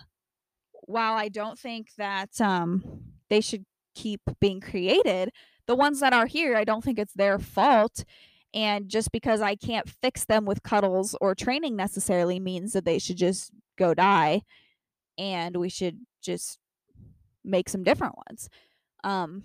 while 0.87 1.15
i 1.15 1.29
don't 1.29 1.59
think 1.59 1.89
that 1.97 2.41
um 2.41 2.83
they 3.29 3.41
should 3.41 3.65
keep 3.95 4.21
being 4.41 4.61
created 4.61 5.31
the 5.67 5.75
ones 5.75 5.99
that 5.99 6.13
are 6.13 6.25
here, 6.25 6.55
I 6.55 6.63
don't 6.63 6.83
think 6.83 6.99
it's 6.99 7.13
their 7.13 7.39
fault. 7.39 8.03
And 8.53 8.87
just 8.87 9.11
because 9.11 9.41
I 9.41 9.55
can't 9.55 9.89
fix 9.89 10.25
them 10.25 10.45
with 10.45 10.63
cuddles 10.63 11.15
or 11.19 11.33
training 11.33 11.75
necessarily 11.75 12.39
means 12.39 12.73
that 12.73 12.85
they 12.85 12.99
should 12.99 13.17
just 13.17 13.51
go 13.77 13.93
die 13.93 14.41
and 15.17 15.57
we 15.57 15.69
should 15.69 15.99
just 16.21 16.59
make 17.43 17.67
some 17.67 17.83
different 17.83 18.15
ones. 18.29 18.49
Um, 19.03 19.43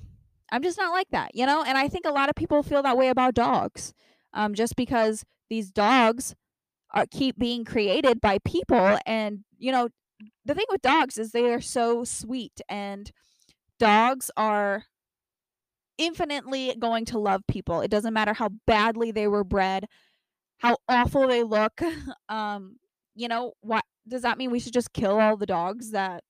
I'm 0.52 0.62
just 0.62 0.78
not 0.78 0.92
like 0.92 1.08
that, 1.10 1.34
you 1.34 1.46
know? 1.46 1.64
And 1.64 1.78
I 1.78 1.88
think 1.88 2.06
a 2.06 2.12
lot 2.12 2.28
of 2.28 2.34
people 2.34 2.62
feel 2.62 2.82
that 2.82 2.96
way 2.96 3.08
about 3.08 3.34
dogs. 3.34 3.94
Um, 4.34 4.54
just 4.54 4.76
because 4.76 5.24
these 5.48 5.70
dogs 5.70 6.34
are 6.92 7.06
keep 7.10 7.38
being 7.38 7.64
created 7.64 8.20
by 8.20 8.38
people 8.44 8.98
and 9.06 9.40
you 9.58 9.70
know 9.70 9.88
the 10.44 10.54
thing 10.54 10.64
with 10.70 10.82
dogs 10.82 11.18
is 11.18 11.32
they 11.32 11.52
are 11.52 11.60
so 11.60 12.04
sweet 12.04 12.60
and 12.68 13.12
dogs 13.78 14.30
are 14.36 14.84
infinitely 15.98 16.74
going 16.78 17.04
to 17.06 17.18
love 17.18 17.42
people. 17.48 17.80
It 17.80 17.90
doesn't 17.90 18.14
matter 18.14 18.32
how 18.32 18.50
badly 18.66 19.10
they 19.10 19.28
were 19.28 19.44
bred, 19.44 19.86
how 20.58 20.76
awful 20.88 21.26
they 21.28 21.42
look. 21.42 21.80
Um, 22.28 22.76
you 23.14 23.26
know, 23.26 23.54
what 23.62 23.84
does 24.06 24.22
that 24.22 24.38
mean 24.38 24.50
we 24.50 24.60
should 24.60 24.72
just 24.72 24.92
kill 24.92 25.18
all 25.18 25.36
the 25.36 25.46
dogs 25.46 25.90
that 25.90 26.22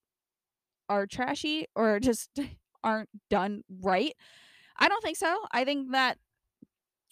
are 0.88 1.06
trashy 1.06 1.66
or 1.74 2.00
just 2.00 2.30
aren't 2.84 3.10
done 3.28 3.62
right? 3.82 4.14
I 4.78 4.88
don't 4.88 5.02
think 5.02 5.16
so. 5.16 5.36
I 5.52 5.64
think 5.64 5.92
that 5.92 6.18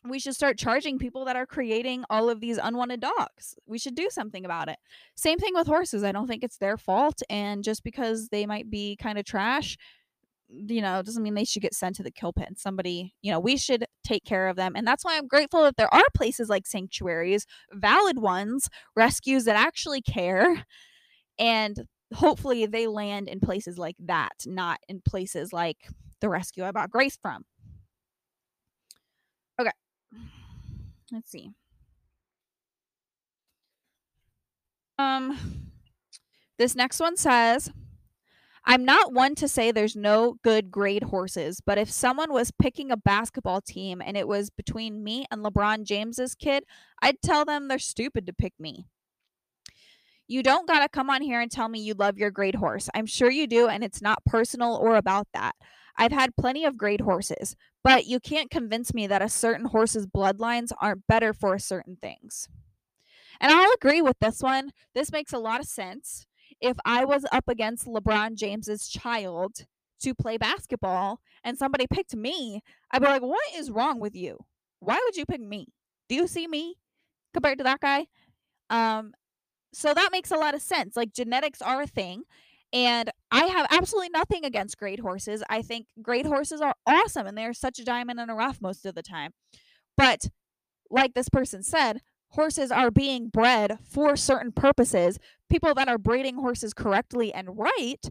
we 0.09 0.19
should 0.19 0.35
start 0.35 0.59
charging 0.59 0.99
people 0.99 1.25
that 1.25 1.37
are 1.37 1.47
creating 1.47 2.05
all 2.09 2.31
of 2.31 2.41
these 2.41 2.59
unwanted 2.59 3.01
dogs. 3.01 3.57
We 3.67 3.79
should 3.79 3.95
do 3.95 4.09
something 4.11 4.45
about 4.45 4.69
it. 4.69 4.79
Same 5.17 5.39
thing 5.39 5.55
with 5.55 5.67
horses. 5.67 6.05
I 6.05 6.13
don't 6.13 6.27
think 6.27 6.45
it's 6.45 6.59
their 6.59 6.77
fault. 6.77 7.23
And 7.29 7.65
just 7.65 7.83
because 7.83 8.29
they 8.29 8.47
might 8.47 8.71
be 8.71 8.97
kind 8.97 9.19
of 9.19 9.25
trash 9.25 9.77
you 10.49 10.81
know, 10.81 11.01
it 11.01 11.07
doesn't 11.07 11.23
mean 11.23 11.35
they 11.35 11.45
should 11.45 11.63
get 11.63 11.75
sent 11.75 11.97
to 11.97 12.03
the 12.03 12.11
kill 12.11 12.33
pen. 12.33 12.57
Somebody, 12.57 13.15
you 13.23 13.33
know, 13.33 13.41
we 13.41 13.57
should 13.57 13.85
take 14.05 14.25
care 14.25 14.49
of 14.49 14.57
them. 14.57 14.75
And 14.77 14.87
that's 14.87 15.05
why 15.05 15.17
I'm 15.17 15.27
grateful 15.27 15.63
that 15.65 15.77
there 15.77 15.93
are 15.93 16.05
places 16.15 16.49
like 16.49 16.67
sanctuaries, 16.67 17.47
valid 17.73 18.19
ones, 18.19 18.69
rescues 18.95 19.45
that 19.45 19.57
actually 19.57 20.03
care. 20.03 20.65
And 21.39 21.87
hopefully 22.15 22.67
they 22.67 22.87
land 22.87 23.29
in 23.29 23.41
places 23.41 23.79
like 23.79 23.97
that, 24.01 24.35
not 24.47 24.79
in 24.89 25.01
places 25.07 25.53
like 25.53 25.89
the 26.21 26.29
rescue 26.29 26.65
I 26.65 26.73
bought 26.73 26.91
Grace 26.91 27.19
from. 27.21 27.45
Okay. 29.61 29.71
Let's 31.13 31.31
see. 31.31 31.51
Um 34.99 35.39
this 36.59 36.75
next 36.75 37.01
one 37.01 37.17
says 37.17 37.71
I'm 38.69 38.85
not 38.85 39.13
one 39.13 39.37
to 39.37 39.47
say 39.47 39.71
there's 39.71 39.95
no 39.95 40.39
good 40.43 40.73
grade 40.73 41.05
horses, 41.05 41.61
but 41.65 41.79
if 41.79 41.89
someone 41.89 42.33
was 42.33 42.51
picking 42.51 42.91
a 42.91 42.97
basketball 42.97 43.61
team 43.61 44.03
and 44.05 44.17
it 44.17 44.27
was 44.27 44.51
between 44.51 45.05
me 45.05 45.25
and 45.31 45.45
LeBron 45.45 45.85
James's 45.85 46.35
kid, 46.35 46.65
I'd 47.01 47.23
tell 47.23 47.45
them 47.45 47.69
they're 47.69 47.79
stupid 47.79 48.27
to 48.27 48.33
pick 48.33 48.55
me. 48.59 48.87
You 50.27 50.43
don't 50.43 50.67
got 50.67 50.81
to 50.81 50.89
come 50.89 51.09
on 51.09 51.23
here 51.23 51.41
and 51.41 51.49
tell 51.49 51.69
me 51.69 51.79
you 51.79 51.95
love 51.95 52.19
your 52.19 52.33
grade 52.33 52.57
horse. 52.57 52.91
I'm 52.93 53.07
sure 53.07 53.31
you 53.31 53.47
do, 53.47 53.69
and 53.69 53.85
it's 53.85 54.03
not 54.03 54.25
personal 54.25 54.75
or 54.75 54.97
about 54.97 55.29
that. 55.33 55.55
I've 55.97 56.11
had 56.11 56.37
plenty 56.37 56.65
of 56.65 56.77
great 56.77 57.01
horses, 57.01 57.55
but 57.85 58.07
you 58.07 58.19
can't 58.19 58.51
convince 58.51 58.93
me 58.93 59.07
that 59.07 59.23
a 59.23 59.29
certain 59.29 59.67
horse's 59.67 60.09
bloodlines 60.09 60.73
aren't 60.81 61.07
better 61.07 61.33
for 61.33 61.57
certain 61.61 61.97
things. 62.03 62.49
And 63.41 63.53
I'll 63.53 63.73
agree 63.73 64.03
with 64.03 64.19
this 64.19 64.43
one. 64.43 64.73
This 64.95 65.13
makes 65.13 65.33
a 65.33 65.39
lot 65.39 65.61
of 65.61 65.67
sense 65.67 66.27
if 66.61 66.77
I 66.85 67.05
was 67.05 67.25
up 67.33 67.49
against 67.49 67.87
LeBron 67.87 68.35
James's 68.35 68.89
child 68.89 69.67
to 70.01 70.15
play 70.15 70.37
basketball 70.37 71.21
and 71.45 71.57
somebody 71.59 71.87
picked 71.87 72.15
me, 72.15 72.63
I'd 72.91 73.03
be 73.03 73.09
like, 73.09 73.23
what 73.23 73.41
is 73.55 73.71
wrong 73.71 74.01
with 74.01 74.15
you? 74.15 74.39
Why 74.81 75.01
would 75.05 75.17
you 75.17 75.27
pick 75.27 75.41
me? 75.41 75.69
Do 76.09 76.15
you 76.15 76.27
see 76.27 76.47
me 76.47 76.77
compared 77.33 77.59
to 77.59 77.65
that 77.65 77.81
guy? 77.81 78.07
Um, 78.71 79.13
so 79.73 79.93
that 79.93 80.11
makes 80.13 80.31
a 80.31 80.37
lot 80.37 80.55
of 80.55 80.63
sense. 80.63 80.97
Like 80.97 81.13
genetics 81.13 81.61
are 81.61 81.83
a 81.83 81.87
thing. 81.87 82.23
And 82.73 83.11
I 83.31 83.45
have 83.45 83.67
absolutely 83.71 84.11
nothing 84.11 84.45
against 84.45 84.79
great 84.79 85.01
horses. 85.01 85.43
I 85.49 85.63
think 85.63 85.87
great 86.03 86.27
horses 86.27 86.61
are 86.61 86.75
awesome 86.87 87.27
and 87.27 87.37
they're 87.37 87.53
such 87.53 87.79
a 87.79 87.85
diamond 87.85 88.21
in 88.21 88.29
a 88.29 88.35
rough 88.35 88.61
most 88.61 88.85
of 88.87 88.95
the 88.95 89.03
time. 89.03 89.33
But 89.97 90.29
like 90.91 91.15
this 91.15 91.29
person 91.29 91.63
said, 91.63 92.01
horses 92.31 92.71
are 92.71 92.91
being 92.91 93.29
bred 93.29 93.79
for 93.85 94.17
certain 94.17 94.53
purposes. 94.53 95.19
People 95.49 95.75
that 95.75 95.89
are 95.89 95.99
breeding 95.99 96.37
horses 96.37 96.75
correctly 96.75 97.33
and 97.33 97.59
right 97.59 98.09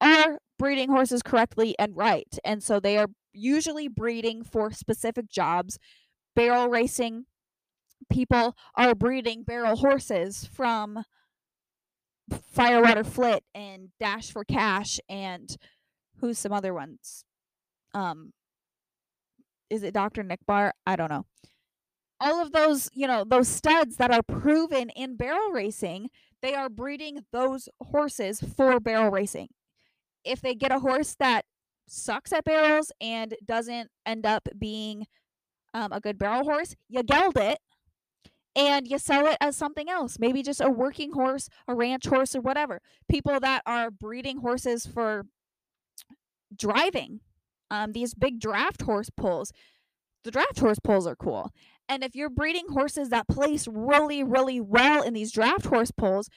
are 0.00 0.38
breeding 0.58 0.90
horses 0.90 1.22
correctly 1.22 1.74
and 1.78 1.96
right. 1.96 2.38
And 2.44 2.62
so 2.62 2.80
they 2.80 2.98
are 2.98 3.08
usually 3.32 3.88
breeding 3.88 4.42
for 4.42 4.70
specific 4.72 5.28
jobs. 5.28 5.78
Barrel 6.34 6.68
racing 6.68 7.26
people 8.10 8.56
are 8.74 8.94
breeding 8.94 9.42
barrel 9.42 9.76
horses 9.76 10.48
from 10.52 11.04
Firewater 12.52 13.04
Flit 13.04 13.42
and 13.54 13.88
Dash 13.98 14.30
for 14.30 14.44
Cash 14.44 15.00
and 15.08 15.56
who's 16.20 16.38
some 16.38 16.52
other 16.52 16.74
ones? 16.74 17.24
Um 17.94 18.32
is 19.70 19.82
it 19.82 19.92
Dr. 19.92 20.22
Nick 20.22 20.40
Bar? 20.46 20.72
I 20.86 20.96
don't 20.96 21.10
know 21.10 21.26
all 22.20 22.42
of 22.42 22.52
those, 22.52 22.90
you 22.92 23.06
know, 23.06 23.24
those 23.24 23.48
studs 23.48 23.96
that 23.96 24.10
are 24.10 24.22
proven 24.22 24.90
in 24.90 25.16
barrel 25.16 25.50
racing, 25.50 26.10
they 26.42 26.54
are 26.54 26.68
breeding 26.68 27.24
those 27.32 27.68
horses 27.80 28.40
for 28.40 28.80
barrel 28.80 29.10
racing. 29.10 29.48
If 30.24 30.40
they 30.40 30.54
get 30.54 30.72
a 30.72 30.80
horse 30.80 31.16
that 31.18 31.44
sucks 31.88 32.32
at 32.32 32.44
barrels 32.44 32.92
and 33.00 33.34
doesn't 33.44 33.90
end 34.04 34.26
up 34.26 34.48
being 34.58 35.06
um, 35.74 35.92
a 35.92 36.00
good 36.00 36.18
barrel 36.18 36.44
horse, 36.44 36.74
you 36.88 37.02
geld 37.02 37.36
it 37.36 37.58
and 38.54 38.88
you 38.88 38.98
sell 38.98 39.26
it 39.26 39.36
as 39.40 39.56
something 39.56 39.88
else. 39.88 40.18
Maybe 40.18 40.42
just 40.42 40.60
a 40.60 40.70
working 40.70 41.12
horse, 41.12 41.48
a 41.66 41.74
ranch 41.74 42.06
horse, 42.06 42.34
or 42.34 42.40
whatever. 42.40 42.80
People 43.08 43.38
that 43.40 43.62
are 43.66 43.90
breeding 43.90 44.38
horses 44.38 44.86
for 44.86 45.26
driving, 46.54 47.20
um, 47.70 47.92
these 47.92 48.14
big 48.14 48.40
draft 48.40 48.82
horse 48.82 49.10
pulls. 49.10 49.52
The 50.24 50.30
draft 50.30 50.58
horse 50.58 50.78
pulls 50.82 51.06
are 51.06 51.16
cool. 51.16 51.52
And 51.88 52.04
if 52.04 52.14
you're 52.14 52.30
breeding 52.30 52.66
horses 52.70 53.08
that 53.08 53.28
place 53.28 53.66
really, 53.66 54.22
really 54.22 54.60
well 54.60 55.02
in 55.02 55.14
these 55.14 55.32
draft 55.32 55.66
horse 55.66 55.90
pulls, 55.90 56.28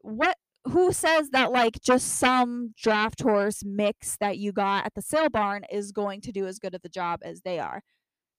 what 0.00 0.36
who 0.64 0.92
says 0.92 1.30
that 1.30 1.50
like 1.50 1.80
just 1.80 2.06
some 2.18 2.72
draft 2.76 3.20
horse 3.20 3.62
mix 3.64 4.16
that 4.20 4.38
you 4.38 4.52
got 4.52 4.86
at 4.86 4.94
the 4.94 5.02
sale 5.02 5.28
barn 5.28 5.64
is 5.72 5.90
going 5.90 6.20
to 6.20 6.30
do 6.30 6.46
as 6.46 6.60
good 6.60 6.74
of 6.74 6.82
the 6.82 6.88
job 6.88 7.20
as 7.22 7.42
they 7.42 7.58
are? 7.58 7.82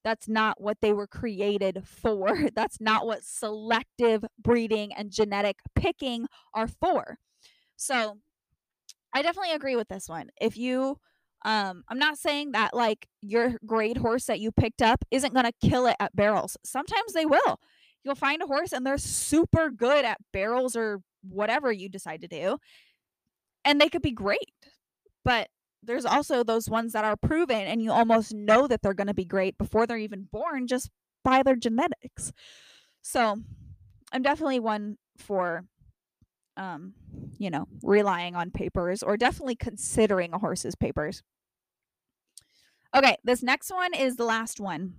That's 0.04 0.28
not 0.28 0.60
what 0.60 0.78
they 0.82 0.92
were 0.92 1.06
created 1.06 1.82
for. 1.86 2.50
That's 2.54 2.80
not 2.80 3.06
what 3.06 3.24
selective 3.24 4.24
breeding 4.38 4.92
and 4.92 5.10
genetic 5.10 5.56
picking 5.74 6.26
are 6.54 6.68
for. 6.68 7.18
So, 7.76 8.18
I 9.14 9.22
definitely 9.22 9.52
agree 9.52 9.76
with 9.76 9.88
this 9.88 10.08
one. 10.08 10.30
If 10.40 10.56
you 10.56 10.98
um 11.44 11.84
I'm 11.88 11.98
not 11.98 12.18
saying 12.18 12.52
that 12.52 12.74
like 12.74 13.06
your 13.20 13.54
grade 13.66 13.98
horse 13.98 14.26
that 14.26 14.40
you 14.40 14.52
picked 14.52 14.82
up 14.82 15.04
isn't 15.10 15.34
going 15.34 15.46
to 15.46 15.68
kill 15.68 15.86
it 15.86 15.96
at 16.00 16.16
barrels. 16.16 16.56
Sometimes 16.64 17.12
they 17.12 17.26
will. 17.26 17.58
You'll 18.04 18.14
find 18.14 18.42
a 18.42 18.46
horse 18.46 18.72
and 18.72 18.86
they're 18.86 18.98
super 18.98 19.70
good 19.70 20.04
at 20.04 20.18
barrels 20.32 20.76
or 20.76 21.00
whatever 21.22 21.72
you 21.72 21.88
decide 21.88 22.20
to 22.22 22.28
do. 22.28 22.58
And 23.64 23.80
they 23.80 23.88
could 23.88 24.02
be 24.02 24.12
great. 24.12 24.50
But 25.24 25.48
there's 25.82 26.04
also 26.04 26.44
those 26.44 26.68
ones 26.68 26.92
that 26.92 27.04
are 27.04 27.16
proven 27.16 27.60
and 27.62 27.82
you 27.82 27.92
almost 27.92 28.34
know 28.34 28.66
that 28.66 28.82
they're 28.82 28.94
going 28.94 29.06
to 29.06 29.14
be 29.14 29.24
great 29.24 29.56
before 29.58 29.86
they're 29.86 29.98
even 29.98 30.28
born 30.30 30.66
just 30.66 30.90
by 31.22 31.42
their 31.42 31.56
genetics. 31.56 32.32
So, 33.02 33.36
I'm 34.12 34.22
definitely 34.22 34.60
one 34.60 34.96
for 35.18 35.64
um, 36.56 36.94
you 37.38 37.50
know, 37.50 37.66
relying 37.82 38.36
on 38.36 38.50
papers 38.50 39.02
or 39.02 39.16
definitely 39.16 39.56
considering 39.56 40.32
a 40.32 40.38
horse's 40.38 40.74
papers. 40.74 41.22
Okay, 42.94 43.16
this 43.24 43.42
next 43.42 43.70
one 43.72 43.92
is 43.92 44.16
the 44.16 44.24
last 44.24 44.60
one. 44.60 44.94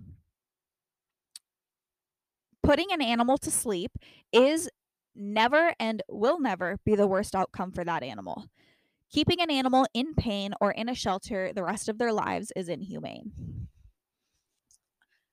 Putting 2.62 2.92
an 2.92 3.00
animal 3.00 3.38
to 3.38 3.50
sleep 3.50 3.92
is 4.32 4.68
never 5.14 5.72
and 5.78 6.02
will 6.08 6.38
never 6.40 6.78
be 6.84 6.94
the 6.94 7.06
worst 7.06 7.34
outcome 7.34 7.72
for 7.72 7.84
that 7.84 8.02
animal. 8.02 8.46
Keeping 9.10 9.40
an 9.40 9.50
animal 9.50 9.86
in 9.94 10.14
pain 10.14 10.52
or 10.60 10.72
in 10.72 10.88
a 10.88 10.94
shelter 10.94 11.52
the 11.54 11.62
rest 11.64 11.88
of 11.88 11.98
their 11.98 12.12
lives 12.12 12.52
is 12.56 12.68
inhumane. 12.68 13.68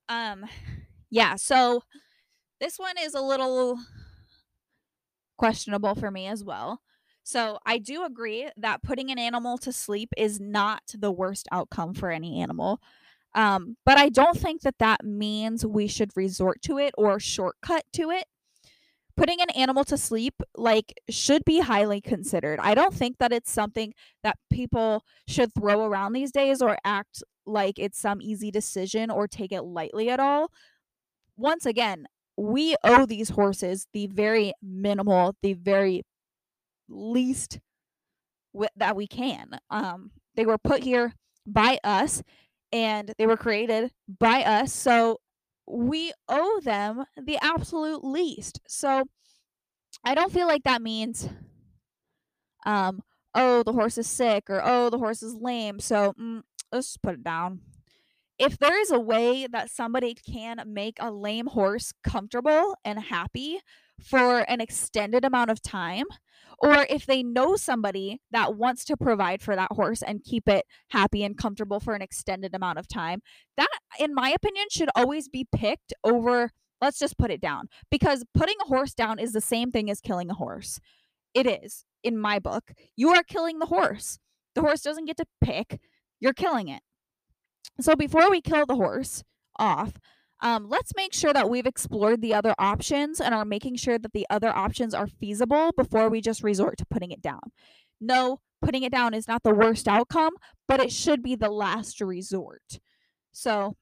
Um 0.09 0.45
yeah, 1.09 1.35
so 1.35 1.83
this 2.59 2.79
one 2.79 2.95
is 2.99 3.13
a 3.13 3.21
little 3.21 3.79
questionable 5.37 5.95
for 5.95 6.11
me 6.11 6.27
as 6.27 6.43
well. 6.43 6.81
So 7.23 7.57
I 7.65 7.77
do 7.77 8.03
agree 8.03 8.49
that 8.57 8.83
putting 8.83 9.09
an 9.09 9.17
animal 9.17 9.57
to 9.59 9.71
sleep 9.71 10.09
is 10.17 10.39
not 10.39 10.83
the 10.93 11.11
worst 11.11 11.47
outcome 11.51 11.93
for 11.93 12.11
any 12.11 12.41
animal. 12.41 12.81
Um, 13.35 13.77
but 13.85 13.97
I 13.97 14.09
don't 14.09 14.37
think 14.37 14.61
that 14.61 14.77
that 14.79 15.03
means 15.03 15.65
we 15.65 15.87
should 15.87 16.11
resort 16.15 16.61
to 16.63 16.77
it 16.77 16.93
or 16.97 17.19
shortcut 17.19 17.83
to 17.93 18.11
it. 18.11 18.25
Putting 19.15 19.41
an 19.41 19.51
animal 19.51 19.83
to 19.85 19.97
sleep 19.97 20.33
like 20.55 20.93
should 21.09 21.45
be 21.45 21.59
highly 21.59 22.01
considered. 22.01 22.59
I 22.59 22.73
don't 22.75 22.93
think 22.93 23.17
that 23.19 23.31
it's 23.31 23.51
something 23.51 23.93
that 24.23 24.37
people 24.51 25.03
should 25.27 25.53
throw 25.53 25.85
around 25.85 26.13
these 26.13 26.31
days 26.31 26.61
or 26.61 26.77
act 26.83 27.23
like 27.45 27.77
it's 27.77 27.99
some 27.99 28.21
easy 28.21 28.49
decision 28.51 29.11
or 29.11 29.27
take 29.27 29.51
it 29.51 29.61
lightly 29.63 30.09
at 30.09 30.19
all. 30.19 30.51
Once 31.37 31.65
again, 31.65 32.05
we 32.37 32.75
owe 32.83 33.05
these 33.05 33.29
horses 33.29 33.87
the 33.93 34.07
very 34.07 34.53
minimal, 34.61 35.35
the 35.41 35.53
very 35.53 36.03
least 36.89 37.59
w- 38.53 38.69
that 38.75 38.95
we 38.95 39.07
can. 39.07 39.59
Um, 39.69 40.11
they 40.35 40.45
were 40.45 40.57
put 40.57 40.83
here 40.83 41.13
by 41.45 41.79
us 41.83 42.23
and 42.71 43.13
they 43.17 43.27
were 43.27 43.37
created 43.37 43.91
by 44.07 44.43
us. 44.43 44.73
So 44.73 45.19
we 45.67 46.11
owe 46.27 46.59
them 46.63 47.05
the 47.15 47.37
absolute 47.41 48.03
least. 48.03 48.59
So 48.67 49.03
I 50.03 50.15
don't 50.15 50.31
feel 50.31 50.47
like 50.47 50.63
that 50.63 50.81
means, 50.81 51.29
um, 52.65 53.01
oh, 53.35 53.63
the 53.63 53.73
horse 53.73 53.97
is 53.97 54.07
sick 54.07 54.49
or 54.49 54.61
oh, 54.63 54.89
the 54.89 54.97
horse 54.97 55.23
is 55.23 55.35
lame. 55.35 55.79
So 55.79 56.13
mm, 56.19 56.41
let's 56.71 56.97
put 56.97 57.15
it 57.15 57.23
down 57.23 57.61
if 58.39 58.57
there 58.57 58.79
is 58.79 58.91
a 58.91 58.99
way 58.99 59.47
that 59.47 59.69
somebody 59.69 60.13
can 60.13 60.61
make 60.67 60.97
a 60.99 61.11
lame 61.11 61.47
horse 61.47 61.93
comfortable 62.03 62.75
and 62.83 62.99
happy 62.99 63.59
for 64.01 64.39
an 64.49 64.59
extended 64.59 65.23
amount 65.23 65.51
of 65.51 65.61
time, 65.61 66.05
or 66.59 66.85
if 66.89 67.05
they 67.05 67.23
know 67.23 67.55
somebody 67.55 68.21
that 68.31 68.55
wants 68.55 68.85
to 68.85 68.97
provide 68.97 69.41
for 69.41 69.55
that 69.55 69.71
horse 69.71 70.01
and 70.01 70.23
keep 70.23 70.47
it 70.47 70.65
happy 70.89 71.23
and 71.23 71.37
comfortable 71.37 71.79
for 71.79 71.93
an 71.93 72.01
extended 72.01 72.53
amount 72.55 72.79
of 72.79 72.87
time, 72.87 73.21
that, 73.57 73.69
in 73.99 74.13
my 74.13 74.29
opinion, 74.29 74.65
should 74.69 74.89
always 74.95 75.27
be 75.27 75.47
picked 75.53 75.93
over. 76.03 76.51
Let's 76.81 76.99
just 76.99 77.17
put 77.17 77.31
it 77.31 77.41
down 77.41 77.67
because 77.89 78.25
putting 78.33 78.55
a 78.61 78.67
horse 78.67 78.93
down 78.93 79.19
is 79.19 79.31
the 79.33 79.41
same 79.41 79.71
thing 79.71 79.89
as 79.89 80.01
killing 80.01 80.29
a 80.29 80.35
horse. 80.35 80.79
It 81.33 81.47
is, 81.47 81.85
in 82.03 82.17
my 82.17 82.39
book. 82.39 82.73
You 82.95 83.09
are 83.09 83.23
killing 83.23 83.59
the 83.59 83.67
horse. 83.67 84.19
The 84.55 84.61
horse 84.61 84.81
doesn't 84.81 85.05
get 85.05 85.17
to 85.17 85.25
pick, 85.41 85.79
you're 86.19 86.33
killing 86.33 86.67
it. 86.67 86.81
So 87.81 87.95
before 87.95 88.29
we 88.29 88.41
kill 88.41 88.65
the 88.65 88.75
horse 88.75 89.23
off, 89.57 89.93
um, 90.43 90.67
let's 90.67 90.91
make 90.95 91.13
sure 91.13 91.31
that 91.31 91.49
we've 91.49 91.65
explored 91.65 92.21
the 92.21 92.33
other 92.33 92.53
options 92.59 93.21
and 93.21 93.33
are 93.33 93.45
making 93.45 93.77
sure 93.77 93.97
that 93.97 94.11
the 94.11 94.27
other 94.29 94.49
options 94.55 94.93
are 94.93 95.07
feasible 95.07 95.71
before 95.77 96.09
we 96.09 96.19
just 96.19 96.43
resort 96.43 96.77
to 96.77 96.85
putting 96.85 97.11
it 97.11 97.21
down. 97.21 97.39
No, 98.01 98.41
putting 98.61 98.83
it 98.83 98.91
down 98.91 99.13
is 99.13 99.25
not 99.25 99.43
the 99.43 99.53
worst 99.53 99.87
outcome, 99.87 100.33
but 100.67 100.81
it 100.81 100.91
should 100.91 101.23
be 101.23 101.35
the 101.35 101.49
last 101.49 102.01
resort. 102.01 102.81
So, 103.31 103.77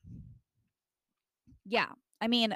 yeah, 1.66 1.88
I 2.22 2.28
mean, 2.28 2.56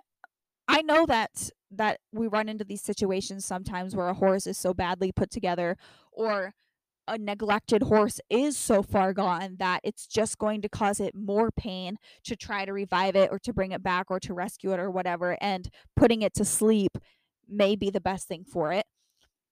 I 0.67 0.83
know 0.83 1.07
that 1.07 1.49
that 1.71 1.99
we 2.13 2.27
run 2.27 2.47
into 2.47 2.63
these 2.63 2.83
situations 2.83 3.43
sometimes 3.43 3.95
where 3.95 4.07
a 4.07 4.13
horse 4.13 4.45
is 4.45 4.57
so 4.57 4.73
badly 4.73 5.11
put 5.11 5.31
together 5.31 5.77
or 6.11 6.53
a 7.07 7.17
neglected 7.17 7.83
horse 7.83 8.19
is 8.29 8.57
so 8.57 8.81
far 8.81 9.13
gone 9.13 9.57
that 9.59 9.81
it's 9.83 10.07
just 10.07 10.37
going 10.37 10.61
to 10.61 10.69
cause 10.69 10.99
it 10.99 11.13
more 11.15 11.51
pain 11.51 11.97
to 12.23 12.35
try 12.35 12.65
to 12.65 12.73
revive 12.73 13.15
it 13.15 13.29
or 13.31 13.39
to 13.39 13.53
bring 13.53 13.71
it 13.71 13.83
back 13.83 14.09
or 14.09 14.19
to 14.21 14.33
rescue 14.33 14.71
it 14.71 14.79
or 14.79 14.89
whatever. 14.89 15.37
And 15.41 15.69
putting 15.95 16.21
it 16.21 16.33
to 16.35 16.45
sleep 16.45 16.97
may 17.47 17.75
be 17.75 17.89
the 17.89 18.01
best 18.01 18.27
thing 18.27 18.43
for 18.43 18.71
it. 18.71 18.85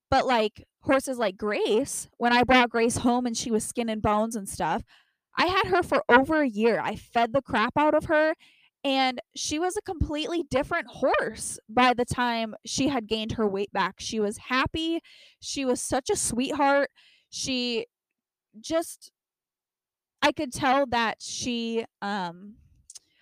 But 0.10 0.26
like 0.26 0.66
horses 0.82 1.18
like 1.18 1.38
Grace, 1.38 2.08
when 2.18 2.34
I 2.34 2.44
brought 2.44 2.70
Grace 2.70 2.98
home 2.98 3.26
and 3.26 3.36
she 3.38 3.52
was 3.52 3.66
skin 3.66 3.90
and 3.90 4.02
bones 4.02 4.36
and 4.36 4.48
stuff, 4.48 4.84
I 5.38 5.48
had 5.48 5.68
her 5.68 5.82
for 5.82 6.04
over 6.10 6.42
a 6.42 6.48
year. 6.48 6.80
I 6.80 6.96
fed 6.96 7.34
the 7.34 7.42
crap 7.42 7.74
out 7.78 7.96
of 7.96 8.06
her 8.06 8.36
and 8.84 9.22
she 9.36 9.60
was 9.60 9.78
a 9.78 9.82
completely 9.82 10.44
different 10.50 10.88
horse 10.88 11.58
by 11.70 11.94
the 11.94 12.06
time 12.06 12.54
she 12.66 12.90
had 12.90 13.08
gained 13.08 13.34
her 13.34 13.48
weight 13.48 13.72
back. 13.72 13.96
She 14.00 14.20
was 14.20 14.38
happy. 14.38 15.00
She 15.40 15.64
was 15.64 15.82
such 15.82 16.10
a 16.10 16.18
sweetheart 16.18 16.90
she 17.34 17.88
just 18.62 19.12
I 20.22 20.32
could 20.32 20.54
tell 20.54 20.86
that 20.88 21.22
she 21.22 21.86
um 22.02 22.56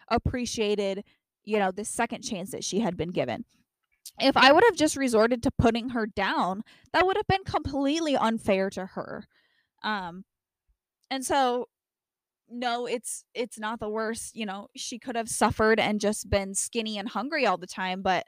appreciated, 0.10 1.06
you 1.46 1.58
know, 1.60 1.72
the 1.72 1.86
second 1.86 2.22
chance 2.24 2.52
that 2.52 2.64
she 2.64 2.80
had 2.80 2.98
been 2.98 3.12
given. 3.12 3.46
If 4.20 4.38
I 4.38 4.52
would 4.52 4.64
have 4.66 4.76
just 4.76 4.98
resorted 4.98 5.44
to 5.44 5.52
putting 5.52 5.90
her 5.90 6.08
down, 6.08 6.64
that 6.94 7.06
would 7.06 7.18
have 7.18 7.28
been 7.28 7.46
completely 7.46 8.18
unfair 8.18 8.70
to 8.72 8.88
her. 8.88 9.28
Um 9.84 10.26
and 11.12 11.26
so 11.26 11.68
no, 12.50 12.86
it's 12.88 13.26
it's 13.34 13.60
not 13.60 13.80
the 13.80 13.90
worst, 13.90 14.36
you 14.36 14.46
know, 14.46 14.68
she 14.76 15.00
could 15.00 15.16
have 15.16 15.30
suffered 15.30 15.80
and 15.80 16.02
just 16.02 16.30
been 16.30 16.56
skinny 16.56 16.98
and 16.98 17.10
hungry 17.10 17.46
all 17.46 17.58
the 17.58 17.68
time, 17.68 18.02
but 18.02 18.26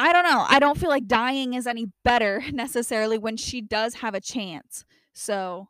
I 0.00 0.14
don't 0.14 0.24
know. 0.24 0.46
I 0.48 0.58
don't 0.60 0.78
feel 0.78 0.88
like 0.88 1.06
dying 1.06 1.52
is 1.52 1.66
any 1.66 1.88
better 2.04 2.42
necessarily 2.52 3.18
when 3.18 3.36
she 3.36 3.60
does 3.60 3.96
have 3.96 4.14
a 4.14 4.20
chance. 4.20 4.86
So 5.12 5.68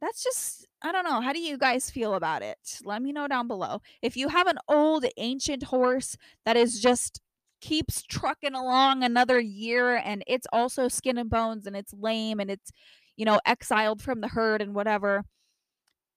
that's 0.00 0.22
just 0.22 0.66
I 0.80 0.92
don't 0.92 1.02
know. 1.02 1.20
How 1.20 1.32
do 1.32 1.40
you 1.40 1.58
guys 1.58 1.90
feel 1.90 2.14
about 2.14 2.42
it? 2.42 2.78
Let 2.84 3.02
me 3.02 3.10
know 3.10 3.26
down 3.26 3.48
below. 3.48 3.80
If 4.00 4.16
you 4.16 4.28
have 4.28 4.46
an 4.46 4.58
old 4.68 5.06
ancient 5.16 5.64
horse 5.64 6.16
that 6.44 6.56
is 6.56 6.80
just 6.80 7.20
keeps 7.60 8.02
trucking 8.02 8.54
along 8.54 9.02
another 9.02 9.40
year 9.40 9.96
and 9.96 10.22
it's 10.28 10.46
also 10.52 10.86
skin 10.86 11.18
and 11.18 11.28
bones 11.28 11.66
and 11.66 11.74
it's 11.74 11.92
lame 11.92 12.38
and 12.38 12.52
it's 12.52 12.70
you 13.16 13.24
know 13.24 13.40
exiled 13.44 14.00
from 14.00 14.20
the 14.20 14.28
herd 14.28 14.62
and 14.62 14.72
whatever 14.72 15.24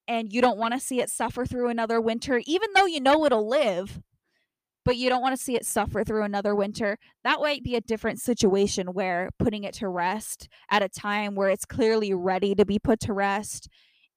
and 0.07 0.31
you 0.31 0.41
don't 0.41 0.59
want 0.59 0.75
to 0.75 0.79
see 0.79 1.01
it 1.01 1.09
suffer 1.09 1.43
through 1.43 1.69
another 1.69 1.99
winter 1.99 2.43
even 2.45 2.69
though 2.75 2.85
you 2.85 3.01
know 3.01 3.25
it'll 3.25 3.49
live 3.49 3.99
but 4.83 4.97
you 4.97 5.09
don't 5.09 5.21
want 5.21 5.35
to 5.35 5.43
see 5.43 5.55
it 5.55 5.65
suffer 5.65 6.03
through 6.03 6.23
another 6.23 6.55
winter. 6.55 6.97
That 7.23 7.39
might 7.39 7.63
be 7.63 7.75
a 7.75 7.81
different 7.81 8.19
situation 8.19 8.87
where 8.87 9.29
putting 9.37 9.63
it 9.63 9.73
to 9.75 9.87
rest 9.87 10.47
at 10.69 10.81
a 10.81 10.89
time 10.89 11.35
where 11.35 11.49
it's 11.49 11.65
clearly 11.65 12.13
ready 12.13 12.55
to 12.55 12.65
be 12.65 12.79
put 12.79 12.99
to 13.01 13.13
rest 13.13 13.69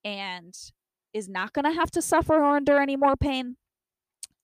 and 0.05 0.55
is 1.13 1.29
not 1.29 1.53
going 1.53 1.65
to 1.65 1.79
have 1.79 1.91
to 1.93 2.03
suffer 2.03 2.43
or 2.43 2.57
endure 2.57 2.81
any 2.81 2.97
more 2.97 3.17
pain. 3.17 3.57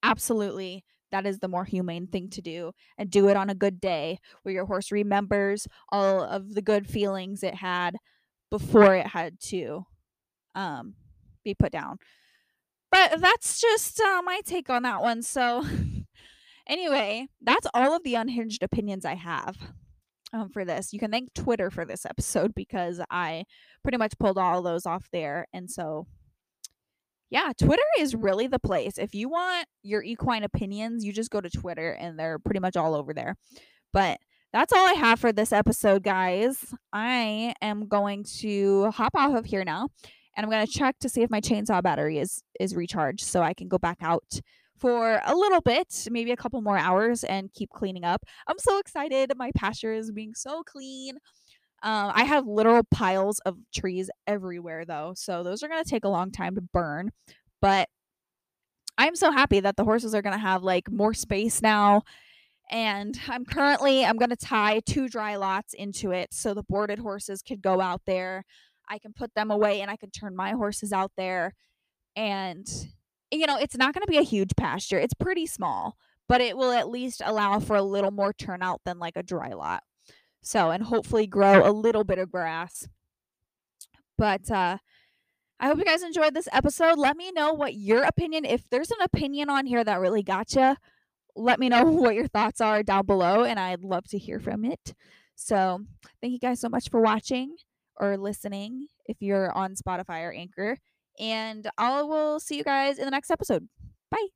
Absolutely. 0.02 0.84
That 1.10 1.26
is 1.26 1.40
the 1.40 1.48
more 1.48 1.64
humane 1.64 2.06
thing 2.06 2.30
to 2.30 2.40
do 2.40 2.72
and 2.96 3.10
do 3.10 3.28
it 3.28 3.36
on 3.36 3.50
a 3.50 3.54
good 3.54 3.80
day 3.80 4.18
where 4.42 4.54
your 4.54 4.66
horse 4.66 4.92
remembers 4.92 5.66
all 5.90 6.22
of 6.22 6.54
the 6.54 6.62
good 6.62 6.86
feelings 6.86 7.42
it 7.42 7.56
had 7.56 7.96
before 8.50 8.94
it 8.94 9.08
had 9.08 9.40
to 9.40 9.84
um, 10.54 10.94
be 11.44 11.54
put 11.54 11.72
down. 11.72 11.98
But 12.92 13.20
that's 13.20 13.60
just 13.60 14.00
uh, 14.00 14.22
my 14.22 14.40
take 14.44 14.70
on 14.70 14.82
that 14.82 15.02
one. 15.02 15.22
So 15.22 15.64
Anyway, 16.68 17.28
that's 17.42 17.66
all 17.74 17.94
of 17.94 18.04
the 18.04 18.14
unhinged 18.14 18.62
opinions 18.62 19.04
I 19.04 19.14
have. 19.14 19.56
um, 20.32 20.48
for 20.50 20.64
this. 20.64 20.92
You 20.92 20.98
can 20.98 21.10
thank 21.10 21.32
Twitter 21.34 21.70
for 21.70 21.84
this 21.84 22.06
episode 22.06 22.54
because 22.54 23.00
I 23.10 23.44
pretty 23.82 23.98
much 23.98 24.18
pulled 24.18 24.38
all 24.38 24.62
those 24.62 24.86
off 24.86 25.08
there. 25.12 25.46
And 25.52 25.70
so, 25.70 26.06
yeah, 27.30 27.52
Twitter 27.58 27.82
is 27.98 28.14
really 28.14 28.46
the 28.46 28.58
place. 28.58 28.98
If 28.98 29.14
you 29.14 29.28
want 29.28 29.66
your 29.82 30.02
equine 30.02 30.44
opinions, 30.44 31.04
you 31.04 31.12
just 31.12 31.30
go 31.30 31.40
to 31.40 31.50
Twitter 31.50 31.92
and 31.92 32.18
they're 32.18 32.38
pretty 32.38 32.60
much 32.60 32.76
all 32.76 32.94
over 32.94 33.12
there. 33.14 33.36
But 33.92 34.18
that's 34.52 34.72
all 34.72 34.86
I 34.86 34.94
have 34.94 35.20
for 35.20 35.32
this 35.32 35.52
episode, 35.52 36.02
guys. 36.02 36.74
I 36.92 37.54
am 37.62 37.86
going 37.88 38.24
to 38.40 38.90
hop 38.90 39.12
off 39.14 39.34
of 39.34 39.44
here 39.46 39.64
now 39.64 39.88
and 40.36 40.44
I'm 40.44 40.50
going 40.50 40.66
to 40.66 40.72
check 40.72 40.98
to 41.00 41.08
see 41.08 41.22
if 41.22 41.30
my 41.30 41.40
chainsaw 41.40 41.82
battery 41.82 42.18
is 42.18 42.42
is 42.58 42.74
recharged 42.74 43.22
so 43.22 43.42
I 43.42 43.54
can 43.54 43.68
go 43.68 43.78
back 43.78 43.98
out 44.00 44.40
for 44.80 45.20
a 45.24 45.34
little 45.34 45.60
bit, 45.60 46.08
maybe 46.10 46.32
a 46.32 46.36
couple 46.36 46.60
more 46.62 46.78
hours, 46.78 47.24
and 47.24 47.52
keep 47.52 47.70
cleaning 47.70 48.04
up. 48.04 48.24
I'm 48.46 48.58
so 48.58 48.78
excited. 48.78 49.32
My 49.36 49.50
pasture 49.54 49.92
is 49.92 50.10
being 50.10 50.34
so 50.34 50.62
clean. 50.62 51.18
Um, 51.82 52.12
I 52.14 52.24
have 52.24 52.46
literal 52.46 52.82
piles 52.90 53.38
of 53.40 53.56
trees 53.74 54.10
everywhere, 54.26 54.84
though, 54.84 55.12
so 55.16 55.42
those 55.42 55.62
are 55.62 55.68
going 55.68 55.82
to 55.82 55.88
take 55.88 56.04
a 56.04 56.08
long 56.08 56.30
time 56.30 56.54
to 56.56 56.60
burn. 56.60 57.10
But 57.60 57.88
I'm 58.98 59.16
so 59.16 59.30
happy 59.30 59.60
that 59.60 59.76
the 59.76 59.84
horses 59.84 60.14
are 60.14 60.22
going 60.22 60.34
to 60.34 60.38
have 60.38 60.62
like 60.62 60.90
more 60.90 61.14
space 61.14 61.62
now. 61.62 62.02
And 62.70 63.18
I'm 63.28 63.44
currently 63.44 64.04
I'm 64.04 64.16
going 64.16 64.30
to 64.30 64.36
tie 64.36 64.80
two 64.86 65.08
dry 65.08 65.36
lots 65.36 65.74
into 65.74 66.12
it 66.12 66.32
so 66.32 66.54
the 66.54 66.62
boarded 66.62 66.98
horses 66.98 67.42
could 67.42 67.62
go 67.62 67.80
out 67.80 68.02
there. 68.06 68.44
I 68.88 68.98
can 68.98 69.12
put 69.12 69.34
them 69.34 69.50
away 69.50 69.80
and 69.80 69.90
I 69.90 69.96
can 69.96 70.10
turn 70.10 70.36
my 70.36 70.52
horses 70.52 70.92
out 70.92 71.12
there 71.16 71.54
and 72.14 72.66
you 73.32 73.46
know, 73.46 73.56
it's 73.56 73.76
not 73.76 73.94
going 73.94 74.02
to 74.02 74.10
be 74.10 74.18
a 74.18 74.22
huge 74.22 74.50
pasture. 74.56 74.98
It's 74.98 75.14
pretty 75.14 75.46
small, 75.46 75.96
but 76.28 76.40
it 76.40 76.56
will 76.56 76.72
at 76.72 76.88
least 76.88 77.22
allow 77.24 77.60
for 77.60 77.76
a 77.76 77.82
little 77.82 78.10
more 78.10 78.32
turnout 78.32 78.80
than 78.84 78.98
like 78.98 79.16
a 79.16 79.22
dry 79.22 79.52
lot. 79.52 79.82
So, 80.42 80.70
and 80.70 80.84
hopefully 80.84 81.26
grow 81.26 81.68
a 81.68 81.72
little 81.72 82.04
bit 82.04 82.18
of 82.18 82.30
grass. 82.30 82.88
But 84.16 84.50
uh 84.50 84.78
I 85.62 85.66
hope 85.66 85.78
you 85.78 85.84
guys 85.84 86.02
enjoyed 86.02 86.32
this 86.32 86.48
episode. 86.52 86.96
Let 86.96 87.18
me 87.18 87.32
know 87.32 87.52
what 87.52 87.74
your 87.74 88.04
opinion 88.04 88.46
if 88.46 88.68
there's 88.70 88.90
an 88.90 89.02
opinion 89.02 89.50
on 89.50 89.66
here 89.66 89.84
that 89.84 90.00
really 90.00 90.22
got 90.22 90.54
you, 90.54 90.74
let 91.36 91.60
me 91.60 91.68
know 91.68 91.84
what 91.84 92.14
your 92.14 92.28
thoughts 92.28 92.60
are 92.60 92.82
down 92.82 93.06
below 93.06 93.44
and 93.44 93.60
I'd 93.60 93.84
love 93.84 94.04
to 94.08 94.18
hear 94.18 94.40
from 94.40 94.64
it. 94.64 94.94
So, 95.36 95.80
thank 96.20 96.32
you 96.32 96.38
guys 96.38 96.60
so 96.60 96.68
much 96.68 96.90
for 96.90 97.00
watching 97.00 97.56
or 97.96 98.16
listening 98.16 98.88
if 99.06 99.18
you're 99.20 99.52
on 99.52 99.74
Spotify 99.74 100.22
or 100.22 100.32
Anchor. 100.32 100.78
And 101.20 101.68
I 101.78 102.02
will 102.02 102.40
see 102.40 102.56
you 102.56 102.64
guys 102.64 102.98
in 102.98 103.04
the 103.04 103.10
next 103.10 103.30
episode. 103.30 103.68
Bye. 104.10 104.28